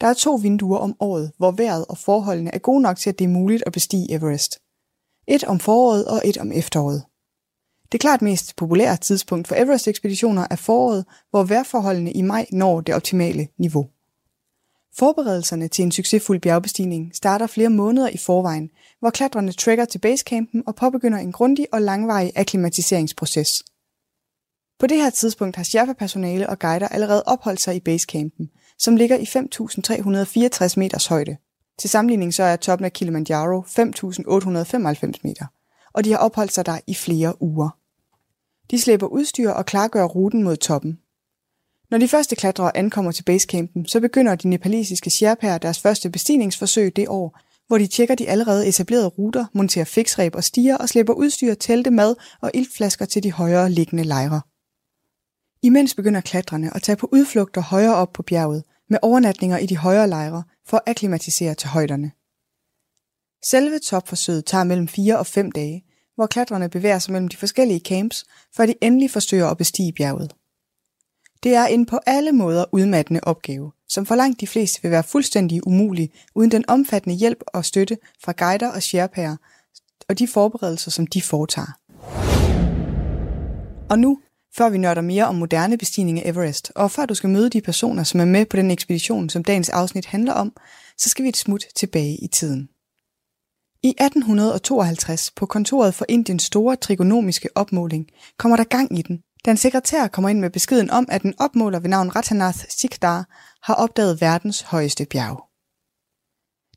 Der 0.00 0.06
er 0.06 0.14
to 0.14 0.34
vinduer 0.34 0.78
om 0.78 0.96
året, 1.00 1.32
hvor 1.36 1.50
vejret 1.50 1.84
og 1.88 1.98
forholdene 1.98 2.54
er 2.54 2.58
gode 2.58 2.82
nok 2.82 2.96
til, 2.96 3.10
at 3.10 3.18
det 3.18 3.24
er 3.24 3.28
muligt 3.28 3.62
at 3.66 3.72
bestige 3.72 4.12
Everest. 4.12 4.58
Et 5.28 5.44
om 5.44 5.60
foråret 5.60 6.08
og 6.08 6.22
et 6.24 6.38
om 6.38 6.52
efteråret. 6.52 7.02
Det 7.92 8.00
klart 8.00 8.22
mest 8.22 8.56
populære 8.56 8.96
tidspunkt 8.96 9.48
for 9.48 9.54
Everest-ekspeditioner 9.54 10.46
er 10.50 10.56
foråret, 10.56 11.04
hvor 11.30 11.42
vejrforholdene 11.42 12.12
i 12.12 12.22
maj 12.22 12.46
når 12.52 12.80
det 12.80 12.94
optimale 12.94 13.48
niveau. 13.58 13.86
Forberedelserne 14.98 15.68
til 15.68 15.82
en 15.82 15.92
succesfuld 15.92 16.40
bjergbestigning 16.40 17.10
starter 17.14 17.46
flere 17.46 17.70
måneder 17.70 18.08
i 18.08 18.16
forvejen, 18.16 18.70
hvor 19.00 19.10
klatrerne 19.10 19.52
trækker 19.52 19.84
til 19.84 19.98
basecampen 19.98 20.62
og 20.66 20.74
påbegynder 20.74 21.18
en 21.18 21.32
grundig 21.32 21.66
og 21.72 21.82
langvarig 21.82 22.32
akklimatiseringsproces. 22.36 23.62
På 24.78 24.86
det 24.86 24.96
her 24.96 25.10
tidspunkt 25.10 25.56
har 25.56 25.62
Sherpa-personale 25.62 26.48
og 26.48 26.58
guider 26.58 26.88
allerede 26.88 27.22
opholdt 27.26 27.60
sig 27.60 27.76
i 27.76 27.80
basecampen, 27.80 28.50
som 28.78 28.96
ligger 28.96 29.16
i 29.16 29.24
5.364 29.24 30.74
meters 30.76 31.06
højde. 31.06 31.36
Til 31.78 31.90
sammenligning 31.90 32.34
så 32.34 32.42
er 32.42 32.56
toppen 32.56 32.84
af 32.84 32.92
Kilimanjaro 32.92 33.60
5.895 33.60 35.20
meter, 35.24 35.46
og 35.92 36.04
de 36.04 36.10
har 36.10 36.18
opholdt 36.18 36.52
sig 36.52 36.66
der 36.66 36.78
i 36.86 36.94
flere 36.94 37.42
uger. 37.42 37.70
De 38.70 38.80
slæber 38.80 39.06
udstyr 39.06 39.50
og 39.50 39.66
klargør 39.66 40.04
ruten 40.04 40.42
mod 40.42 40.56
toppen. 40.56 40.98
Når 41.90 41.98
de 41.98 42.08
første 42.08 42.36
klatrere 42.36 42.76
ankommer 42.76 43.12
til 43.12 43.24
basecampen, 43.24 43.86
så 43.86 44.00
begynder 44.00 44.34
de 44.34 44.48
nepalesiske 44.48 45.10
sherpaer 45.10 45.58
deres 45.58 45.80
første 45.80 46.10
bestigningsforsøg 46.10 46.96
det 46.96 47.08
år, 47.08 47.38
hvor 47.66 47.78
de 47.78 47.86
tjekker 47.86 48.14
de 48.14 48.28
allerede 48.28 48.68
etablerede 48.68 49.06
ruter, 49.06 49.46
monterer 49.54 49.84
fiksræb 49.84 50.34
og 50.34 50.44
stiger 50.44 50.76
og 50.76 50.88
slipper 50.88 51.12
udstyr, 51.12 51.54
telte, 51.54 51.90
mad 51.90 52.14
og 52.40 52.50
iltflasker 52.54 53.04
til 53.04 53.22
de 53.22 53.32
højere 53.32 53.70
liggende 53.70 54.04
lejre. 54.04 54.40
Imens 55.62 55.94
begynder 55.94 56.20
klatrerne 56.20 56.76
at 56.76 56.82
tage 56.82 56.96
på 56.96 57.08
udflugter 57.12 57.60
højere 57.60 57.94
op 57.94 58.12
på 58.12 58.22
bjerget, 58.22 58.64
med 58.90 58.98
overnatninger 59.02 59.58
i 59.58 59.66
de 59.66 59.76
højere 59.76 60.08
lejre 60.08 60.42
for 60.66 60.76
at 60.76 60.82
akklimatisere 60.86 61.54
til 61.54 61.68
højderne. 61.68 62.12
Selve 63.44 63.78
topforsøget 63.78 64.44
tager 64.44 64.64
mellem 64.64 64.88
4 64.88 65.18
og 65.18 65.26
5 65.26 65.52
dage, 65.52 65.84
hvor 66.14 66.26
klatrerne 66.26 66.68
bevæger 66.68 66.98
sig 66.98 67.12
mellem 67.12 67.28
de 67.28 67.36
forskellige 67.36 67.80
camps, 67.80 68.24
før 68.56 68.66
de 68.66 68.74
endelig 68.80 69.10
forsøger 69.10 69.46
at 69.46 69.56
bestige 69.56 69.92
bjerget. 69.92 70.32
Det 71.42 71.54
er 71.54 71.66
en 71.66 71.86
på 71.86 71.98
alle 72.06 72.32
måder 72.32 72.64
udmattende 72.72 73.20
opgave, 73.22 73.72
som 73.88 74.06
for 74.06 74.14
langt 74.14 74.40
de 74.40 74.46
fleste 74.46 74.82
vil 74.82 74.90
være 74.90 75.02
fuldstændig 75.02 75.66
umulig 75.66 76.10
uden 76.34 76.50
den 76.50 76.64
omfattende 76.68 77.16
hjælp 77.16 77.42
og 77.46 77.64
støtte 77.64 77.98
fra 78.24 78.32
guider 78.32 78.72
og 78.72 78.82
sherpaer 78.82 79.36
og 80.08 80.18
de 80.18 80.28
forberedelser, 80.28 80.90
som 80.90 81.06
de 81.06 81.22
foretager. 81.22 81.72
Og 83.90 83.98
nu, 83.98 84.20
før 84.56 84.68
vi 84.68 84.78
nørder 84.78 85.00
mere 85.00 85.26
om 85.26 85.34
moderne 85.34 85.78
bestigning 85.78 86.22
af 86.22 86.30
Everest, 86.30 86.72
og 86.74 86.90
før 86.90 87.06
du 87.06 87.14
skal 87.14 87.30
møde 87.30 87.50
de 87.50 87.60
personer, 87.60 88.02
som 88.02 88.20
er 88.20 88.24
med 88.24 88.46
på 88.46 88.56
den 88.56 88.70
ekspedition, 88.70 89.28
som 89.28 89.44
dagens 89.44 89.68
afsnit 89.68 90.06
handler 90.06 90.32
om, 90.32 90.52
så 90.98 91.08
skal 91.08 91.22
vi 91.22 91.28
et 91.28 91.36
smut 91.36 91.64
tilbage 91.76 92.16
i 92.16 92.26
tiden. 92.26 92.68
I 93.82 93.88
1852 93.88 95.30
på 95.30 95.46
kontoret 95.46 95.94
for 95.94 96.06
Indiens 96.08 96.42
store 96.42 96.76
trigonomiske 96.76 97.48
opmåling 97.54 98.06
kommer 98.38 98.56
der 98.56 98.64
gang 98.64 98.98
i 98.98 99.02
den, 99.02 99.22
den 99.44 99.56
sekretær 99.56 100.06
kommer 100.06 100.28
ind 100.28 100.40
med 100.40 100.50
beskeden 100.50 100.90
om, 100.90 101.06
at 101.08 101.22
en 101.22 101.34
opmåler 101.38 101.80
ved 101.80 101.88
navn 101.90 102.16
Ratanath 102.16 102.58
Sikdar 102.68 103.28
har 103.62 103.74
opdaget 103.74 104.20
verdens 104.20 104.60
højeste 104.60 105.06
bjerg. 105.06 105.44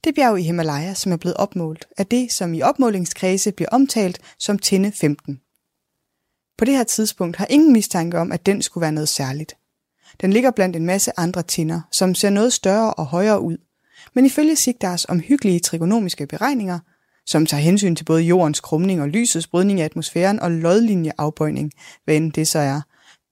Det 0.03 0.15
bjerg 0.15 0.39
i 0.39 0.43
Himalaya, 0.43 0.93
som 0.93 1.11
er 1.11 1.17
blevet 1.17 1.37
opmålt, 1.37 1.87
er 1.97 2.03
det, 2.03 2.31
som 2.31 2.53
i 2.53 2.61
opmålingskredse 2.61 3.51
bliver 3.51 3.69
omtalt 3.71 4.19
som 4.39 4.59
Tinde 4.59 4.91
15. 4.91 5.41
På 6.57 6.65
det 6.65 6.73
her 6.73 6.83
tidspunkt 6.83 7.37
har 7.37 7.47
ingen 7.49 7.73
mistanke 7.73 8.19
om, 8.19 8.31
at 8.31 8.45
den 8.45 8.61
skulle 8.61 8.81
være 8.81 8.91
noget 8.91 9.09
særligt. 9.09 9.53
Den 10.21 10.33
ligger 10.33 10.51
blandt 10.51 10.75
en 10.75 10.85
masse 10.85 11.11
andre 11.17 11.43
tinder, 11.43 11.81
som 11.91 12.15
ser 12.15 12.29
noget 12.29 12.53
større 12.53 12.93
og 12.93 13.05
højere 13.05 13.41
ud. 13.41 13.57
Men 14.13 14.25
ifølge 14.25 14.55
Sigdars 14.55 15.05
omhyggelige 15.05 15.59
trigonomiske 15.59 16.27
beregninger, 16.27 16.79
som 17.25 17.45
tager 17.45 17.61
hensyn 17.61 17.95
til 17.95 18.05
både 18.05 18.21
jordens 18.21 18.59
krumning 18.59 19.01
og 19.01 19.09
lysets 19.09 19.47
brydning 19.47 19.79
i 19.79 19.81
atmosfæren 19.81 20.39
og 20.39 20.51
lodlinjeafbøjning, 20.51 21.71
hvad 22.03 22.15
end 22.15 22.31
det 22.31 22.47
så 22.47 22.59
er, 22.59 22.81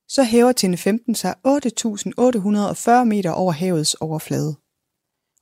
så 0.07 0.23
hæver 0.23 0.51
Tinde 0.51 0.77
15 0.77 1.15
sig 1.15 1.35
8.840 1.47 3.03
meter 3.03 3.31
over 3.31 3.51
havets 3.51 3.93
overflade. 3.93 4.55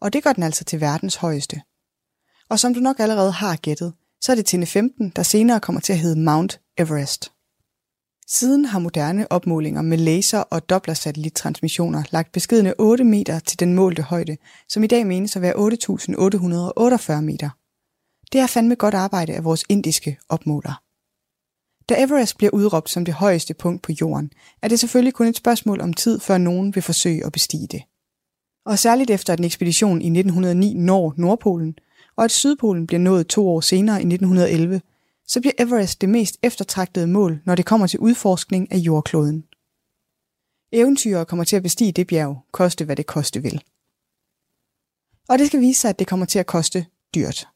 Og 0.01 0.13
det 0.13 0.23
gør 0.23 0.33
den 0.33 0.43
altså 0.43 0.63
til 0.63 0.81
verdens 0.81 1.15
højeste. 1.15 1.61
Og 2.49 2.59
som 2.59 2.73
du 2.73 2.79
nok 2.79 2.99
allerede 2.99 3.31
har 3.31 3.55
gættet, 3.55 3.93
så 4.21 4.31
er 4.31 4.35
det 4.35 4.45
Tinde 4.45 4.65
15, 4.65 5.09
der 5.15 5.23
senere 5.23 5.59
kommer 5.59 5.81
til 5.81 5.93
at 5.93 5.99
hedde 5.99 6.19
Mount 6.19 6.59
Everest. 6.77 7.31
Siden 8.27 8.65
har 8.65 8.79
moderne 8.79 9.31
opmålinger 9.31 9.81
med 9.81 9.97
laser- 9.97 10.39
og 10.39 10.69
doppler-satellittransmissioner 10.69 12.03
lagt 12.11 12.31
beskedende 12.31 12.73
8 12.79 13.03
meter 13.03 13.39
til 13.39 13.59
den 13.59 13.73
målte 13.73 14.01
højde, 14.01 14.37
som 14.67 14.83
i 14.83 14.87
dag 14.87 15.07
menes 15.07 15.35
at 15.35 15.41
være 15.41 15.53
8.848 15.53 17.21
meter. 17.21 17.49
Det 18.31 18.41
er 18.41 18.47
fandme 18.47 18.75
godt 18.75 18.93
arbejde 18.93 19.33
af 19.33 19.43
vores 19.43 19.63
indiske 19.69 20.17
opmåler. 20.29 20.81
Da 21.89 22.03
Everest 22.03 22.37
bliver 22.37 22.51
udråbt 22.51 22.89
som 22.89 23.05
det 23.05 23.13
højeste 23.13 23.53
punkt 23.53 23.81
på 23.81 23.91
jorden, 24.01 24.31
er 24.61 24.67
det 24.67 24.79
selvfølgelig 24.79 25.13
kun 25.13 25.27
et 25.27 25.37
spørgsmål 25.37 25.81
om 25.81 25.93
tid, 25.93 26.19
før 26.19 26.37
nogen 26.37 26.75
vil 26.75 26.83
forsøge 26.83 27.25
at 27.25 27.31
bestige 27.31 27.67
det. 27.67 27.83
Og 28.65 28.79
særligt 28.79 29.09
efter 29.09 29.33
at 29.33 29.39
en 29.39 29.45
ekspedition 29.45 30.01
i 30.01 30.05
1909 30.05 30.73
når 30.73 31.13
Nordpolen, 31.17 31.75
og 32.15 32.23
at 32.23 32.31
Sydpolen 32.31 32.87
bliver 32.87 32.99
nået 32.99 33.27
to 33.27 33.49
år 33.49 33.61
senere 33.61 33.95
i 33.95 34.05
1911, 34.05 34.81
så 35.27 35.41
bliver 35.41 35.53
Everest 35.59 36.01
det 36.01 36.09
mest 36.09 36.37
eftertragtede 36.43 37.07
mål, 37.07 37.41
når 37.45 37.55
det 37.55 37.65
kommer 37.65 37.87
til 37.87 37.99
udforskning 37.99 38.71
af 38.71 38.77
jordkloden. 38.77 39.43
Eventyrere 40.71 41.25
kommer 41.25 41.43
til 41.43 41.55
at 41.55 41.63
bestige 41.63 41.91
det 41.91 42.07
bjerg, 42.07 42.45
koste 42.51 42.85
hvad 42.85 42.95
det 42.95 43.05
koste 43.05 43.41
vil. 43.41 43.63
Og 45.29 45.39
det 45.39 45.47
skal 45.47 45.61
vise 45.61 45.79
sig, 45.79 45.89
at 45.89 45.99
det 45.99 46.07
kommer 46.07 46.25
til 46.25 46.39
at 46.39 46.45
koste 46.45 46.85
dyrt. 47.15 47.47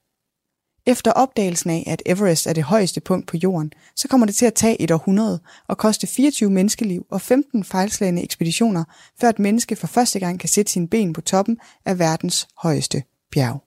Efter 0.85 1.11
opdagelsen 1.11 1.69
af, 1.69 1.83
at 1.87 2.01
Everest 2.05 2.47
er 2.47 2.53
det 2.53 2.63
højeste 2.63 3.01
punkt 3.01 3.27
på 3.27 3.37
jorden, 3.37 3.71
så 3.95 4.07
kommer 4.07 4.25
det 4.25 4.35
til 4.35 4.45
at 4.45 4.53
tage 4.53 4.81
et 4.81 4.91
århundrede 4.91 5.39
og 5.67 5.77
koste 5.77 6.07
24 6.07 6.49
menneskeliv 6.49 7.05
og 7.09 7.21
15 7.21 7.63
fejlslagende 7.63 8.23
ekspeditioner, 8.23 8.83
før 9.21 9.29
et 9.29 9.39
menneske 9.39 9.75
for 9.75 9.87
første 9.87 10.19
gang 10.19 10.39
kan 10.39 10.49
sætte 10.49 10.71
sine 10.71 10.87
ben 10.87 11.13
på 11.13 11.21
toppen 11.21 11.57
af 11.85 11.99
verdens 11.99 12.47
højeste 12.57 13.03
bjerg. 13.31 13.63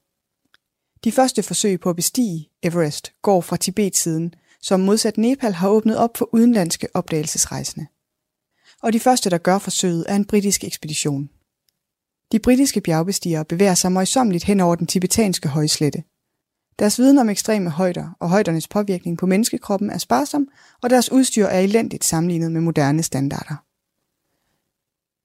De 1.05 1.13
første 1.13 1.43
forsøg 1.43 1.81
på 1.81 1.91
at 1.91 1.97
bestige 1.97 2.49
Everest 2.63 3.13
går 3.23 3.41
fra 3.41 3.57
Tibet-siden, 3.57 4.35
som 4.61 4.81
modsat 4.81 5.19
Nepal 5.19 5.53
har 5.53 5.69
åbnet 5.69 5.97
op 5.97 6.17
for 6.17 6.29
udenlandske 6.33 6.89
opdagelsesrejsende. 6.95 7.87
Og 8.83 8.93
de 8.93 9.01
første, 9.01 9.31
der 9.31 9.39
gør 9.39 9.59
forsøget, 9.59 10.05
er 10.09 10.17
en 10.17 10.25
britisk 10.25 10.65
ekspedition. 10.65 11.29
De 12.33 12.39
britiske 12.39 12.81
bjergbestigere 12.81 13.45
bevæger 13.45 13.75
sig 13.75 13.93
møjsommeligt 13.93 14.45
hen 14.45 14.61
over 14.61 14.75
den 14.75 14.87
tibetanske 14.87 15.49
højslette– 15.49 16.03
deres 16.79 16.99
viden 16.99 17.19
om 17.19 17.29
ekstreme 17.29 17.71
højder 17.71 18.17
og 18.21 18.31
højdernes 18.31 18.69
påvirkning 18.69 19.19
på 19.19 19.27
menneskekroppen 19.27 19.91
er 19.91 19.99
sparsom, 19.99 20.49
og 20.83 20.91
deres 20.91 21.13
udstyr 21.13 21.47
er 21.47 21.61
elendigt 21.61 22.05
sammenlignet 22.05 22.53
med 22.53 22.61
moderne 22.61 23.03
standarder. 23.03 23.55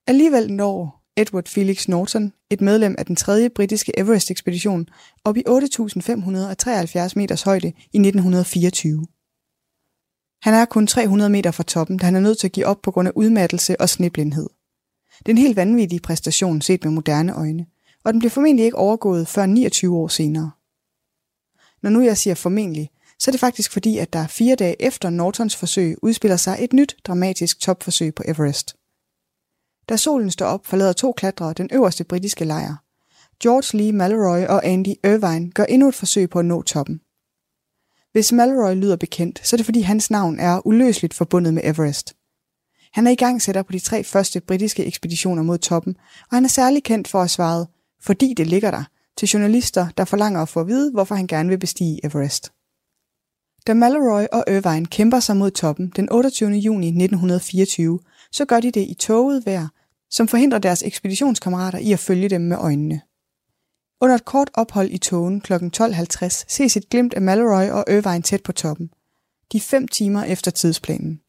Alligevel 0.08 0.54
når 0.54 1.02
Edward 1.18 1.48
Felix 1.48 1.88
Norton, 1.88 2.34
et 2.50 2.62
medlem 2.62 2.96
af 2.98 3.06
den 3.06 3.16
tredje 3.16 3.50
britiske 3.50 4.00
Everest-ekspedition, 4.00 4.88
op 5.24 5.38
i 5.38 5.44
8.573 5.48 7.14
meters 7.16 7.42
højde 7.42 7.68
i 7.68 7.98
1924. 7.98 9.06
Han 10.42 10.54
er 10.54 10.66
kun 10.66 10.88
300 10.88 11.30
meter 11.30 11.52
fra 11.52 11.64
toppen, 11.64 11.98
da 11.98 12.06
han 12.06 12.16
er 12.16 12.20
nødt 12.20 12.38
til 12.38 12.48
at 12.48 12.52
give 12.52 12.66
op 12.66 12.82
på 12.82 12.92
grund 12.92 13.08
af 13.08 13.12
udmattelse 13.16 13.82
og 13.82 13.90
sneblindhed. 13.90 14.50
Det 15.20 15.28
er 15.28 15.32
en 15.32 15.38
helt 15.38 15.56
vanvittig 15.56 16.02
præstation 16.02 16.62
set 16.62 16.84
med 16.84 16.92
moderne 16.92 17.34
øjne, 17.34 17.66
og 18.04 18.14
den 18.14 18.20
bliver 18.20 18.30
formentlig 18.30 18.66
ikke 18.66 18.78
overgået 18.78 19.28
før 19.28 19.46
29 19.46 19.98
år 19.98 20.08
senere. 20.08 20.52
Når 21.84 21.90
nu 21.90 22.02
jeg 22.02 22.18
siger 22.18 22.36
formentlig, 22.36 22.90
så 23.20 23.32
er 23.32 23.34
det 23.34 23.40
faktisk 23.40 23.72
fordi, 23.72 23.98
at 23.98 24.14
der 24.14 24.28
fire 24.28 24.56
dage 24.56 24.82
efter 24.82 25.10
Nortons 25.10 25.56
forsøg 25.56 25.96
udspiller 26.02 26.38
sig 26.38 26.58
et 26.60 26.74
nyt 26.74 26.96
dramatisk 27.04 27.60
topforsøg 27.60 28.16
på 28.16 28.24
Everest. 28.26 28.76
Da 29.90 29.98
solen 29.98 30.32
står 30.32 30.46
op, 30.46 30.66
forlader 30.66 30.94
to 30.94 31.12
klatrere 31.12 31.54
den 31.54 31.70
øverste 31.74 32.04
britiske 32.04 32.46
lejr. 32.46 32.76
George 33.44 33.78
Lee 33.78 33.92
Mallory 33.92 34.46
og 34.46 34.66
Andy 34.66 34.94
Irvine 35.04 35.52
gør 35.52 35.64
endnu 35.64 35.88
et 35.88 35.96
forsøg 35.96 36.30
på 36.30 36.40
at 36.40 36.46
nå 36.46 36.62
toppen. 36.62 37.02
Hvis 38.12 38.32
Mallory 38.32 38.76
lyder 38.76 38.96
bekendt, 38.96 39.48
så 39.48 39.56
er 39.56 39.58
det 39.58 39.66
fordi 39.66 39.82
hans 39.82 40.12
navn 40.12 40.40
er 40.40 40.68
uløseligt 40.68 41.14
forbundet 41.14 41.54
med 41.54 41.62
Everest. 41.66 42.14
Han 42.94 43.08
er 43.08 43.12
i 43.12 43.16
gang 43.16 43.42
sætter 43.42 43.64
på 43.64 43.72
de 43.72 43.80
tre 43.80 44.04
første 44.04 44.42
britiske 44.42 44.86
ekspeditioner 44.86 45.44
mod 45.44 45.58
toppen, 45.58 45.96
og 46.30 46.38
han 46.38 46.44
er 46.44 46.50
særlig 46.50 46.84
kendt 46.84 47.08
for 47.08 47.22
at 47.22 47.30
svare, 47.30 47.66
fordi 48.02 48.34
det 48.38 48.48
ligger 48.48 48.72
der, 48.72 48.84
til 49.18 49.28
journalister, 49.28 49.88
der 49.98 50.06
forlanger 50.06 50.42
at 50.42 50.50
få 50.50 50.60
at 50.60 50.68
vide, 50.68 50.92
hvorfor 50.92 51.16
han 51.16 51.28
gerne 51.28 51.50
vil 51.50 51.60
bestige 51.60 52.06
Everest. 52.06 52.52
Da 53.68 53.74
Mallory 53.74 54.26
og 54.32 54.44
Irvine 54.48 54.86
kæmper 54.86 55.20
sig 55.20 55.38
mod 55.38 55.52
toppen 55.52 55.92
den 55.96 56.12
28. 56.12 56.52
juni 56.52 56.88
1924, 56.88 58.00
så 58.32 58.46
gør 58.46 58.60
de 58.60 58.72
det 58.72 58.82
i 58.90 58.94
toget 58.94 59.46
vejr, 59.46 59.68
som 60.10 60.28
forhindrer 60.28 60.60
deres 60.60 60.84
ekspeditionskammerater 60.84 61.80
i 61.80 61.92
at 61.92 62.00
følge 62.00 62.30
dem 62.30 62.42
med 62.42 62.58
øjnene. 62.58 63.02
Under 64.02 64.16
et 64.16 64.26
kort 64.26 64.50
ophold 64.54 64.90
i 64.92 64.98
togen 64.98 65.42
kl. 65.42 65.54
12.50 65.54 66.46
ses 66.48 66.78
et 66.78 66.90
glimt 66.90 67.14
af 67.14 67.22
Mallory 67.22 67.70
og 67.70 67.86
Irvine 67.88 68.22
tæt 68.22 68.44
på 68.44 68.52
toppen. 68.52 68.90
De 69.52 69.60
fem 69.60 69.88
timer 69.88 70.24
efter 70.24 70.52
tidsplanen. 70.52 71.22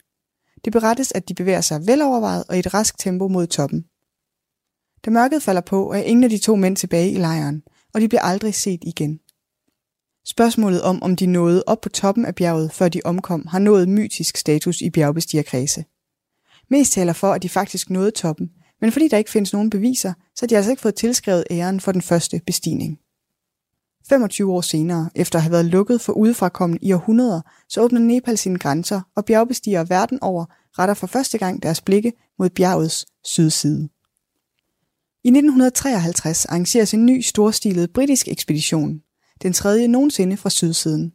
Det 0.64 0.72
berettes, 0.72 1.12
at 1.12 1.28
de 1.28 1.34
bevæger 1.34 1.60
sig 1.60 1.86
velovervejet 1.86 2.44
og 2.48 2.56
i 2.56 2.58
et 2.58 2.74
rask 2.74 2.98
tempo 2.98 3.28
mod 3.28 3.46
toppen. 3.46 3.84
Da 5.04 5.10
mørket 5.10 5.42
falder 5.42 5.60
på, 5.60 5.92
er 5.92 5.98
ingen 5.98 6.24
af 6.24 6.30
de 6.30 6.38
to 6.38 6.56
mænd 6.56 6.76
tilbage 6.76 7.10
i 7.10 7.16
lejren, 7.16 7.62
og 7.94 8.00
de 8.00 8.08
blev 8.08 8.20
aldrig 8.22 8.54
set 8.54 8.84
igen. 8.84 9.20
Spørgsmålet 10.26 10.82
om, 10.82 11.02
om 11.02 11.16
de 11.16 11.26
nåede 11.26 11.64
op 11.66 11.80
på 11.80 11.88
toppen 11.88 12.24
af 12.24 12.34
bjerget, 12.34 12.72
før 12.72 12.88
de 12.88 13.00
omkom, 13.04 13.46
har 13.46 13.58
nået 13.58 13.88
mytisk 13.88 14.36
status 14.36 14.80
i 14.80 14.90
bjergbestigerkredse. 14.90 15.84
Mest 16.70 16.92
taler 16.92 17.12
for, 17.12 17.32
at 17.32 17.42
de 17.42 17.48
faktisk 17.48 17.90
nåede 17.90 18.10
toppen, 18.10 18.50
men 18.80 18.92
fordi 18.92 19.08
der 19.08 19.16
ikke 19.16 19.30
findes 19.30 19.52
nogen 19.52 19.70
beviser, 19.70 20.12
så 20.34 20.42
har 20.42 20.46
de 20.46 20.56
altså 20.56 20.70
ikke 20.70 20.82
fået 20.82 20.94
tilskrevet 20.94 21.44
æren 21.50 21.80
for 21.80 21.92
den 21.92 22.02
første 22.02 22.40
bestigning. 22.46 22.98
25 24.08 24.52
år 24.52 24.60
senere, 24.60 25.10
efter 25.14 25.38
at 25.38 25.42
have 25.42 25.52
været 25.52 25.64
lukket 25.64 26.00
for 26.00 26.12
udefrakommende 26.12 26.86
i 26.86 26.92
århundreder, 26.92 27.40
så 27.68 27.80
åbner 27.82 28.00
Nepal 28.00 28.38
sine 28.38 28.58
grænser, 28.58 29.00
og 29.16 29.24
bjergbestigere 29.24 29.88
verden 29.88 30.18
over 30.22 30.44
retter 30.78 30.94
for 30.94 31.06
første 31.06 31.38
gang 31.38 31.62
deres 31.62 31.80
blikke 31.80 32.12
mod 32.38 32.50
bjergets 32.50 33.06
sydside. 33.24 33.88
I 35.24 35.28
1953 35.28 36.46
arrangeres 36.46 36.94
en 36.94 37.06
ny 37.06 37.20
storstilet 37.20 37.92
britisk 37.92 38.28
ekspedition, 38.28 39.00
den 39.42 39.52
tredje 39.52 39.88
nogensinde 39.88 40.36
fra 40.36 40.50
sydsiden. 40.50 41.12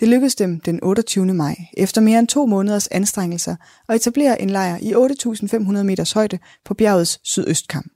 Det 0.00 0.08
lykkedes 0.08 0.34
dem 0.34 0.60
den 0.60 0.82
28. 0.82 1.34
maj, 1.34 1.56
efter 1.76 2.00
mere 2.00 2.18
end 2.18 2.28
to 2.28 2.46
måneders 2.46 2.86
anstrengelser, 2.86 3.56
at 3.88 3.96
etablere 3.96 4.42
en 4.42 4.50
lejr 4.50 4.78
i 4.82 4.94
8.500 4.94 5.82
meters 5.82 6.12
højde 6.12 6.38
på 6.64 6.74
bjergets 6.74 7.20
sydøstkam. 7.24 7.90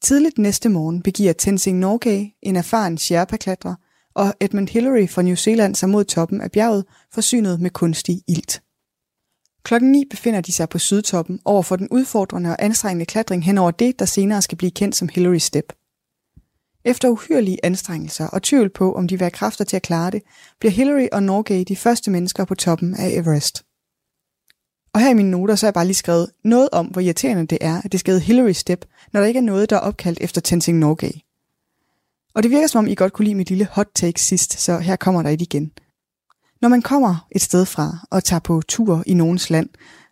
Tidligt 0.00 0.38
næste 0.38 0.68
morgen 0.68 1.02
begiver 1.02 1.32
Tenzing 1.32 1.78
Norgay, 1.78 2.26
en 2.42 2.56
erfaren 2.56 2.98
Sherpa-klatrer, 2.98 3.74
og 4.14 4.34
Edmund 4.40 4.68
Hillary 4.68 5.08
fra 5.08 5.22
New 5.22 5.34
Zealand 5.34 5.74
sig 5.74 5.88
mod 5.88 6.04
toppen 6.04 6.40
af 6.40 6.50
bjerget, 6.50 6.84
forsynet 7.12 7.60
med 7.60 7.70
kunstig 7.70 8.22
ilt. 8.28 8.63
Klokken 9.64 9.92
9 9.92 10.04
befinder 10.10 10.40
de 10.40 10.52
sig 10.52 10.68
på 10.68 10.78
sydtoppen 10.78 11.40
over 11.44 11.62
for 11.62 11.76
den 11.76 11.88
udfordrende 11.90 12.50
og 12.50 12.56
anstrengende 12.58 13.06
klatring 13.06 13.44
hen 13.44 13.58
over 13.58 13.70
det, 13.70 13.98
der 13.98 14.04
senere 14.04 14.42
skal 14.42 14.58
blive 14.58 14.70
kendt 14.70 14.96
som 14.96 15.08
Hillary 15.08 15.36
Step. 15.36 15.72
Efter 16.84 17.08
uhyrlige 17.08 17.58
anstrengelser 17.62 18.26
og 18.26 18.42
tvivl 18.42 18.70
på, 18.70 18.94
om 18.94 19.08
de 19.08 19.14
vil 19.14 19.24
have 19.24 19.30
kræfter 19.30 19.64
til 19.64 19.76
at 19.76 19.82
klare 19.82 20.10
det, 20.10 20.22
bliver 20.60 20.72
Hillary 20.72 21.06
og 21.12 21.22
Norgay 21.22 21.64
de 21.68 21.76
første 21.76 22.10
mennesker 22.10 22.44
på 22.44 22.54
toppen 22.54 22.94
af 22.94 23.08
Everest. 23.08 23.64
Og 24.92 25.00
her 25.00 25.10
i 25.10 25.14
mine 25.14 25.30
noter, 25.30 25.54
så 25.54 25.66
har 25.66 25.68
jeg 25.68 25.74
bare 25.74 25.86
lige 25.86 25.94
skrevet 25.94 26.30
noget 26.44 26.68
om, 26.72 26.86
hvor 26.86 27.00
irriterende 27.00 27.46
det 27.46 27.58
er, 27.60 27.82
at 27.84 27.92
det 27.92 28.00
skal 28.00 28.20
Hillary 28.20 28.52
Step, 28.52 28.84
når 29.12 29.20
der 29.20 29.26
ikke 29.26 29.38
er 29.38 29.42
noget, 29.42 29.70
der 29.70 29.76
er 29.76 29.80
opkaldt 29.80 30.18
efter 30.20 30.40
Tenzing 30.40 30.78
Norgay. 30.78 31.12
Og 32.34 32.42
det 32.42 32.50
virker 32.50 32.66
som 32.66 32.78
om, 32.78 32.86
I 32.86 32.94
godt 32.94 33.12
kunne 33.12 33.24
lide 33.24 33.34
mit 33.34 33.48
lille 33.48 33.68
hot 33.70 33.88
take 33.94 34.20
sidst, 34.20 34.60
så 34.60 34.78
her 34.78 34.96
kommer 34.96 35.22
der 35.22 35.30
et 35.30 35.42
igen. 35.42 35.72
Når 36.64 36.68
man 36.68 36.82
kommer 36.82 37.26
et 37.32 37.42
sted 37.42 37.66
fra 37.66 37.98
og 38.10 38.24
tager 38.24 38.40
på 38.40 38.62
tur 38.68 39.02
i 39.06 39.14
nogens 39.14 39.50
land, 39.50 39.68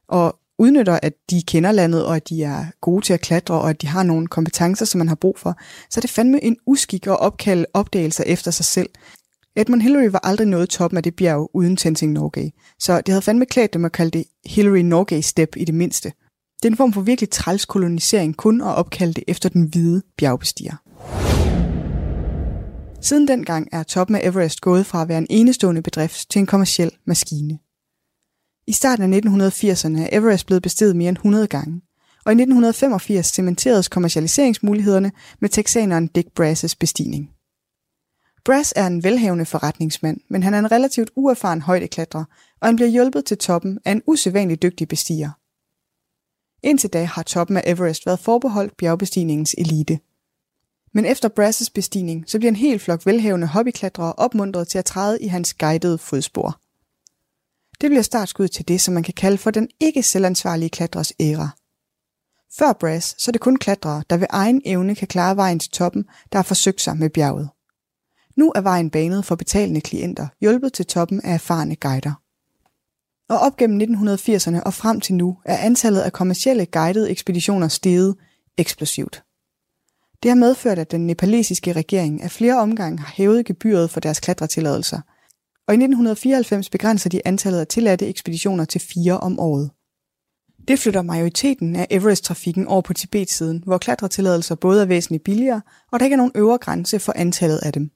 og 0.09 0.38
udnytter, 0.59 0.98
at 1.03 1.12
de 1.30 1.42
kender 1.42 1.72
landet, 1.72 2.05
og 2.05 2.16
at 2.16 2.28
de 2.28 2.42
er 2.42 2.64
gode 2.80 3.05
til 3.05 3.12
at 3.12 3.20
klatre, 3.20 3.55
og 3.55 3.70
at 3.70 3.82
de 3.82 3.86
har 3.86 4.03
nogle 4.03 4.26
kompetencer, 4.26 4.84
som 4.84 4.98
man 4.98 5.09
har 5.09 5.14
brug 5.14 5.38
for, 5.38 5.59
så 5.90 6.00
er 6.00 6.00
det 6.00 6.11
fandme 6.11 6.44
en 6.44 6.57
uskik 6.66 7.07
at 7.07 7.20
opkalde 7.20 7.66
opdagelser 7.74 8.24
efter 8.26 8.50
sig 8.50 8.64
selv. 8.64 8.88
Edmund 9.57 9.82
Hillary 9.82 10.09
var 10.11 10.20
aldrig 10.22 10.46
nået 10.46 10.68
toppen 10.68 10.96
af 10.96 11.03
det 11.03 11.16
bjerg 11.16 11.50
uden 11.55 11.76
Tenzing 11.76 12.12
Norgay, 12.12 12.50
så 12.78 13.00
det 13.00 13.09
havde 13.09 13.22
fandme 13.22 13.46
klædt 13.46 13.74
dem 13.74 13.84
at 13.84 13.92
kalde 13.92 14.18
det 14.18 14.24
Hillary 14.46 14.78
Norgay 14.78 15.20
Step 15.20 15.57
i 15.57 15.64
det 15.64 15.74
mindste. 15.74 16.12
Det 16.62 16.68
er 16.68 16.70
en 16.70 16.76
form 16.76 16.92
for 16.92 17.00
virkelig 17.00 17.30
træls 17.30 17.64
kolonisering 17.64 18.36
kun 18.36 18.61
at 18.61 18.74
opkalde 18.74 19.12
det 19.12 19.24
efter 19.28 19.48
den 19.48 19.62
hvide 19.62 20.03
bjergbestiger. 20.16 20.76
Siden 23.03 23.28
dengang 23.28 23.68
er 23.72 23.82
toppen 23.82 24.16
af 24.16 24.20
Everest 24.28 24.61
gået 24.61 24.86
fra 24.86 25.03
at 25.03 25.09
være 25.09 25.18
en 25.18 25.26
enestående 25.30 25.82
bedrift 25.82 26.30
til 26.30 26.38
en 26.38 26.46
kommersiel 26.46 26.90
maskine. 27.05 27.59
I 28.66 28.72
starten 28.72 29.14
af 29.14 29.18
1980'erne 29.18 30.00
er 30.00 30.09
Everest 30.12 30.46
blevet 30.46 30.62
besteget 30.62 30.96
mere 30.96 31.09
end 31.09 31.16
100 31.16 31.46
gange, 31.46 31.82
og 32.24 32.32
i 32.32 32.34
1985 32.34 33.26
cementeredes 33.26 33.88
kommercialiseringsmulighederne 33.88 35.12
med 35.40 35.48
texaneren 35.48 36.07
Dick 36.07 36.34
Brasses 36.34 36.76
bestigning. 36.76 37.30
Brass 38.44 38.72
er 38.76 38.86
en 38.86 39.05
velhavende 39.05 39.46
forretningsmand, 39.46 40.20
men 40.30 40.42
han 40.42 40.55
er 40.55 40.59
en 40.59 40.72
relativt 40.72 41.11
uerfaren 41.16 41.62
højdeklatrer, 41.62 42.24
og 42.61 42.68
han 42.68 42.76
bliver 42.76 42.88
hjulpet 42.88 43.24
til 43.24 43.38
toppen 43.38 43.78
af 43.84 43.92
en 43.92 44.03
usædvanligt 44.07 44.62
dygtig 44.62 44.88
bestiger. 44.88 45.30
Indtil 46.62 46.90
da 46.90 47.05
har 47.05 47.22
toppen 47.22 47.57
af 47.57 47.62
Everest 47.66 48.07
været 48.07 48.18
forbeholdt 48.18 48.76
bjergbestigningens 48.76 49.55
elite. 49.59 49.98
Men 50.95 51.05
efter 51.05 51.28
Brasses 51.28 51.70
bestigning, 51.70 52.24
så 52.26 52.38
bliver 52.38 52.51
en 52.51 52.57
hel 52.57 52.78
flok 52.78 53.07
velhavende 53.07 53.47
hobbyklatrere 53.47 54.12
opmuntret 54.12 54.68
til 54.68 54.78
at 54.78 54.84
træde 54.84 55.22
i 55.22 55.26
hans 55.26 55.55
guidede 55.55 55.99
fodspor. 55.99 56.61
Det 57.80 57.90
bliver 57.90 58.03
startskud 58.03 58.49
til 58.49 58.68
det, 58.68 58.80
som 58.80 58.95
man 58.95 59.03
kan 59.03 59.14
kalde 59.14 59.38
for 59.38 59.51
den 59.51 59.68
ikke 59.80 60.03
selvansvarlige 60.03 60.70
klatrers 60.70 61.12
æra. 61.20 61.49
Før 62.59 62.72
Brass, 62.72 63.22
så 63.22 63.30
er 63.30 63.32
det 63.32 63.40
kun 63.40 63.57
klatrere, 63.57 64.03
der 64.11 64.16
ved 64.16 64.26
egen 64.30 64.62
evne 64.64 64.95
kan 64.95 65.09
klare 65.09 65.36
vejen 65.36 65.59
til 65.59 65.70
toppen, 65.70 66.05
der 66.32 66.38
har 66.38 66.43
forsøgt 66.43 66.80
sig 66.80 66.97
med 66.97 67.11
bjerget. 67.11 67.49
Nu 68.36 68.53
er 68.55 68.61
vejen 68.61 68.90
banet 68.90 69.24
for 69.24 69.34
betalende 69.34 69.80
klienter, 69.80 70.28
hjulpet 70.40 70.72
til 70.72 70.86
toppen 70.86 71.20
af 71.20 71.34
erfarne 71.34 71.76
guider. 71.76 72.12
Og 73.28 73.38
op 73.38 73.57
gennem 73.57 74.09
1980'erne 74.09 74.62
og 74.62 74.74
frem 74.74 75.01
til 75.01 75.14
nu 75.14 75.38
er 75.45 75.57
antallet 75.57 76.01
af 76.01 76.12
kommercielle 76.12 76.66
guidede 76.66 77.11
ekspeditioner 77.11 77.68
steget 77.68 78.16
eksplosivt. 78.59 79.22
Det 80.23 80.31
har 80.31 80.37
medført, 80.37 80.79
at 80.79 80.91
den 80.91 81.07
nepalesiske 81.07 81.73
regering 81.73 82.23
af 82.23 82.31
flere 82.31 82.59
omgange 82.59 82.99
har 82.99 83.12
hævet 83.16 83.47
gebyret 83.47 83.91
for 83.91 84.01
deres 84.01 84.20
klatretilladelser, 84.20 85.01
og 85.68 85.75
i 85.75 85.77
1994 85.77 86.70
begrænser 86.70 87.11
de 87.11 87.27
antallet 87.27 87.61
af 87.61 87.66
tilladte 87.66 88.07
ekspeditioner 88.07 88.64
til 88.64 88.81
fire 88.81 89.18
om 89.18 89.41
året. 89.41 89.70
Det 90.68 90.79
flytter 90.79 91.03
majoriteten 91.03 91.77
af 91.77 91.87
Everest-trafikken 91.91 92.66
over 92.66 92.83
på 92.83 92.93
Tibet-siden, 92.93 93.62
hvor 93.66 93.79
klatretilladelser 93.79 94.55
både 94.55 94.83
er 94.83 94.87
væsentligt 94.87 95.25
billigere, 95.25 95.62
og 95.93 96.01
der 96.01 96.07
ikke 96.07 96.14
er 96.14 96.16
nogen 96.16 96.33
øvre 96.35 96.59
grænse 96.59 96.99
for 96.99 97.12
antallet 97.16 97.59
af 97.59 97.73
dem. 97.73 97.91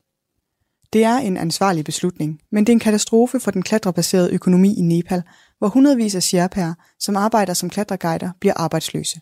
Det 0.92 1.04
er 1.04 1.16
en 1.16 1.36
ansvarlig 1.36 1.84
beslutning, 1.84 2.40
men 2.52 2.66
det 2.66 2.72
er 2.72 2.76
en 2.76 2.80
katastrofe 2.80 3.40
for 3.40 3.50
den 3.50 3.62
klatrebaserede 3.62 4.32
økonomi 4.32 4.74
i 4.74 4.82
Nepal, 4.82 5.22
hvor 5.58 5.68
hundredvis 5.68 6.14
af 6.14 6.22
sherpaer, 6.22 6.74
som 7.00 7.16
arbejder 7.16 7.54
som 7.54 7.70
klatreguider, 7.70 8.30
bliver 8.40 8.54
arbejdsløse. 8.56 9.20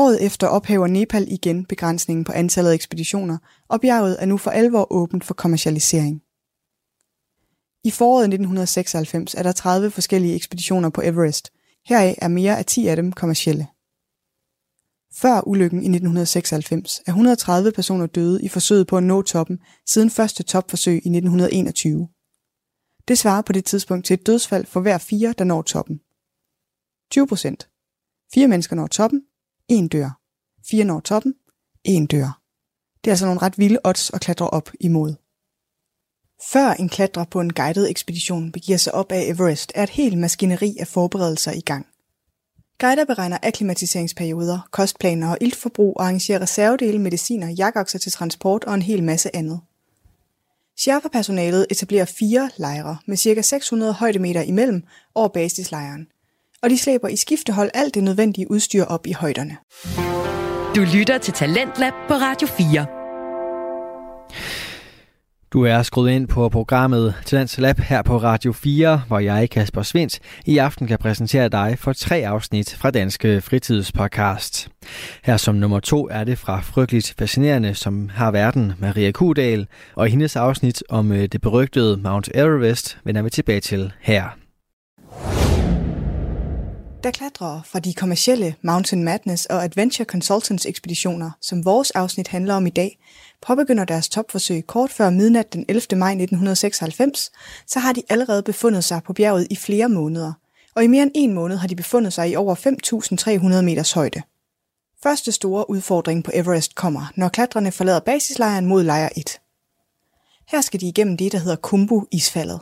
Året 0.00 0.26
efter 0.26 0.46
ophæver 0.46 0.86
Nepal 0.86 1.26
igen 1.32 1.64
begrænsningen 1.64 2.24
på 2.24 2.32
antallet 2.32 2.70
af 2.70 2.74
ekspeditioner, 2.74 3.38
og 3.68 3.80
bjerget 3.80 4.16
er 4.22 4.26
nu 4.26 4.36
for 4.36 4.50
alvor 4.50 4.92
åbent 4.92 5.24
for 5.24 5.34
kommercialisering. 5.34 6.22
I 7.84 7.90
foråret 7.90 8.24
1996 8.24 9.34
er 9.34 9.42
der 9.42 9.52
30 9.52 9.90
forskellige 9.90 10.34
ekspeditioner 10.34 10.90
på 10.90 11.02
Everest. 11.04 11.52
Heraf 11.86 12.14
er 12.22 12.28
mere 12.28 12.58
af 12.58 12.64
10 12.64 12.86
af 12.86 12.96
dem 12.96 13.12
kommercielle. 13.12 13.66
Før 15.14 15.48
ulykken 15.48 15.78
i 15.78 15.88
1996 15.96 16.98
er 17.06 17.10
130 17.10 17.72
personer 17.72 18.06
døde 18.06 18.42
i 18.42 18.48
forsøget 18.48 18.86
på 18.86 18.96
at 18.96 19.02
nå 19.02 19.22
toppen 19.22 19.58
siden 19.86 20.10
første 20.10 20.42
topforsøg 20.42 20.94
i 20.94 21.08
1921. 21.08 22.08
Det 23.08 23.18
svarer 23.18 23.42
på 23.42 23.52
det 23.52 23.64
tidspunkt 23.64 24.06
til 24.06 24.14
et 24.14 24.26
dødsfald 24.26 24.66
for 24.66 24.80
hver 24.80 24.98
fire, 24.98 25.34
der 25.38 25.44
når 25.44 25.62
toppen. 25.62 26.00
20 27.10 27.26
procent. 27.26 27.68
Fire 28.34 28.48
mennesker 28.48 28.76
når 28.76 28.86
toppen, 28.86 29.22
en 29.68 29.88
dør. 29.88 30.20
Fire 30.70 30.84
når 30.84 31.00
toppen, 31.00 31.34
en 31.84 32.06
dør. 32.06 32.40
Det 33.04 33.10
er 33.10 33.12
altså 33.12 33.26
nogle 33.26 33.42
ret 33.42 33.58
vilde 33.58 33.78
odds 33.84 34.10
at 34.10 34.20
klatre 34.20 34.50
op 34.50 34.70
imod. 34.80 35.14
Før 36.52 36.70
en 36.70 36.88
klatrer 36.88 37.24
på 37.24 37.40
en 37.40 37.52
guided 37.52 37.88
ekspedition 37.90 38.52
begiver 38.52 38.78
sig 38.78 38.94
op 38.94 39.12
af 39.12 39.24
Everest, 39.26 39.72
er 39.74 39.82
et 39.82 39.90
helt 39.90 40.18
maskineri 40.18 40.76
af 40.80 40.86
forberedelser 40.86 41.52
i 41.52 41.60
gang. 41.60 41.86
Guider 42.78 43.04
beregner 43.04 43.38
akklimatiseringsperioder, 43.42 44.68
kostplaner 44.70 45.30
og 45.30 45.38
iltforbrug 45.40 45.96
og 45.96 46.02
arrangerer 46.02 46.40
reservedele, 46.40 46.98
mediciner, 46.98 47.48
jakokser 47.48 47.98
til 47.98 48.12
transport 48.12 48.64
og 48.64 48.74
en 48.74 48.82
hel 48.82 49.04
masse 49.04 49.36
andet. 49.36 49.60
Sherpa-personalet 50.76 51.66
etablerer 51.70 52.04
fire 52.04 52.50
lejre 52.56 52.96
med 53.06 53.16
ca. 53.16 53.42
600 53.42 53.92
højdemeter 53.92 54.42
imellem 54.42 54.82
over 55.14 55.28
basislejren, 55.28 56.06
og 56.62 56.70
de 56.70 56.78
slæber 56.78 57.08
i 57.08 57.16
skiftehold 57.16 57.70
alt 57.74 57.94
det 57.94 58.04
nødvendige 58.04 58.50
udstyr 58.50 58.84
op 58.84 59.06
i 59.06 59.12
højderne. 59.12 59.56
Du 60.76 60.98
lytter 60.98 61.18
til 61.18 61.34
Talentlab 61.34 61.92
på 62.08 62.14
Radio 62.14 62.48
4. 62.48 62.86
Du 65.52 65.64
er 65.64 65.82
skruet 65.82 66.10
ind 66.10 66.28
på 66.28 66.48
programmet 66.48 67.14
Talents 67.24 67.58
Lab 67.58 67.78
her 67.78 68.02
på 68.02 68.16
Radio 68.16 68.52
4, 68.52 69.02
hvor 69.08 69.18
jeg, 69.18 69.50
Kasper 69.50 69.82
Svendt, 69.82 70.18
i 70.46 70.58
aften 70.58 70.86
kan 70.86 70.98
præsentere 70.98 71.48
dig 71.48 71.76
for 71.78 71.92
tre 71.92 72.16
afsnit 72.16 72.74
fra 72.74 72.90
Danske 72.90 73.40
Fritidspodcast. 73.40 74.68
Her 75.24 75.36
som 75.36 75.54
nummer 75.54 75.80
to 75.80 76.08
er 76.08 76.24
det 76.24 76.38
fra 76.38 76.60
Frygteligt 76.60 77.14
Fascinerende, 77.18 77.74
som 77.74 78.08
har 78.08 78.30
verden 78.30 78.72
Maria 78.78 79.10
Kudal, 79.10 79.66
og 79.94 80.06
i 80.06 80.10
hendes 80.10 80.36
afsnit 80.36 80.82
om 80.88 81.12
øh, 81.12 81.28
det 81.32 81.40
berygtede 81.40 81.96
Mount 81.96 82.28
Everest 82.34 82.98
vender 83.04 83.22
vi 83.22 83.30
tilbage 83.30 83.60
til 83.60 83.92
her. 84.00 84.47
Der 87.02 87.10
klatrere 87.10 87.62
fra 87.64 87.78
de 87.78 87.94
kommercielle 87.94 88.54
Mountain 88.62 89.04
Madness 89.04 89.46
og 89.46 89.64
Adventure 89.64 90.04
Consultants 90.04 90.66
ekspeditioner, 90.66 91.30
som 91.40 91.64
vores 91.64 91.90
afsnit 91.90 92.28
handler 92.28 92.54
om 92.54 92.66
i 92.66 92.70
dag, 92.70 92.98
påbegynder 93.42 93.84
deres 93.84 94.08
topforsøg 94.08 94.66
kort 94.66 94.90
før 94.90 95.10
midnat 95.10 95.52
den 95.52 95.64
11. 95.68 95.82
maj 95.98 96.10
1996, 96.10 97.30
så 97.66 97.78
har 97.78 97.92
de 97.92 98.02
allerede 98.08 98.42
befundet 98.42 98.84
sig 98.84 99.02
på 99.02 99.12
bjerget 99.12 99.46
i 99.50 99.56
flere 99.56 99.88
måneder, 99.88 100.32
og 100.74 100.84
i 100.84 100.86
mere 100.86 101.02
end 101.02 101.10
en 101.14 101.32
måned 101.32 101.56
har 101.56 101.68
de 101.68 101.76
befundet 101.76 102.12
sig 102.12 102.30
i 102.30 102.36
over 102.36 102.54
5.300 103.58 103.62
meters 103.62 103.92
højde. 103.92 104.22
Første 105.02 105.32
store 105.32 105.70
udfordring 105.70 106.24
på 106.24 106.30
Everest 106.34 106.74
kommer, 106.74 107.12
når 107.16 107.28
klatrerne 107.28 107.72
forlader 107.72 108.00
basislejren 108.00 108.66
mod 108.66 108.82
lejr 108.82 109.08
1. 109.16 109.40
Her 110.48 110.60
skal 110.60 110.80
de 110.80 110.88
igennem 110.88 111.16
det, 111.16 111.32
der 111.32 111.38
hedder 111.38 111.56
Kumbu-isfaldet. 111.56 112.60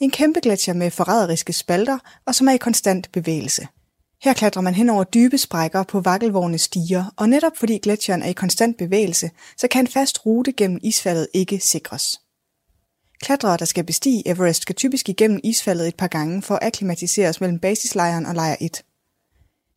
En 0.00 0.10
kæmpe 0.10 0.40
gletsjer 0.40 0.74
med 0.74 0.90
forræderiske 0.90 1.52
spalter, 1.52 1.98
og 2.26 2.34
som 2.34 2.48
er 2.48 2.52
i 2.52 2.56
konstant 2.56 3.12
bevægelse. 3.12 3.66
Her 4.22 4.32
klatrer 4.34 4.62
man 4.62 4.74
hen 4.74 4.90
over 4.90 5.04
dybe 5.04 5.38
sprækker 5.38 5.82
på 5.82 6.00
vakkelvogne 6.00 6.58
stiger, 6.58 7.04
og 7.16 7.28
netop 7.28 7.56
fordi 7.56 7.78
gletsjeren 7.78 8.22
er 8.22 8.28
i 8.28 8.32
konstant 8.32 8.78
bevægelse, 8.78 9.30
så 9.56 9.68
kan 9.68 9.84
en 9.84 9.86
fast 9.86 10.26
rute 10.26 10.52
gennem 10.52 10.80
isfaldet 10.82 11.28
ikke 11.34 11.60
sikres. 11.60 12.20
Klatrere, 13.22 13.56
der 13.56 13.64
skal 13.64 13.84
bestige 13.84 14.28
Everest, 14.28 14.62
skal 14.62 14.74
typisk 14.74 15.08
igennem 15.08 15.40
isfaldet 15.44 15.88
et 15.88 15.96
par 15.96 16.06
gange 16.06 16.42
for 16.42 16.54
at 16.54 16.66
akklimatiseres 16.66 17.40
mellem 17.40 17.58
basislejren 17.58 18.26
og 18.26 18.34
lejr 18.34 18.56
1. 18.60 18.82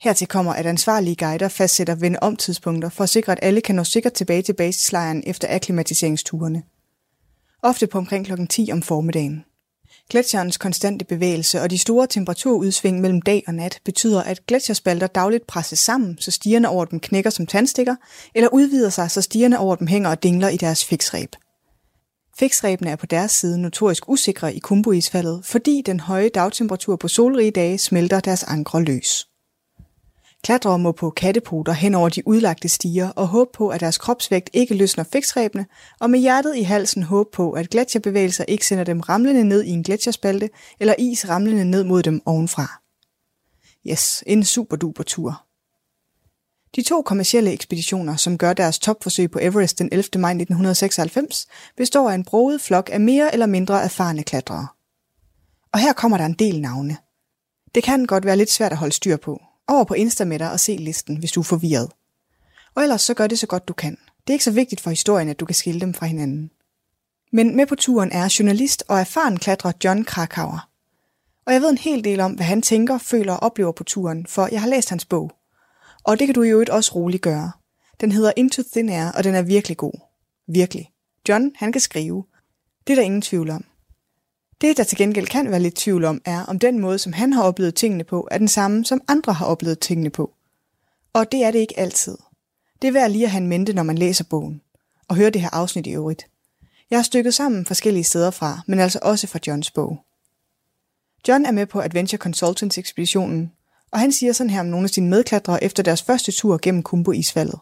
Hertil 0.01 0.27
kommer, 0.27 0.53
at 0.53 0.65
ansvarlige 0.65 1.15
guider 1.15 1.47
fastsætter 1.47 1.95
vende 1.95 2.19
om 2.21 2.35
tidspunkter 2.35 2.89
for 2.89 3.03
at 3.03 3.09
sikre, 3.09 3.31
at 3.31 3.39
alle 3.41 3.61
kan 3.61 3.75
nå 3.75 3.83
sikkert 3.83 4.13
tilbage 4.13 4.41
til 4.41 4.53
basislejren 4.53 5.23
efter 5.25 5.55
akklimatiseringsturene. 5.55 6.63
ofte 7.61 7.87
på 7.87 7.97
omkring 7.97 8.25
kl. 8.25 8.45
10 8.49 8.69
om 8.71 8.81
formiddagen. 8.81 9.43
Gletsjerens 10.09 10.57
konstante 10.57 11.05
bevægelse 11.05 11.61
og 11.61 11.69
de 11.69 11.77
store 11.77 12.07
temperaturudsving 12.07 13.01
mellem 13.01 13.21
dag 13.21 13.43
og 13.47 13.53
nat 13.53 13.79
betyder, 13.85 14.23
at 14.23 14.45
gletsjerspalter 14.45 15.07
dagligt 15.07 15.47
presses 15.47 15.79
sammen, 15.79 16.17
så 16.19 16.31
stierne 16.31 16.69
over 16.69 16.85
dem 16.85 16.99
knækker 16.99 17.29
som 17.29 17.47
tandstikker, 17.47 17.95
eller 18.35 18.49
udvider 18.49 18.89
sig, 18.89 19.11
så 19.11 19.21
stierne 19.21 19.59
over 19.59 19.75
dem 19.75 19.87
hænger 19.87 20.09
og 20.09 20.23
dingler 20.23 20.49
i 20.49 20.57
deres 20.57 20.85
fiksræb. 20.85 21.35
Fiksræbene 22.39 22.89
er 22.89 22.95
på 22.95 23.05
deres 23.05 23.31
side 23.31 23.61
notorisk 23.61 24.09
usikre 24.09 24.55
i 24.55 24.59
kumbuisfaldet, 24.59 25.45
fordi 25.45 25.81
den 25.85 25.99
høje 25.99 26.29
dagtemperatur 26.29 26.95
på 26.95 27.07
solrige 27.07 27.51
dage 27.51 27.77
smelter 27.77 28.19
deres 28.19 28.43
ankre 28.43 28.83
løs. 28.83 29.27
Klatrere 30.43 30.79
må 30.79 30.91
på 30.91 31.09
kattepoter 31.09 31.73
hen 31.73 31.95
over 31.95 32.09
de 32.09 32.27
udlagte 32.27 32.69
stiger 32.69 33.09
og 33.09 33.27
håbe 33.27 33.49
på, 33.53 33.69
at 33.69 33.79
deres 33.79 33.97
kropsvægt 33.97 34.49
ikke 34.53 34.75
løsner 34.75 35.03
fiksrebene, 35.03 35.65
og 35.99 36.09
med 36.09 36.19
hjertet 36.19 36.55
i 36.55 36.61
halsen 36.61 37.03
håbe 37.03 37.29
på, 37.33 37.51
at 37.51 37.69
gletsjerbevægelser 37.69 38.45
ikke 38.47 38.67
sender 38.67 38.83
dem 38.83 38.99
ramlende 38.99 39.43
ned 39.43 39.63
i 39.63 39.69
en 39.69 39.83
gletsjerspalte, 39.83 40.49
eller 40.79 40.95
is 40.99 41.29
ramlende 41.29 41.65
ned 41.65 41.83
mod 41.83 42.03
dem 42.03 42.21
ovenfra. 42.25 42.81
Yes, 43.87 44.23
en 44.27 44.43
superduper 44.43 45.03
tur. 45.03 45.45
De 46.75 46.81
to 46.81 47.01
kommercielle 47.01 47.51
ekspeditioner, 47.51 48.15
som 48.15 48.37
gør 48.37 48.53
deres 48.53 48.79
topforsøg 48.79 49.31
på 49.31 49.39
Everest 49.41 49.79
den 49.79 49.89
11. 49.91 50.03
maj 50.15 50.31
1996, 50.31 51.47
består 51.77 52.09
af 52.09 52.15
en 52.15 52.23
broget 52.23 52.61
flok 52.61 52.89
af 52.93 52.99
mere 52.99 53.33
eller 53.33 53.45
mindre 53.45 53.83
erfarne 53.83 54.23
klatrere. 54.23 54.67
Og 55.73 55.79
her 55.79 55.93
kommer 55.93 56.17
der 56.17 56.25
en 56.25 56.33
del 56.33 56.61
navne. 56.61 56.97
Det 57.75 57.83
kan 57.83 58.05
godt 58.05 58.25
være 58.25 58.37
lidt 58.37 58.51
svært 58.51 58.71
at 58.71 58.77
holde 58.77 58.93
styr 58.93 59.17
på. 59.17 59.41
Over 59.67 59.83
på 59.83 59.93
Insta 59.93 60.25
med 60.25 60.39
dig 60.39 60.51
og 60.51 60.59
se 60.59 60.75
listen, 60.75 61.17
hvis 61.17 61.31
du 61.31 61.39
er 61.39 61.43
forvirret. 61.43 61.91
Og 62.75 62.83
ellers 62.83 63.01
så 63.01 63.13
gør 63.13 63.27
det 63.27 63.39
så 63.39 63.47
godt 63.47 63.67
du 63.67 63.73
kan. 63.73 63.97
Det 64.27 64.29
er 64.29 64.33
ikke 64.33 64.43
så 64.43 64.51
vigtigt 64.51 64.81
for 64.81 64.89
historien, 64.89 65.29
at 65.29 65.39
du 65.39 65.45
kan 65.45 65.55
skille 65.55 65.81
dem 65.81 65.93
fra 65.93 66.05
hinanden. 66.05 66.51
Men 67.31 67.55
med 67.55 67.65
på 67.65 67.75
turen 67.75 68.11
er 68.11 68.35
journalist 68.39 68.83
og 68.87 68.99
erfaren 68.99 69.37
klatrer 69.37 69.71
John 69.83 70.03
Krakauer. 70.03 70.69
Og 71.45 71.53
jeg 71.53 71.61
ved 71.61 71.69
en 71.69 71.77
hel 71.77 72.03
del 72.03 72.19
om, 72.19 72.33
hvad 72.33 72.45
han 72.45 72.61
tænker, 72.61 72.97
føler 72.97 73.33
og 73.33 73.43
oplever 73.43 73.71
på 73.71 73.83
turen, 73.83 74.25
for 74.25 74.49
jeg 74.51 74.61
har 74.61 74.67
læst 74.67 74.89
hans 74.89 75.05
bog. 75.05 75.31
Og 76.03 76.19
det 76.19 76.27
kan 76.27 76.35
du 76.35 76.41
jo 76.41 76.65
også 76.71 76.95
roligt 76.95 77.23
gøre. 77.23 77.51
Den 78.01 78.11
hedder 78.11 78.31
Into 78.37 78.61
Thin 78.71 78.89
Air, 78.89 79.11
og 79.11 79.23
den 79.23 79.35
er 79.35 79.41
virkelig 79.41 79.77
god. 79.77 79.93
Virkelig. 80.47 80.89
John, 81.29 81.51
han 81.55 81.71
kan 81.71 81.81
skrive. 81.81 82.25
Det 82.87 82.93
er 82.93 82.95
der 82.95 83.03
ingen 83.03 83.21
tvivl 83.21 83.49
om. 83.49 83.65
Det, 84.63 84.77
der 84.77 84.83
til 84.83 84.97
gengæld 84.97 85.27
kan 85.27 85.51
være 85.51 85.59
lidt 85.59 85.75
tvivl 85.75 86.03
om, 86.05 86.21
er, 86.25 86.43
om 86.45 86.59
den 86.59 86.79
måde, 86.79 86.99
som 86.99 87.13
han 87.13 87.33
har 87.33 87.43
oplevet 87.43 87.75
tingene 87.75 88.03
på, 88.03 88.27
er 88.31 88.37
den 88.37 88.47
samme, 88.47 88.85
som 88.85 89.01
andre 89.07 89.33
har 89.33 89.45
oplevet 89.45 89.79
tingene 89.79 90.09
på. 90.09 90.33
Og 91.13 91.31
det 91.31 91.43
er 91.43 91.51
det 91.51 91.59
ikke 91.59 91.79
altid. 91.79 92.17
Det 92.81 92.87
er 92.87 92.91
værd 92.91 93.11
lige 93.11 93.25
at 93.25 93.31
have 93.31 93.41
en 93.41 93.47
mente, 93.47 93.73
når 93.73 93.83
man 93.83 93.97
læser 93.97 94.23
bogen. 94.23 94.61
Og 95.07 95.15
hører 95.15 95.29
det 95.29 95.41
her 95.41 95.49
afsnit 95.53 95.87
i 95.87 95.91
øvrigt. 95.91 96.27
Jeg 96.89 96.97
har 96.97 97.03
stykket 97.03 97.33
sammen 97.33 97.65
forskellige 97.65 98.03
steder 98.03 98.31
fra, 98.31 98.59
men 98.67 98.79
altså 98.79 98.99
også 99.01 99.27
fra 99.27 99.39
Johns 99.47 99.71
bog. 99.71 99.99
John 101.27 101.45
er 101.45 101.51
med 101.51 101.65
på 101.65 101.81
Adventure 101.81 102.19
Consultants 102.19 102.77
ekspeditionen, 102.77 103.51
og 103.91 103.99
han 103.99 104.11
siger 104.11 104.33
sådan 104.33 104.49
her 104.49 104.59
om 104.59 104.65
nogle 104.65 104.83
af 104.83 104.89
sine 104.89 105.09
medklatrere 105.09 105.63
efter 105.63 105.83
deres 105.83 106.03
første 106.03 106.31
tur 106.31 106.59
gennem 106.61 106.83
Kumbo-isfaldet. 106.83 107.59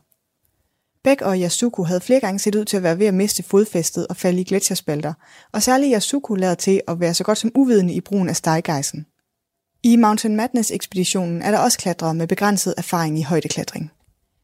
Beck 1.03 1.21
og 1.21 1.37
Yasuko 1.37 1.83
havde 1.83 2.01
flere 2.01 2.19
gange 2.19 2.39
set 2.39 2.55
ud 2.55 2.65
til 2.65 2.77
at 2.77 2.83
være 2.83 2.99
ved 2.99 3.05
at 3.05 3.13
miste 3.13 3.43
fodfæstet 3.43 4.07
og 4.07 4.17
falde 4.17 4.41
i 4.41 4.43
gletsjerspalter, 4.43 5.13
og 5.51 5.63
særligt 5.63 5.95
Yasuko 5.95 6.35
lader 6.35 6.55
til 6.55 6.81
at 6.87 6.99
være 6.99 7.13
så 7.13 7.23
godt 7.23 7.37
som 7.37 7.51
uvidende 7.55 7.93
i 7.93 8.01
brugen 8.01 8.29
af 8.29 8.35
stegejsen. 8.35 9.05
I 9.83 9.95
Mountain 9.95 10.35
Madness-ekspeditionen 10.35 11.41
er 11.41 11.51
der 11.51 11.59
også 11.59 11.77
klatrere 11.77 12.13
med 12.13 12.27
begrænset 12.27 12.73
erfaring 12.77 13.19
i 13.19 13.23
højdeklatring. 13.23 13.91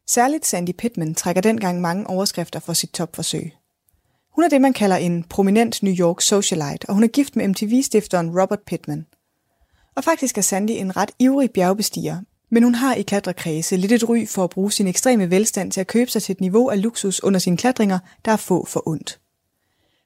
Særligt 0.06 0.46
Sandy 0.46 0.70
Pittman 0.78 1.14
trækker 1.14 1.42
dengang 1.42 1.80
mange 1.80 2.06
overskrifter 2.06 2.60
for 2.60 2.72
sit 2.72 2.90
topforsøg. 2.90 3.52
Hun 4.34 4.44
er 4.44 4.48
det, 4.48 4.60
man 4.60 4.72
kalder 4.72 4.96
en 4.96 5.24
prominent 5.24 5.82
New 5.82 5.94
York 5.94 6.20
socialite, 6.20 6.88
og 6.88 6.94
hun 6.94 7.04
er 7.04 7.08
gift 7.08 7.36
med 7.36 7.48
MTV-stifteren 7.48 8.40
Robert 8.40 8.60
Pittman. 8.66 9.06
Og 9.96 10.04
faktisk 10.04 10.38
er 10.38 10.42
Sandy 10.42 10.70
en 10.70 10.96
ret 10.96 11.10
ivrig 11.18 11.50
bjergbestiger, 11.50 12.20
men 12.50 12.62
hun 12.62 12.74
har 12.74 12.94
i 12.94 13.02
klatrekredse 13.02 13.76
lidt 13.76 13.92
et 13.92 14.08
ry 14.08 14.26
for 14.26 14.44
at 14.44 14.50
bruge 14.50 14.72
sin 14.72 14.86
ekstreme 14.86 15.30
velstand 15.30 15.72
til 15.72 15.80
at 15.80 15.86
købe 15.86 16.10
sig 16.10 16.22
til 16.22 16.32
et 16.32 16.40
niveau 16.40 16.68
af 16.68 16.82
luksus 16.82 17.22
under 17.22 17.40
sine 17.40 17.56
klatringer, 17.56 17.98
der 18.24 18.32
er 18.32 18.36
få 18.36 18.64
for 18.66 18.88
ondt. 18.88 19.20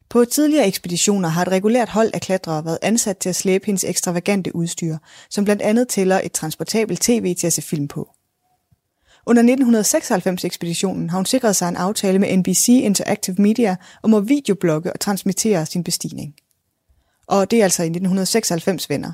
På 0.08 0.24
tidligere 0.24 0.66
ekspeditioner 0.66 1.28
har 1.28 1.42
et 1.42 1.48
regulært 1.48 1.88
hold 1.88 2.10
af 2.14 2.20
klatrere 2.20 2.64
været 2.64 2.78
ansat 2.82 3.18
til 3.18 3.28
at 3.28 3.36
slæbe 3.36 3.66
hendes 3.66 3.84
ekstravagante 3.84 4.56
udstyr, 4.56 4.96
som 5.30 5.44
blandt 5.44 5.62
andet 5.62 5.88
tæller 5.88 6.20
et 6.24 6.32
transportabelt 6.32 7.00
tv 7.00 7.34
til 7.34 7.46
at 7.46 7.52
se 7.52 7.62
film 7.62 7.88
på. 7.88 8.10
Under 9.26 9.42
1996-ekspeditionen 9.42 11.10
har 11.10 11.18
hun 11.18 11.26
sikret 11.26 11.56
sig 11.56 11.68
en 11.68 11.76
aftale 11.76 12.18
med 12.18 12.36
NBC 12.36 12.68
Interactive 12.68 13.36
Media 13.38 13.76
om 14.02 14.14
at 14.14 14.28
videoblogge 14.28 14.92
og 14.92 15.00
transmittere 15.00 15.66
sin 15.66 15.84
bestigning. 15.84 16.34
Og 17.26 17.50
det 17.50 17.60
er 17.60 17.64
altså 17.64 17.82
i 17.82 17.86
1996 17.86 18.90
venner. 18.90 19.12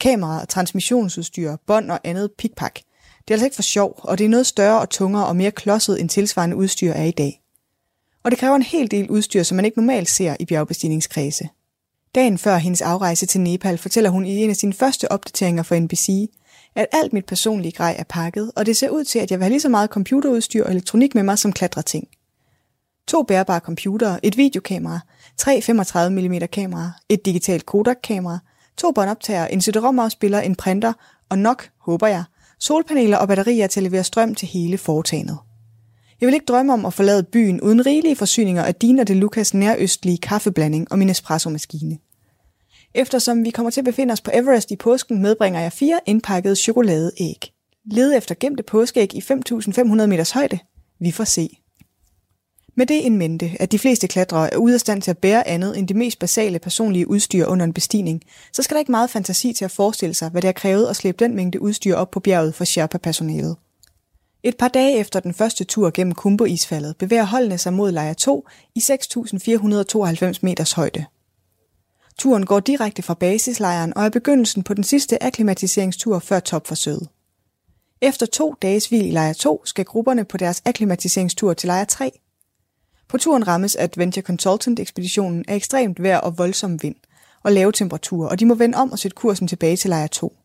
Kamera, 0.00 0.44
transmissionsudstyr, 0.44 1.56
bånd 1.66 1.90
og 1.90 2.00
andet 2.04 2.30
pikpak. 2.38 2.74
Det 2.74 3.30
er 3.30 3.34
altså 3.34 3.44
ikke 3.44 3.56
for 3.56 3.62
sjov, 3.62 4.00
og 4.02 4.18
det 4.18 4.24
er 4.24 4.28
noget 4.28 4.46
større 4.46 4.80
og 4.80 4.90
tungere 4.90 5.26
og 5.26 5.36
mere 5.36 5.50
klodset 5.50 6.00
end 6.00 6.08
tilsvarende 6.08 6.56
udstyr 6.56 6.92
er 6.92 7.04
i 7.04 7.10
dag. 7.10 7.42
Og 8.24 8.30
det 8.30 8.38
kræver 8.38 8.56
en 8.56 8.62
hel 8.62 8.90
del 8.90 9.10
udstyr, 9.10 9.42
som 9.42 9.56
man 9.56 9.64
ikke 9.64 9.78
normalt 9.78 10.08
ser 10.08 10.36
i 10.40 10.44
bjergbestigningskredse. 10.44 11.48
Dagen 12.14 12.38
før 12.38 12.56
hendes 12.56 12.82
afrejse 12.82 13.26
til 13.26 13.40
Nepal 13.40 13.78
fortæller 13.78 14.10
hun 14.10 14.26
i 14.26 14.36
en 14.36 14.50
af 14.50 14.56
sine 14.56 14.72
første 14.72 15.12
opdateringer 15.12 15.62
for 15.62 15.78
NBC, 15.80 16.30
at 16.74 16.86
alt 16.92 17.12
mit 17.12 17.26
personlige 17.26 17.72
grej 17.72 17.96
er 17.98 18.04
pakket, 18.08 18.52
og 18.56 18.66
det 18.66 18.76
ser 18.76 18.90
ud 18.90 19.04
til, 19.04 19.18
at 19.18 19.30
jeg 19.30 19.38
vil 19.38 19.44
have 19.44 19.50
lige 19.50 19.60
så 19.60 19.68
meget 19.68 19.90
computerudstyr 19.90 20.64
og 20.64 20.70
elektronik 20.70 21.14
med 21.14 21.22
mig 21.22 21.38
som 21.38 21.52
klatreting. 21.52 22.08
To 23.08 23.22
bærbare 23.22 23.60
computere, 23.60 24.26
et 24.26 24.36
videokamera, 24.36 25.00
tre 25.36 25.62
35 25.62 26.10
mm 26.10 26.38
kameraer, 26.52 26.90
et 27.08 27.26
digitalt 27.26 27.66
Kodak-kamera, 27.66 28.38
to 28.76 28.92
båndoptager, 28.92 29.46
en 29.46 29.60
CD-ROM-afspiller, 29.60 30.40
en 30.40 30.54
printer 30.54 30.92
og 31.28 31.38
nok, 31.38 31.68
håber 31.80 32.06
jeg, 32.06 32.24
solpaneler 32.60 33.16
og 33.16 33.28
batterier 33.28 33.66
til 33.66 33.80
at 33.80 33.84
levere 33.84 34.04
strøm 34.04 34.34
til 34.34 34.48
hele 34.48 34.78
foretagendet. 34.78 35.38
Jeg 36.20 36.26
vil 36.26 36.34
ikke 36.34 36.46
drømme 36.46 36.72
om 36.72 36.86
at 36.86 36.94
forlade 36.94 37.22
byen 37.22 37.60
uden 37.60 37.86
rigelige 37.86 38.16
forsyninger 38.16 38.64
af 38.64 38.74
Dina 38.74 39.04
de 39.04 39.14
Lucas 39.14 39.54
nærøstlige 39.54 40.18
kaffeblanding 40.18 40.92
og 40.92 40.98
min 40.98 41.10
espresso-maskine. 41.10 41.98
Eftersom 42.94 43.44
vi 43.44 43.50
kommer 43.50 43.70
til 43.70 43.80
at 43.80 43.84
befinde 43.84 44.12
os 44.12 44.20
på 44.20 44.30
Everest 44.34 44.70
i 44.70 44.76
påsken, 44.76 45.22
medbringer 45.22 45.60
jeg 45.60 45.72
fire 45.72 46.00
indpakkede 46.06 46.56
chokoladeæg. 46.56 47.52
Led 47.90 48.16
efter 48.16 48.34
gemte 48.40 48.62
påskeæg 48.62 49.14
i 49.14 49.18
5.500 49.18 50.06
meters 50.06 50.30
højde. 50.30 50.58
Vi 51.00 51.10
får 51.10 51.24
se. 51.24 51.58
Med 52.78 52.86
det 52.86 53.06
en 53.06 53.16
mente, 53.16 53.52
at 53.60 53.72
de 53.72 53.78
fleste 53.78 54.06
klatrere 54.08 54.52
er 54.52 54.56
ude 54.56 54.74
af 54.74 54.80
stand 54.80 55.02
til 55.02 55.10
at 55.10 55.18
bære 55.18 55.48
andet 55.48 55.78
end 55.78 55.88
det 55.88 55.96
mest 55.96 56.18
basale 56.18 56.58
personlige 56.58 57.08
udstyr 57.08 57.46
under 57.46 57.64
en 57.64 57.72
bestigning, 57.72 58.22
så 58.52 58.62
skal 58.62 58.74
der 58.74 58.78
ikke 58.78 58.90
meget 58.90 59.10
fantasi 59.10 59.52
til 59.52 59.64
at 59.64 59.70
forestille 59.70 60.14
sig, 60.14 60.28
hvad 60.28 60.42
det 60.42 60.48
har 60.48 60.52
krævet 60.52 60.86
at 60.86 60.96
slæbe 60.96 61.24
den 61.24 61.36
mængde 61.36 61.62
udstyr 61.62 61.96
op 61.96 62.10
på 62.10 62.20
bjerget 62.20 62.54
for 62.54 62.64
Sherpa-personalet. 62.64 63.56
Et 64.42 64.56
par 64.56 64.68
dage 64.68 64.98
efter 64.98 65.20
den 65.20 65.34
første 65.34 65.64
tur 65.64 65.90
gennem 65.94 66.14
Kumbo-isfaldet 66.14 66.96
bevæger 66.96 67.24
holdene 67.24 67.58
sig 67.58 67.72
mod 67.72 67.92
lejr 67.92 68.14
2 68.14 68.46
i 68.74 68.78
6.492 68.78 70.38
meters 70.42 70.72
højde. 70.72 71.04
Turen 72.18 72.46
går 72.46 72.60
direkte 72.60 73.02
fra 73.02 73.14
basislejren 73.14 73.96
og 73.96 74.04
er 74.04 74.08
begyndelsen 74.08 74.62
på 74.62 74.74
den 74.74 74.84
sidste 74.84 75.22
akklimatiseringstur 75.22 76.18
før 76.18 76.40
topforsøget. 76.40 77.08
Efter 78.00 78.26
to 78.26 78.54
dages 78.62 78.86
hvil 78.86 79.06
i 79.06 79.10
lejr 79.10 79.32
2 79.32 79.62
skal 79.64 79.84
grupperne 79.84 80.24
på 80.24 80.36
deres 80.36 80.62
akklimatiseringstur 80.64 81.52
til 81.52 81.66
lejr 81.66 81.84
3. 81.84 82.20
På 83.08 83.18
turen 83.18 83.48
rammes 83.48 83.76
Adventure 83.76 84.22
Consultant-ekspeditionen 84.22 85.44
af 85.48 85.54
ekstremt 85.54 86.02
vejr 86.02 86.18
og 86.18 86.38
voldsom 86.38 86.82
vind 86.82 86.96
og 87.42 87.52
lave 87.52 87.72
temperaturer, 87.72 88.28
og 88.28 88.40
de 88.40 88.46
må 88.46 88.54
vende 88.54 88.78
om 88.78 88.92
og 88.92 88.98
sætte 88.98 89.14
kursen 89.14 89.48
tilbage 89.48 89.76
til 89.76 89.90
lejr 89.90 90.06
2. 90.06 90.36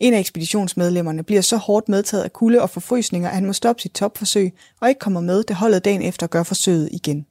En 0.00 0.14
af 0.14 0.18
ekspeditionsmedlemmerne 0.18 1.22
bliver 1.22 1.40
så 1.40 1.56
hårdt 1.56 1.88
medtaget 1.88 2.24
af 2.24 2.32
kulde 2.32 2.62
og 2.62 2.70
forfrysninger, 2.70 3.28
at 3.28 3.34
han 3.34 3.46
må 3.46 3.52
stoppe 3.52 3.82
sit 3.82 3.92
topforsøg 3.92 4.54
og 4.80 4.88
ikke 4.88 4.98
kommer 4.98 5.20
med, 5.20 5.42
det 5.42 5.56
holdet 5.56 5.84
dagen 5.84 6.02
efter 6.02 6.26
gør 6.26 6.42
forsøget 6.42 6.88
igen. 6.92 7.26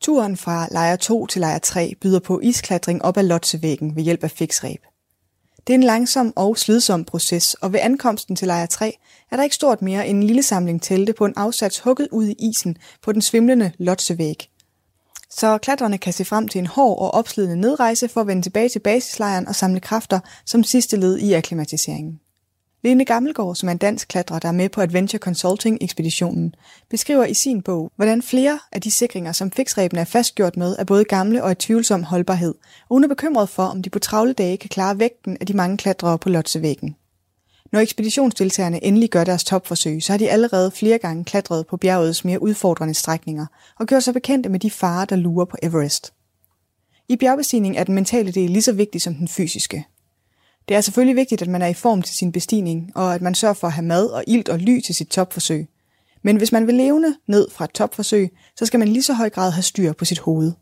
Turen 0.00 0.36
fra 0.36 0.68
lejr 0.70 0.96
2 0.96 1.26
til 1.26 1.40
lejr 1.40 1.58
3 1.58 1.94
byder 2.00 2.20
på 2.20 2.40
isklatring 2.40 3.04
op 3.04 3.16
ad 3.16 3.22
Lotsevæggen 3.22 3.96
ved 3.96 4.02
hjælp 4.02 4.24
af 4.24 4.30
fiksræb. 4.30 4.80
Det 5.66 5.72
er 5.72 5.78
en 5.78 5.82
langsom 5.82 6.32
og 6.36 6.58
slidsom 6.58 7.04
proces, 7.04 7.54
og 7.54 7.72
ved 7.72 7.80
ankomsten 7.82 8.36
til 8.36 8.46
lejr 8.46 8.66
3 8.66 8.98
er 9.30 9.36
der 9.36 9.42
ikke 9.42 9.54
stort 9.54 9.82
mere 9.82 10.08
end 10.08 10.18
en 10.18 10.22
lille 10.22 10.42
samling 10.42 10.82
telte 10.82 11.12
på 11.12 11.24
en 11.24 11.32
afsats 11.36 11.78
hugget 11.78 12.08
ud 12.12 12.26
i 12.26 12.34
isen 12.38 12.76
på 13.02 13.12
den 13.12 13.22
svimlende 13.22 13.72
Lotsevæg. 13.78 14.50
Så 15.30 15.58
klatrerne 15.58 15.98
kan 15.98 16.12
se 16.12 16.24
frem 16.24 16.48
til 16.48 16.58
en 16.58 16.66
hård 16.66 16.98
og 16.98 17.14
opslidende 17.14 17.60
nedrejse 17.60 18.08
for 18.08 18.20
at 18.20 18.26
vende 18.26 18.42
tilbage 18.42 18.68
til 18.68 18.78
basislejren 18.78 19.48
og 19.48 19.54
samle 19.54 19.80
kræfter 19.80 20.20
som 20.46 20.64
sidste 20.64 20.96
led 20.96 21.18
i 21.18 21.32
akklimatiseringen. 21.32 22.20
Lene 22.84 23.04
Gammelgaard, 23.04 23.54
som 23.54 23.68
er 23.68 23.72
en 23.72 23.78
dansk 23.78 24.08
klatrer, 24.08 24.38
der 24.38 24.48
er 24.48 24.52
med 24.52 24.68
på 24.68 24.80
Adventure 24.80 25.18
Consulting-ekspeditionen, 25.18 26.54
beskriver 26.90 27.24
i 27.24 27.34
sin 27.34 27.62
bog, 27.62 27.92
hvordan 27.96 28.22
flere 28.22 28.58
af 28.72 28.80
de 28.80 28.90
sikringer, 28.90 29.32
som 29.32 29.50
fiksreben 29.50 29.98
er 29.98 30.04
fastgjort 30.04 30.56
med, 30.56 30.76
er 30.78 30.84
både 30.84 31.04
gamle 31.04 31.44
og 31.44 31.52
i 31.52 31.54
tvivlsom 31.54 32.02
holdbarhed, 32.02 32.54
og 32.88 32.94
hun 32.94 33.04
er 33.04 33.08
bekymret 33.08 33.48
for, 33.48 33.62
om 33.62 33.82
de 33.82 33.90
på 33.90 33.98
travle 33.98 34.32
dage 34.32 34.56
kan 34.56 34.68
klare 34.68 34.98
vægten 34.98 35.36
af 35.40 35.46
de 35.46 35.52
mange 35.52 35.76
klatrere 35.76 36.18
på 36.18 36.28
Lotsevæggen. 36.28 36.96
Når 37.72 37.80
ekspeditionsdeltagerne 37.80 38.84
endelig 38.84 39.10
gør 39.10 39.24
deres 39.24 39.44
topforsøg, 39.44 40.02
så 40.02 40.12
har 40.12 40.18
de 40.18 40.30
allerede 40.30 40.70
flere 40.70 40.98
gange 40.98 41.24
klatret 41.24 41.66
på 41.66 41.76
bjergets 41.76 42.24
mere 42.24 42.42
udfordrende 42.42 42.94
strækninger 42.94 43.46
og 43.80 43.86
gjort 43.86 44.02
sig 44.02 44.14
bekendte 44.14 44.48
med 44.48 44.60
de 44.60 44.70
farer, 44.70 45.04
der 45.04 45.16
lurer 45.16 45.44
på 45.44 45.56
Everest. 45.62 46.12
I 47.08 47.16
bjergbestigning 47.16 47.76
er 47.76 47.84
den 47.84 47.94
mentale 47.94 48.32
del 48.32 48.50
lige 48.50 48.62
så 48.62 48.72
vigtig 48.72 49.02
som 49.02 49.14
den 49.14 49.28
fysiske. 49.28 49.86
Det 50.68 50.76
er 50.76 50.80
selvfølgelig 50.80 51.16
vigtigt, 51.16 51.42
at 51.42 51.48
man 51.48 51.62
er 51.62 51.66
i 51.66 51.74
form 51.74 52.02
til 52.02 52.16
sin 52.16 52.32
bestigning, 52.32 52.92
og 52.94 53.14
at 53.14 53.22
man 53.22 53.34
sørger 53.34 53.54
for 53.54 53.66
at 53.66 53.72
have 53.72 53.84
mad 53.84 54.06
og 54.06 54.24
ilt 54.26 54.48
og 54.48 54.58
ly 54.58 54.80
til 54.80 54.94
sit 54.94 55.08
topforsøg. 55.08 55.68
Men 56.22 56.36
hvis 56.36 56.52
man 56.52 56.66
vil 56.66 56.74
levende 56.74 57.16
ned 57.26 57.50
fra 57.50 57.64
et 57.64 57.70
topforsøg, 57.70 58.30
så 58.56 58.66
skal 58.66 58.78
man 58.78 58.88
lige 58.88 59.02
så 59.02 59.12
høj 59.12 59.30
grad 59.30 59.50
have 59.50 59.62
styr 59.62 59.92
på 59.92 60.04
sit 60.04 60.18
hoved. 60.18 60.52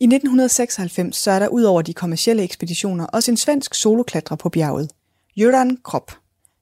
I 0.00 0.04
1996 0.04 1.16
så 1.16 1.30
er 1.30 1.38
der 1.38 1.48
ud 1.48 1.62
over 1.62 1.82
de 1.82 1.94
kommercielle 1.94 2.42
ekspeditioner 2.42 3.06
også 3.06 3.30
en 3.30 3.36
svensk 3.36 3.74
soloklatrer 3.74 4.36
på 4.36 4.48
bjerget. 4.48 4.90
Jørgen 5.36 5.78
Krop. 5.84 6.12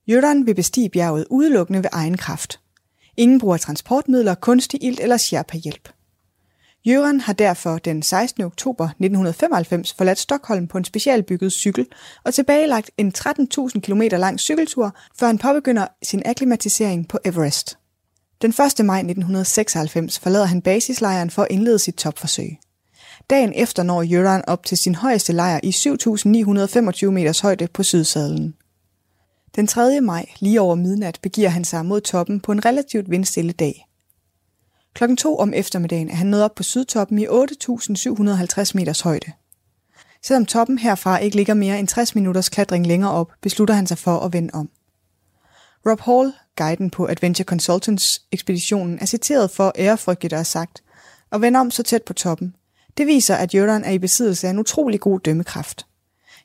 Jørgen 0.08 0.46
vil 0.46 0.54
bestige 0.54 0.88
bjerget 0.88 1.26
udelukkende 1.30 1.78
ved 1.78 1.90
egen 1.92 2.16
kraft. 2.16 2.60
Ingen 3.16 3.40
bruger 3.40 3.56
transportmidler, 3.56 4.34
kunstig 4.34 4.84
ilt 4.84 5.00
eller 5.00 5.16
Sherpa-hjælp. 5.16 5.88
Jørgen 6.88 7.20
har 7.20 7.32
derfor 7.32 7.78
den 7.78 8.02
16. 8.02 8.44
oktober 8.44 8.84
1995 8.84 9.92
forladt 9.92 10.18
Stockholm 10.18 10.66
på 10.66 10.78
en 10.78 10.84
specialbygget 10.84 11.52
cykel 11.52 11.86
og 12.24 12.34
tilbagelagt 12.34 12.90
en 12.98 13.12
13.000 13.18 13.80
km 13.80 14.02
lang 14.02 14.40
cykeltur, 14.40 14.96
før 15.18 15.26
han 15.26 15.38
påbegynder 15.38 15.86
sin 16.02 16.22
akklimatisering 16.26 17.08
på 17.08 17.18
Everest. 17.24 17.78
Den 18.42 18.50
1. 18.50 18.84
maj 18.84 18.98
1996 18.98 20.18
forlader 20.18 20.44
han 20.44 20.62
basislejren 20.62 21.30
for 21.30 21.42
at 21.42 21.48
indlede 21.50 21.78
sit 21.78 21.94
topforsøg. 21.94 22.58
Dagen 23.30 23.52
efter 23.56 23.82
når 23.82 24.02
Jørgen 24.02 24.42
op 24.46 24.64
til 24.64 24.78
sin 24.78 24.94
højeste 24.94 25.32
lejr 25.32 25.60
i 25.62 25.70
7.925 25.70 27.10
meters 27.10 27.40
højde 27.40 27.68
på 27.68 27.82
Sydsadlen. 27.82 28.54
Den 29.56 29.66
3. 29.66 30.00
maj, 30.00 30.26
lige 30.40 30.60
over 30.60 30.74
midnat, 30.74 31.18
begiver 31.22 31.48
han 31.48 31.64
sig 31.64 31.86
mod 31.86 32.00
toppen 32.00 32.40
på 32.40 32.52
en 32.52 32.64
relativt 32.64 33.10
vindstille 33.10 33.52
dag. 33.52 33.87
Klokken 34.94 35.16
to 35.16 35.38
om 35.38 35.52
eftermiddagen 35.54 36.10
er 36.10 36.14
han 36.14 36.26
nået 36.26 36.42
op 36.42 36.54
på 36.54 36.62
sydtoppen 36.62 37.18
i 37.18 37.26
8.750 37.26 38.70
meters 38.74 39.00
højde. 39.00 39.32
Selvom 40.22 40.46
toppen 40.46 40.78
herfra 40.78 41.18
ikke 41.18 41.36
ligger 41.36 41.54
mere 41.54 41.78
end 41.78 41.88
60 41.88 42.14
minutters 42.14 42.48
klatring 42.48 42.86
længere 42.86 43.12
op, 43.12 43.32
beslutter 43.42 43.74
han 43.74 43.86
sig 43.86 43.98
for 43.98 44.18
at 44.18 44.32
vende 44.32 44.50
om. 44.54 44.70
Rob 45.86 46.00
Hall, 46.00 46.32
guiden 46.56 46.90
på 46.90 47.06
Adventure 47.06 47.44
Consultants 47.44 48.22
ekspeditionen, 48.32 48.98
er 49.00 49.06
citeret 49.06 49.50
for 49.50 49.72
ærefrygtigt 49.78 50.32
at 50.32 50.38
have 50.38 50.44
sagt, 50.44 50.82
og 51.30 51.42
vende 51.42 51.60
om 51.60 51.70
så 51.70 51.82
tæt 51.82 52.02
på 52.02 52.12
toppen. 52.12 52.54
Det 52.96 53.06
viser, 53.06 53.34
at 53.34 53.54
Jordan 53.54 53.84
er 53.84 53.90
i 53.90 53.98
besiddelse 53.98 54.46
af 54.46 54.50
en 54.50 54.58
utrolig 54.58 55.00
god 55.00 55.20
dømmekraft. 55.20 55.86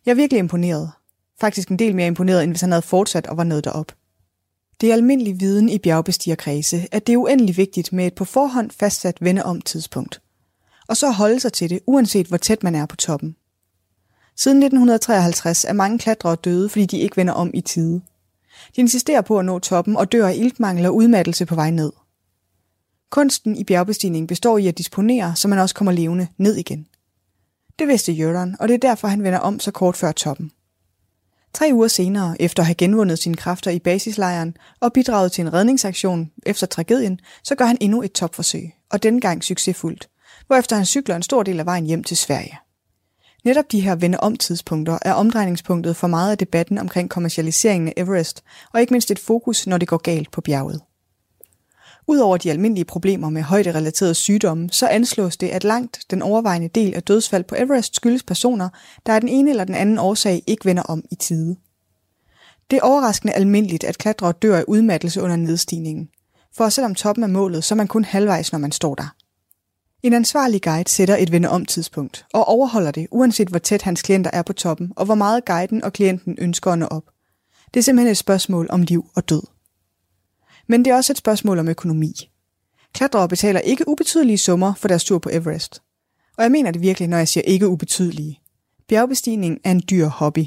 Jeg 0.05 0.11
er 0.11 0.15
virkelig 0.15 0.39
imponeret. 0.39 0.91
Faktisk 1.41 1.69
en 1.69 1.79
del 1.79 1.95
mere 1.95 2.07
imponeret, 2.07 2.43
end 2.43 2.51
hvis 2.51 2.61
han 2.61 2.71
havde 2.71 2.81
fortsat 2.81 3.27
og 3.27 3.37
var 3.37 3.43
nået 3.43 3.63
derop. 3.63 3.91
Det 4.83 4.89
er 4.89 4.93
almindelig 4.93 5.39
viden 5.39 5.69
i 5.69 5.77
bjergbestigerkredse, 5.77 6.87
at 6.91 7.07
det 7.07 7.13
er 7.13 7.17
uendelig 7.17 7.57
vigtigt 7.57 7.93
med 7.93 8.07
et 8.07 8.15
på 8.15 8.25
forhånd 8.25 8.71
fastsat 8.71 9.17
vendeom 9.21 9.61
tidspunkt. 9.61 10.21
Og 10.87 10.97
så 10.97 11.11
holde 11.11 11.39
sig 11.39 11.53
til 11.53 11.69
det, 11.69 11.79
uanset 11.85 12.27
hvor 12.27 12.37
tæt 12.37 12.63
man 12.63 12.75
er 12.75 12.85
på 12.85 12.95
toppen. 12.95 13.35
Siden 14.35 14.57
1953 14.57 15.65
er 15.65 15.73
mange 15.73 15.99
klatrere 15.99 16.35
døde, 16.35 16.69
fordi 16.69 16.85
de 16.85 16.99
ikke 16.99 17.17
vender 17.17 17.33
om 17.33 17.51
i 17.53 17.61
tide. 17.61 18.01
De 18.75 18.81
insisterer 18.81 19.21
på 19.21 19.39
at 19.39 19.45
nå 19.45 19.59
toppen 19.59 19.95
og 19.95 20.11
dør 20.11 20.27
af 20.27 20.35
iltmangel 20.35 20.85
og 20.85 20.95
udmattelse 20.95 21.45
på 21.45 21.55
vej 21.55 21.69
ned. 21.69 21.91
Kunsten 23.09 23.55
i 23.55 23.63
bjergbestigning 23.63 24.27
består 24.27 24.57
i 24.57 24.67
at 24.67 24.77
disponere, 24.77 25.35
så 25.35 25.47
man 25.47 25.59
også 25.59 25.75
kommer 25.75 25.91
levende 25.91 26.27
ned 26.37 26.55
igen. 26.55 26.87
Det 27.79 27.87
vidste 27.87 28.11
Jørgen, 28.11 28.55
og 28.59 28.67
det 28.67 28.73
er 28.73 28.89
derfor, 28.89 29.07
han 29.07 29.23
vender 29.23 29.39
om 29.39 29.59
så 29.59 29.71
kort 29.71 29.97
før 29.97 30.11
toppen. 30.11 30.51
Tre 31.53 31.69
uger 31.73 31.87
senere, 31.87 32.41
efter 32.41 32.63
at 32.63 32.67
have 32.67 32.75
genvundet 32.75 33.19
sine 33.19 33.35
kræfter 33.35 33.71
i 33.71 33.79
basislejren 33.79 34.57
og 34.79 34.93
bidraget 34.93 35.31
til 35.31 35.41
en 35.41 35.53
redningsaktion 35.53 36.31
efter 36.45 36.67
tragedien, 36.67 37.19
så 37.43 37.55
gør 37.55 37.65
han 37.65 37.77
endnu 37.81 38.01
et 38.03 38.11
topforsøg, 38.11 38.71
og 38.91 39.03
denne 39.03 39.21
gang 39.21 39.43
succesfuldt, 39.43 40.09
hvorefter 40.47 40.75
han 40.75 40.85
cykler 40.85 41.15
en 41.15 41.23
stor 41.23 41.43
del 41.43 41.59
af 41.59 41.65
vejen 41.65 41.85
hjem 41.85 42.03
til 42.03 42.17
Sverige. 42.17 42.59
Netop 43.45 43.71
de 43.71 43.79
her 43.79 43.95
vende 43.95 44.19
om 44.19 44.35
tidspunkter 44.35 44.99
er 45.01 45.13
omdrejningspunktet 45.13 45.95
for 45.95 46.07
meget 46.07 46.31
af 46.31 46.37
debatten 46.37 46.77
omkring 46.77 47.09
kommercialiseringen 47.09 47.87
af 47.87 47.93
Everest, 47.97 48.43
og 48.73 48.81
ikke 48.81 48.93
mindst 48.93 49.11
et 49.11 49.19
fokus, 49.19 49.67
når 49.67 49.77
det 49.77 49.87
går 49.87 49.97
galt 49.97 50.31
på 50.31 50.41
bjerget. 50.41 50.81
Udover 52.07 52.37
de 52.37 52.51
almindelige 52.51 52.85
problemer 52.85 53.29
med 53.29 53.41
højderelaterede 53.41 54.13
sygdomme, 54.13 54.69
så 54.69 54.87
anslås 54.87 55.37
det, 55.37 55.49
at 55.49 55.63
langt 55.63 55.99
den 56.11 56.21
overvejende 56.21 56.67
del 56.67 56.95
af 56.95 57.03
dødsfald 57.03 57.43
på 57.43 57.55
Everest 57.57 57.95
skyldes 57.95 58.23
personer, 58.23 58.69
der 59.05 59.15
af 59.15 59.21
den 59.21 59.29
ene 59.29 59.49
eller 59.49 59.63
den 59.63 59.75
anden 59.75 59.97
årsag 59.97 60.43
ikke 60.47 60.65
vender 60.65 60.83
om 60.83 61.03
i 61.11 61.15
tide. 61.15 61.55
Det 62.71 62.77
er 62.77 62.83
overraskende 62.83 63.33
almindeligt, 63.33 63.83
at 63.83 63.97
klatrere 63.97 64.31
dør 64.31 64.57
af 64.57 64.63
udmattelse 64.67 65.21
under 65.21 65.35
nedstigningen. 65.35 66.09
For 66.55 66.69
selvom 66.69 66.95
toppen 66.95 67.23
er 67.23 67.27
målet, 67.27 67.63
så 67.63 67.73
er 67.73 67.77
man 67.77 67.87
kun 67.87 68.03
halvvejs, 68.03 68.51
når 68.51 68.59
man 68.59 68.71
står 68.71 68.95
der. 68.95 69.15
En 70.03 70.13
ansvarlig 70.13 70.61
guide 70.61 70.89
sætter 70.89 71.15
et 71.17 71.31
vende 71.31 71.49
om 71.49 71.65
tidspunkt 71.65 72.25
og 72.33 72.47
overholder 72.47 72.91
det, 72.91 73.07
uanset 73.11 73.47
hvor 73.47 73.59
tæt 73.59 73.81
hans 73.81 74.01
klienter 74.01 74.31
er 74.33 74.41
på 74.41 74.53
toppen 74.53 74.93
og 74.95 75.05
hvor 75.05 75.15
meget 75.15 75.45
guiden 75.45 75.83
og 75.83 75.93
klienten 75.93 76.35
ønsker 76.37 76.71
at 76.71 76.79
nå 76.79 76.85
op. 76.85 77.03
Det 77.73 77.79
er 77.79 77.83
simpelthen 77.83 78.11
et 78.11 78.17
spørgsmål 78.17 78.67
om 78.69 78.81
liv 78.81 79.05
og 79.15 79.29
død. 79.29 79.52
Men 80.67 80.85
det 80.85 80.91
er 80.91 80.95
også 80.95 81.13
et 81.13 81.17
spørgsmål 81.17 81.59
om 81.59 81.67
økonomi. 81.67 82.29
Klatrere 82.93 83.27
betaler 83.27 83.59
ikke 83.59 83.87
ubetydelige 83.87 84.37
summer 84.37 84.73
for 84.73 84.87
deres 84.87 85.03
tur 85.03 85.19
på 85.19 85.29
Everest. 85.33 85.81
Og 86.37 86.43
jeg 86.43 86.51
mener 86.51 86.71
det 86.71 86.81
virkelig, 86.81 87.09
når 87.09 87.17
jeg 87.17 87.27
siger 87.27 87.43
ikke 87.43 87.67
ubetydelige. 87.67 88.39
Bjergbestigning 88.87 89.59
er 89.63 89.71
en 89.71 89.83
dyr 89.89 90.07
hobby. 90.07 90.45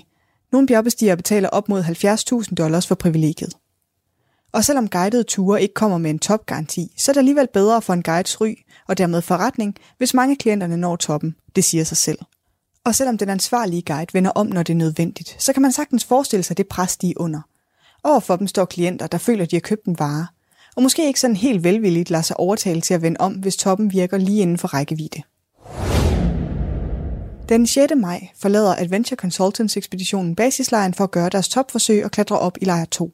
Nogle 0.52 0.66
bjergbestigere 0.66 1.16
betaler 1.16 1.48
op 1.48 1.68
mod 1.68 1.82
70.000 1.82 2.54
dollars 2.54 2.86
for 2.86 2.94
privilegiet. 2.94 3.56
Og 4.52 4.64
selvom 4.64 4.88
guidede 4.88 5.22
ture 5.22 5.62
ikke 5.62 5.74
kommer 5.74 5.98
med 5.98 6.10
en 6.10 6.18
topgaranti, 6.18 6.94
så 6.98 7.10
er 7.10 7.12
det 7.12 7.18
alligevel 7.18 7.48
bedre 7.52 7.82
for 7.82 7.92
en 7.92 8.02
guides 8.02 8.40
ry 8.40 8.54
og 8.88 8.98
dermed 8.98 9.22
forretning, 9.22 9.76
hvis 9.98 10.14
mange 10.14 10.36
klienterne 10.36 10.76
når 10.76 10.96
toppen. 10.96 11.34
Det 11.56 11.64
siger 11.64 11.84
sig 11.84 11.96
selv. 11.96 12.18
Og 12.84 12.94
selvom 12.94 13.18
den 13.18 13.28
ansvarlige 13.28 13.82
guide 13.82 14.12
vender 14.12 14.30
om, 14.30 14.46
når 14.46 14.62
det 14.62 14.72
er 14.72 14.76
nødvendigt, 14.76 15.36
så 15.38 15.52
kan 15.52 15.62
man 15.62 15.72
sagtens 15.72 16.04
forestille 16.04 16.42
sig 16.42 16.56
det 16.56 16.68
pres, 16.68 16.96
de 16.96 17.10
er 17.10 17.14
under– 17.16 17.40
Overfor 18.06 18.36
dem 18.36 18.46
står 18.46 18.64
klienter, 18.64 19.06
der 19.06 19.18
føler, 19.18 19.44
de 19.44 19.56
har 19.56 19.60
købt 19.60 19.84
en 19.84 19.98
vare, 19.98 20.26
og 20.76 20.82
måske 20.82 21.06
ikke 21.06 21.20
sådan 21.20 21.36
helt 21.36 21.64
velvilligt 21.64 22.10
lader 22.10 22.22
sig 22.22 22.40
overtale 22.40 22.80
til 22.80 22.94
at 22.94 23.02
vende 23.02 23.20
om, 23.20 23.32
hvis 23.32 23.56
toppen 23.56 23.92
virker 23.92 24.18
lige 24.18 24.42
inden 24.42 24.58
for 24.58 24.68
rækkevidde. 24.68 25.22
Den 27.48 27.66
6. 27.66 27.92
maj 27.96 28.28
forlader 28.36 28.74
Adventure 28.74 29.16
Consultants 29.16 29.76
ekspeditionen 29.76 30.36
basislejren 30.36 30.94
for 30.94 31.04
at 31.04 31.10
gøre 31.10 31.28
deres 31.28 31.48
topforsøg 31.48 32.04
og 32.04 32.10
klatre 32.10 32.38
op 32.38 32.58
i 32.60 32.64
lejr 32.64 32.84
2. 32.84 33.12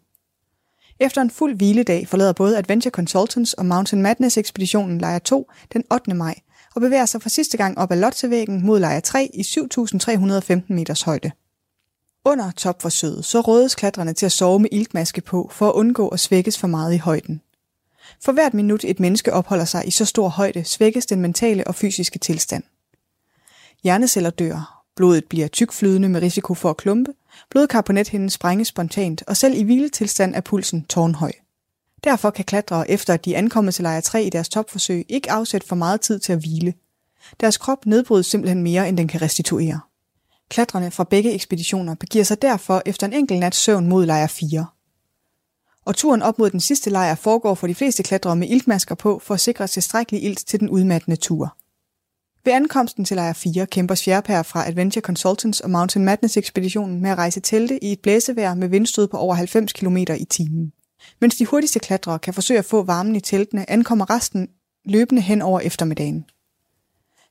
Efter 1.01 1.23
en 1.23 1.31
fuld 1.31 1.57
hviledag 1.57 2.09
forlader 2.09 2.33
både 2.33 2.59
Adventure 2.59 2.91
Consultants 2.91 3.53
og 3.53 3.67
Mountain 3.67 4.03
Madness 4.03 4.39
ekspeditionen 4.39 4.99
lejr 4.99 5.19
2 5.19 5.51
den 5.73 5.85
8. 5.93 6.15
maj 6.15 6.35
og 6.75 6.81
bevæger 6.81 7.07
sig 7.07 7.23
for 7.23 7.29
sidste 7.29 7.57
gang 7.57 7.79
op 7.79 7.93
ad 7.93 7.97
Lotsevæggen 7.97 8.67
mod 8.67 8.81
lejr 8.81 9.01
3 9.01 9.31
i 9.35 9.41
7.315 9.41 10.61
meters 10.69 11.03
højde. 11.03 11.31
Under 12.25 12.51
topforsøget 12.51 13.25
så 13.25 13.41
rådes 13.41 13.75
klatrerne 13.75 14.13
til 14.13 14.27
at 14.27 14.33
sove 14.33 14.59
med 14.59 14.69
iltmaske 14.73 15.21
på 15.21 15.51
for 15.53 15.69
at 15.69 15.73
undgå 15.73 16.09
at 16.09 16.21
svækkes 16.21 16.59
for 16.59 16.67
meget 16.67 16.95
i 16.95 16.99
højden. 16.99 17.41
For 18.25 18.33
hvert 18.33 18.55
minut 18.55 18.85
et 18.85 19.01
menneske 19.01 19.33
opholder 19.33 19.65
sig 19.65 19.89
i 19.89 19.91
så 19.91 20.05
stor 20.05 20.29
højde, 20.29 20.65
svækkes 20.65 21.07
den 21.07 21.21
mentale 21.21 21.67
og 21.67 21.75
fysiske 21.75 22.19
tilstand. 22.19 22.63
Hjerneceller 23.83 24.31
dør, 24.31 24.85
blodet 24.97 25.25
bliver 25.25 25.49
tykflydende 25.49 26.09
med 26.09 26.23
risiko 26.23 26.55
for 26.55 26.71
at 26.71 26.77
klumpe, 26.77 27.13
blodkarbonethinden 27.51 28.31
sprænges 28.31 28.69
spontant, 28.69 29.23
og 29.27 29.37
selv 29.37 29.55
i 29.57 29.63
hviletilstand 29.63 30.35
er 30.35 30.41
pulsen 30.41 30.85
tårnhøj. 30.85 31.33
Derfor 32.05 32.31
kan 32.31 32.45
klatrere 32.45 32.91
efter 32.91 33.15
at 33.15 33.25
de 33.25 33.35
er 33.35 33.39
ankommet 33.39 33.75
til 33.75 33.83
lejr 33.83 34.01
3 34.01 34.25
i 34.25 34.31
deres 34.31 34.49
topforsøg 34.49 35.07
ikke 35.09 35.31
afsætte 35.31 35.67
for 35.67 35.77
meget 35.77 36.01
tid 36.01 36.19
til 36.19 36.33
at 36.33 36.39
hvile. 36.39 36.75
Deres 37.41 37.57
krop 37.57 37.87
nedbrydes 37.87 38.27
simpelthen 38.27 38.63
mere, 38.63 38.89
end 38.89 38.97
den 38.97 39.09
kan 39.09 39.23
restituere. 39.23 39.81
Klatrerne 40.53 40.91
fra 40.91 41.05
begge 41.05 41.33
ekspeditioner 41.33 41.95
begiver 41.95 42.25
sig 42.25 42.43
derfor 42.43 42.83
efter 42.87 43.07
en 43.07 43.13
enkelt 43.13 43.41
nats 43.41 43.59
søvn 43.59 43.89
mod 43.89 44.07
lejr 44.07 44.27
4. 44.27 44.67
Og 45.85 45.97
turen 45.97 46.23
op 46.23 46.39
mod 46.39 46.51
den 46.51 46.61
sidste 46.61 46.91
lejr 46.91 47.15
foregår 47.15 47.55
for 47.55 47.67
de 47.67 47.75
fleste 47.75 48.03
klatrere 48.03 48.37
med 48.37 48.49
iltmasker 48.49 48.95
på 48.95 49.19
for 49.19 49.35
at 49.35 49.41
sikre 49.41 49.67
tilstrækkelig 49.67 50.25
ilt 50.25 50.47
til 50.47 50.61
den 50.61 50.69
udmattende 50.69 51.17
tur. 51.17 51.57
Ved 52.45 52.53
ankomsten 52.53 53.05
til 53.05 53.17
lejr 53.17 53.33
4 53.33 53.67
kæmper 53.67 53.95
Sjerpær 53.95 54.43
fra 54.43 54.69
Adventure 54.69 55.03
Consultants 55.03 55.61
og 55.61 55.71
Mountain 55.71 56.05
Madness 56.05 56.37
ekspeditionen 56.37 57.03
med 57.03 57.11
at 57.11 57.19
rejse 57.19 57.41
telte 57.41 57.85
i 57.85 57.93
et 57.93 58.01
blæsevejr 58.01 58.55
med 58.55 58.69
vindstød 58.69 59.09
på 59.09 59.17
over 59.17 59.35
90 59.35 59.73
km 59.73 59.97
i 59.97 60.25
timen. 60.31 60.73
Mens 61.21 61.37
de 61.37 61.47
hurtigste 61.47 61.79
klatrere 61.79 62.19
kan 62.19 62.35
forsøge 62.35 62.59
at 62.59 62.65
få 62.65 62.83
varmen 62.83 63.17
i 63.17 63.21
teltene, 63.21 63.71
ankommer 63.71 64.11
resten 64.11 64.49
løbende 64.85 65.23
hen 65.23 65.43
over 65.43 65.61
eftermiddagen. 65.61 66.25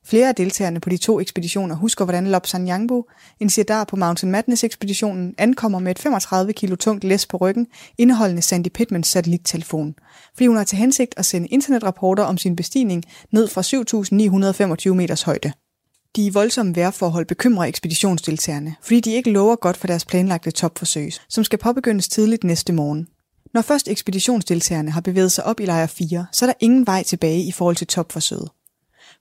Flere 0.06 0.28
af 0.28 0.34
deltagerne 0.34 0.80
på 0.80 0.88
de 0.88 0.96
to 0.96 1.20
ekspeditioner 1.20 1.74
husker, 1.74 2.04
hvordan 2.04 2.26
Lobsang 2.26 2.68
Yangbo, 2.68 3.08
en 3.40 3.50
sirdar 3.50 3.84
på 3.84 3.96
Mountain 3.96 4.32
Madness-ekspeditionen, 4.32 5.34
ankommer 5.38 5.78
med 5.78 5.90
et 5.90 5.98
35 5.98 6.52
kilo 6.52 6.76
tungt 6.76 7.04
læs 7.04 7.26
på 7.26 7.36
ryggen, 7.36 7.66
indeholdende 7.98 8.42
Sandy 8.42 8.68
Pittmans 8.68 9.08
satellittelefon, 9.08 9.94
fordi 10.34 10.46
hun 10.46 10.56
har 10.56 10.64
til 10.64 10.78
hensigt 10.78 11.14
at 11.16 11.26
sende 11.26 11.48
internetrapporter 11.48 12.24
om 12.24 12.38
sin 12.38 12.56
bestigning 12.56 13.04
ned 13.30 13.48
fra 13.48 13.62
7.925 14.88 14.94
meters 14.94 15.22
højde. 15.22 15.52
De 16.16 16.32
voldsomme 16.32 16.76
vejrforhold 16.76 17.26
bekymrer 17.26 17.64
ekspeditionsdeltagerne, 17.64 18.74
fordi 18.82 19.00
de 19.00 19.12
ikke 19.12 19.30
lover 19.30 19.56
godt 19.56 19.76
for 19.76 19.86
deres 19.86 20.04
planlagte 20.04 20.50
topforsøg, 20.50 21.12
som 21.28 21.44
skal 21.44 21.58
påbegyndes 21.58 22.08
tidligt 22.08 22.44
næste 22.44 22.72
morgen. 22.72 23.06
Når 23.54 23.62
først 23.62 23.88
ekspeditionsdeltagerne 23.88 24.90
har 24.90 25.00
bevæget 25.00 25.32
sig 25.32 25.44
op 25.44 25.60
i 25.60 25.64
lejr 25.64 25.86
4, 25.86 26.26
så 26.32 26.44
er 26.44 26.46
der 26.46 26.54
ingen 26.60 26.86
vej 26.86 27.02
tilbage 27.02 27.44
i 27.44 27.52
forhold 27.52 27.76
til 27.76 27.86
topforsøget. 27.86 28.48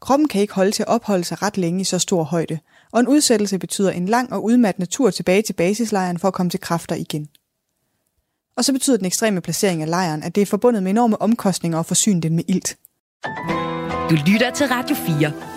Kroppen 0.01 0.27
kan 0.27 0.41
ikke 0.41 0.53
holde 0.53 0.71
til 0.71 0.83
at 0.83 0.89
opholde 0.89 1.23
sig 1.23 1.41
ret 1.41 1.57
længe 1.57 1.81
i 1.81 1.83
så 1.83 1.99
stor 1.99 2.23
højde, 2.23 2.59
og 2.91 2.99
en 2.99 3.07
udsættelse 3.07 3.59
betyder 3.59 3.91
en 3.91 4.05
lang 4.05 4.33
og 4.33 4.43
udmattende 4.43 4.89
tur 4.89 5.09
tilbage 5.09 5.41
til 5.41 5.53
basislejren 5.53 6.19
for 6.19 6.27
at 6.27 6.33
komme 6.33 6.49
til 6.49 6.59
kræfter 6.59 6.95
igen. 6.95 7.27
Og 8.57 8.65
så 8.65 8.73
betyder 8.73 8.97
den 8.97 9.05
ekstreme 9.05 9.41
placering 9.41 9.81
af 9.81 9.89
lejren, 9.89 10.23
at 10.23 10.35
det 10.35 10.41
er 10.41 10.45
forbundet 10.45 10.83
med 10.83 10.91
enorme 10.91 11.21
omkostninger 11.21 11.79
at 11.79 11.85
forsyne 11.85 12.21
den 12.21 12.35
med 12.35 12.43
ilt. 12.47 12.77
Du 14.09 14.15
lytter 14.27 14.51
til 14.55 14.67
Radio 14.67 14.95
4. 14.95 15.50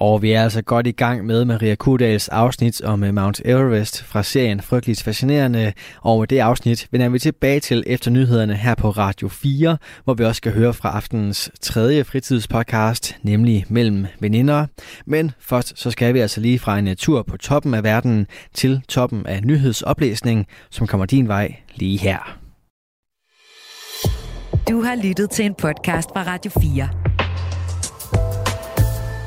Og 0.00 0.22
vi 0.22 0.32
er 0.32 0.42
altså 0.42 0.62
godt 0.62 0.86
i 0.86 0.90
gang 0.92 1.26
med 1.26 1.44
Maria 1.44 1.74
Kudals 1.74 2.28
afsnit 2.28 2.82
om 2.82 3.04
øh, 3.04 3.14
Mount 3.14 3.40
Everest 3.44 4.02
fra 4.04 4.22
serien 4.22 4.60
Frygteligt 4.60 5.02
Fascinerende. 5.02 5.72
Og 6.00 6.30
det 6.30 6.38
afsnit 6.38 6.88
vender 6.90 7.08
vi 7.08 7.18
tilbage 7.18 7.60
til 7.60 7.84
efter 7.86 8.10
nyhederne 8.10 8.54
her 8.54 8.74
på 8.74 8.90
Radio 8.90 9.28
4, 9.28 9.76
hvor 10.04 10.14
vi 10.14 10.24
også 10.24 10.36
skal 10.36 10.52
høre 10.52 10.74
fra 10.74 10.90
aftenens 10.96 11.50
tredje 11.60 12.04
fritidspodcast, 12.04 13.16
nemlig 13.22 13.64
Mellem 13.68 14.06
Veninder. 14.20 14.66
Men 15.06 15.30
først 15.40 15.72
så 15.76 15.90
skal 15.90 16.14
vi 16.14 16.18
altså 16.18 16.40
lige 16.40 16.58
fra 16.58 16.78
en 16.78 16.88
øh, 16.88 16.96
tur 16.96 17.22
på 17.22 17.36
toppen 17.36 17.74
af 17.74 17.84
verden 17.84 18.26
til 18.54 18.80
toppen 18.88 19.26
af 19.26 19.42
nyhedsoplæsning, 19.42 20.46
som 20.70 20.86
kommer 20.86 21.06
din 21.06 21.28
vej 21.28 21.56
lige 21.74 21.98
her. 21.98 22.38
Du 24.68 24.82
har 24.82 25.02
lyttet 25.02 25.30
til 25.30 25.44
en 25.44 25.54
podcast 25.54 26.08
fra 26.14 26.22
Radio 26.22 26.50
4. 26.60 27.09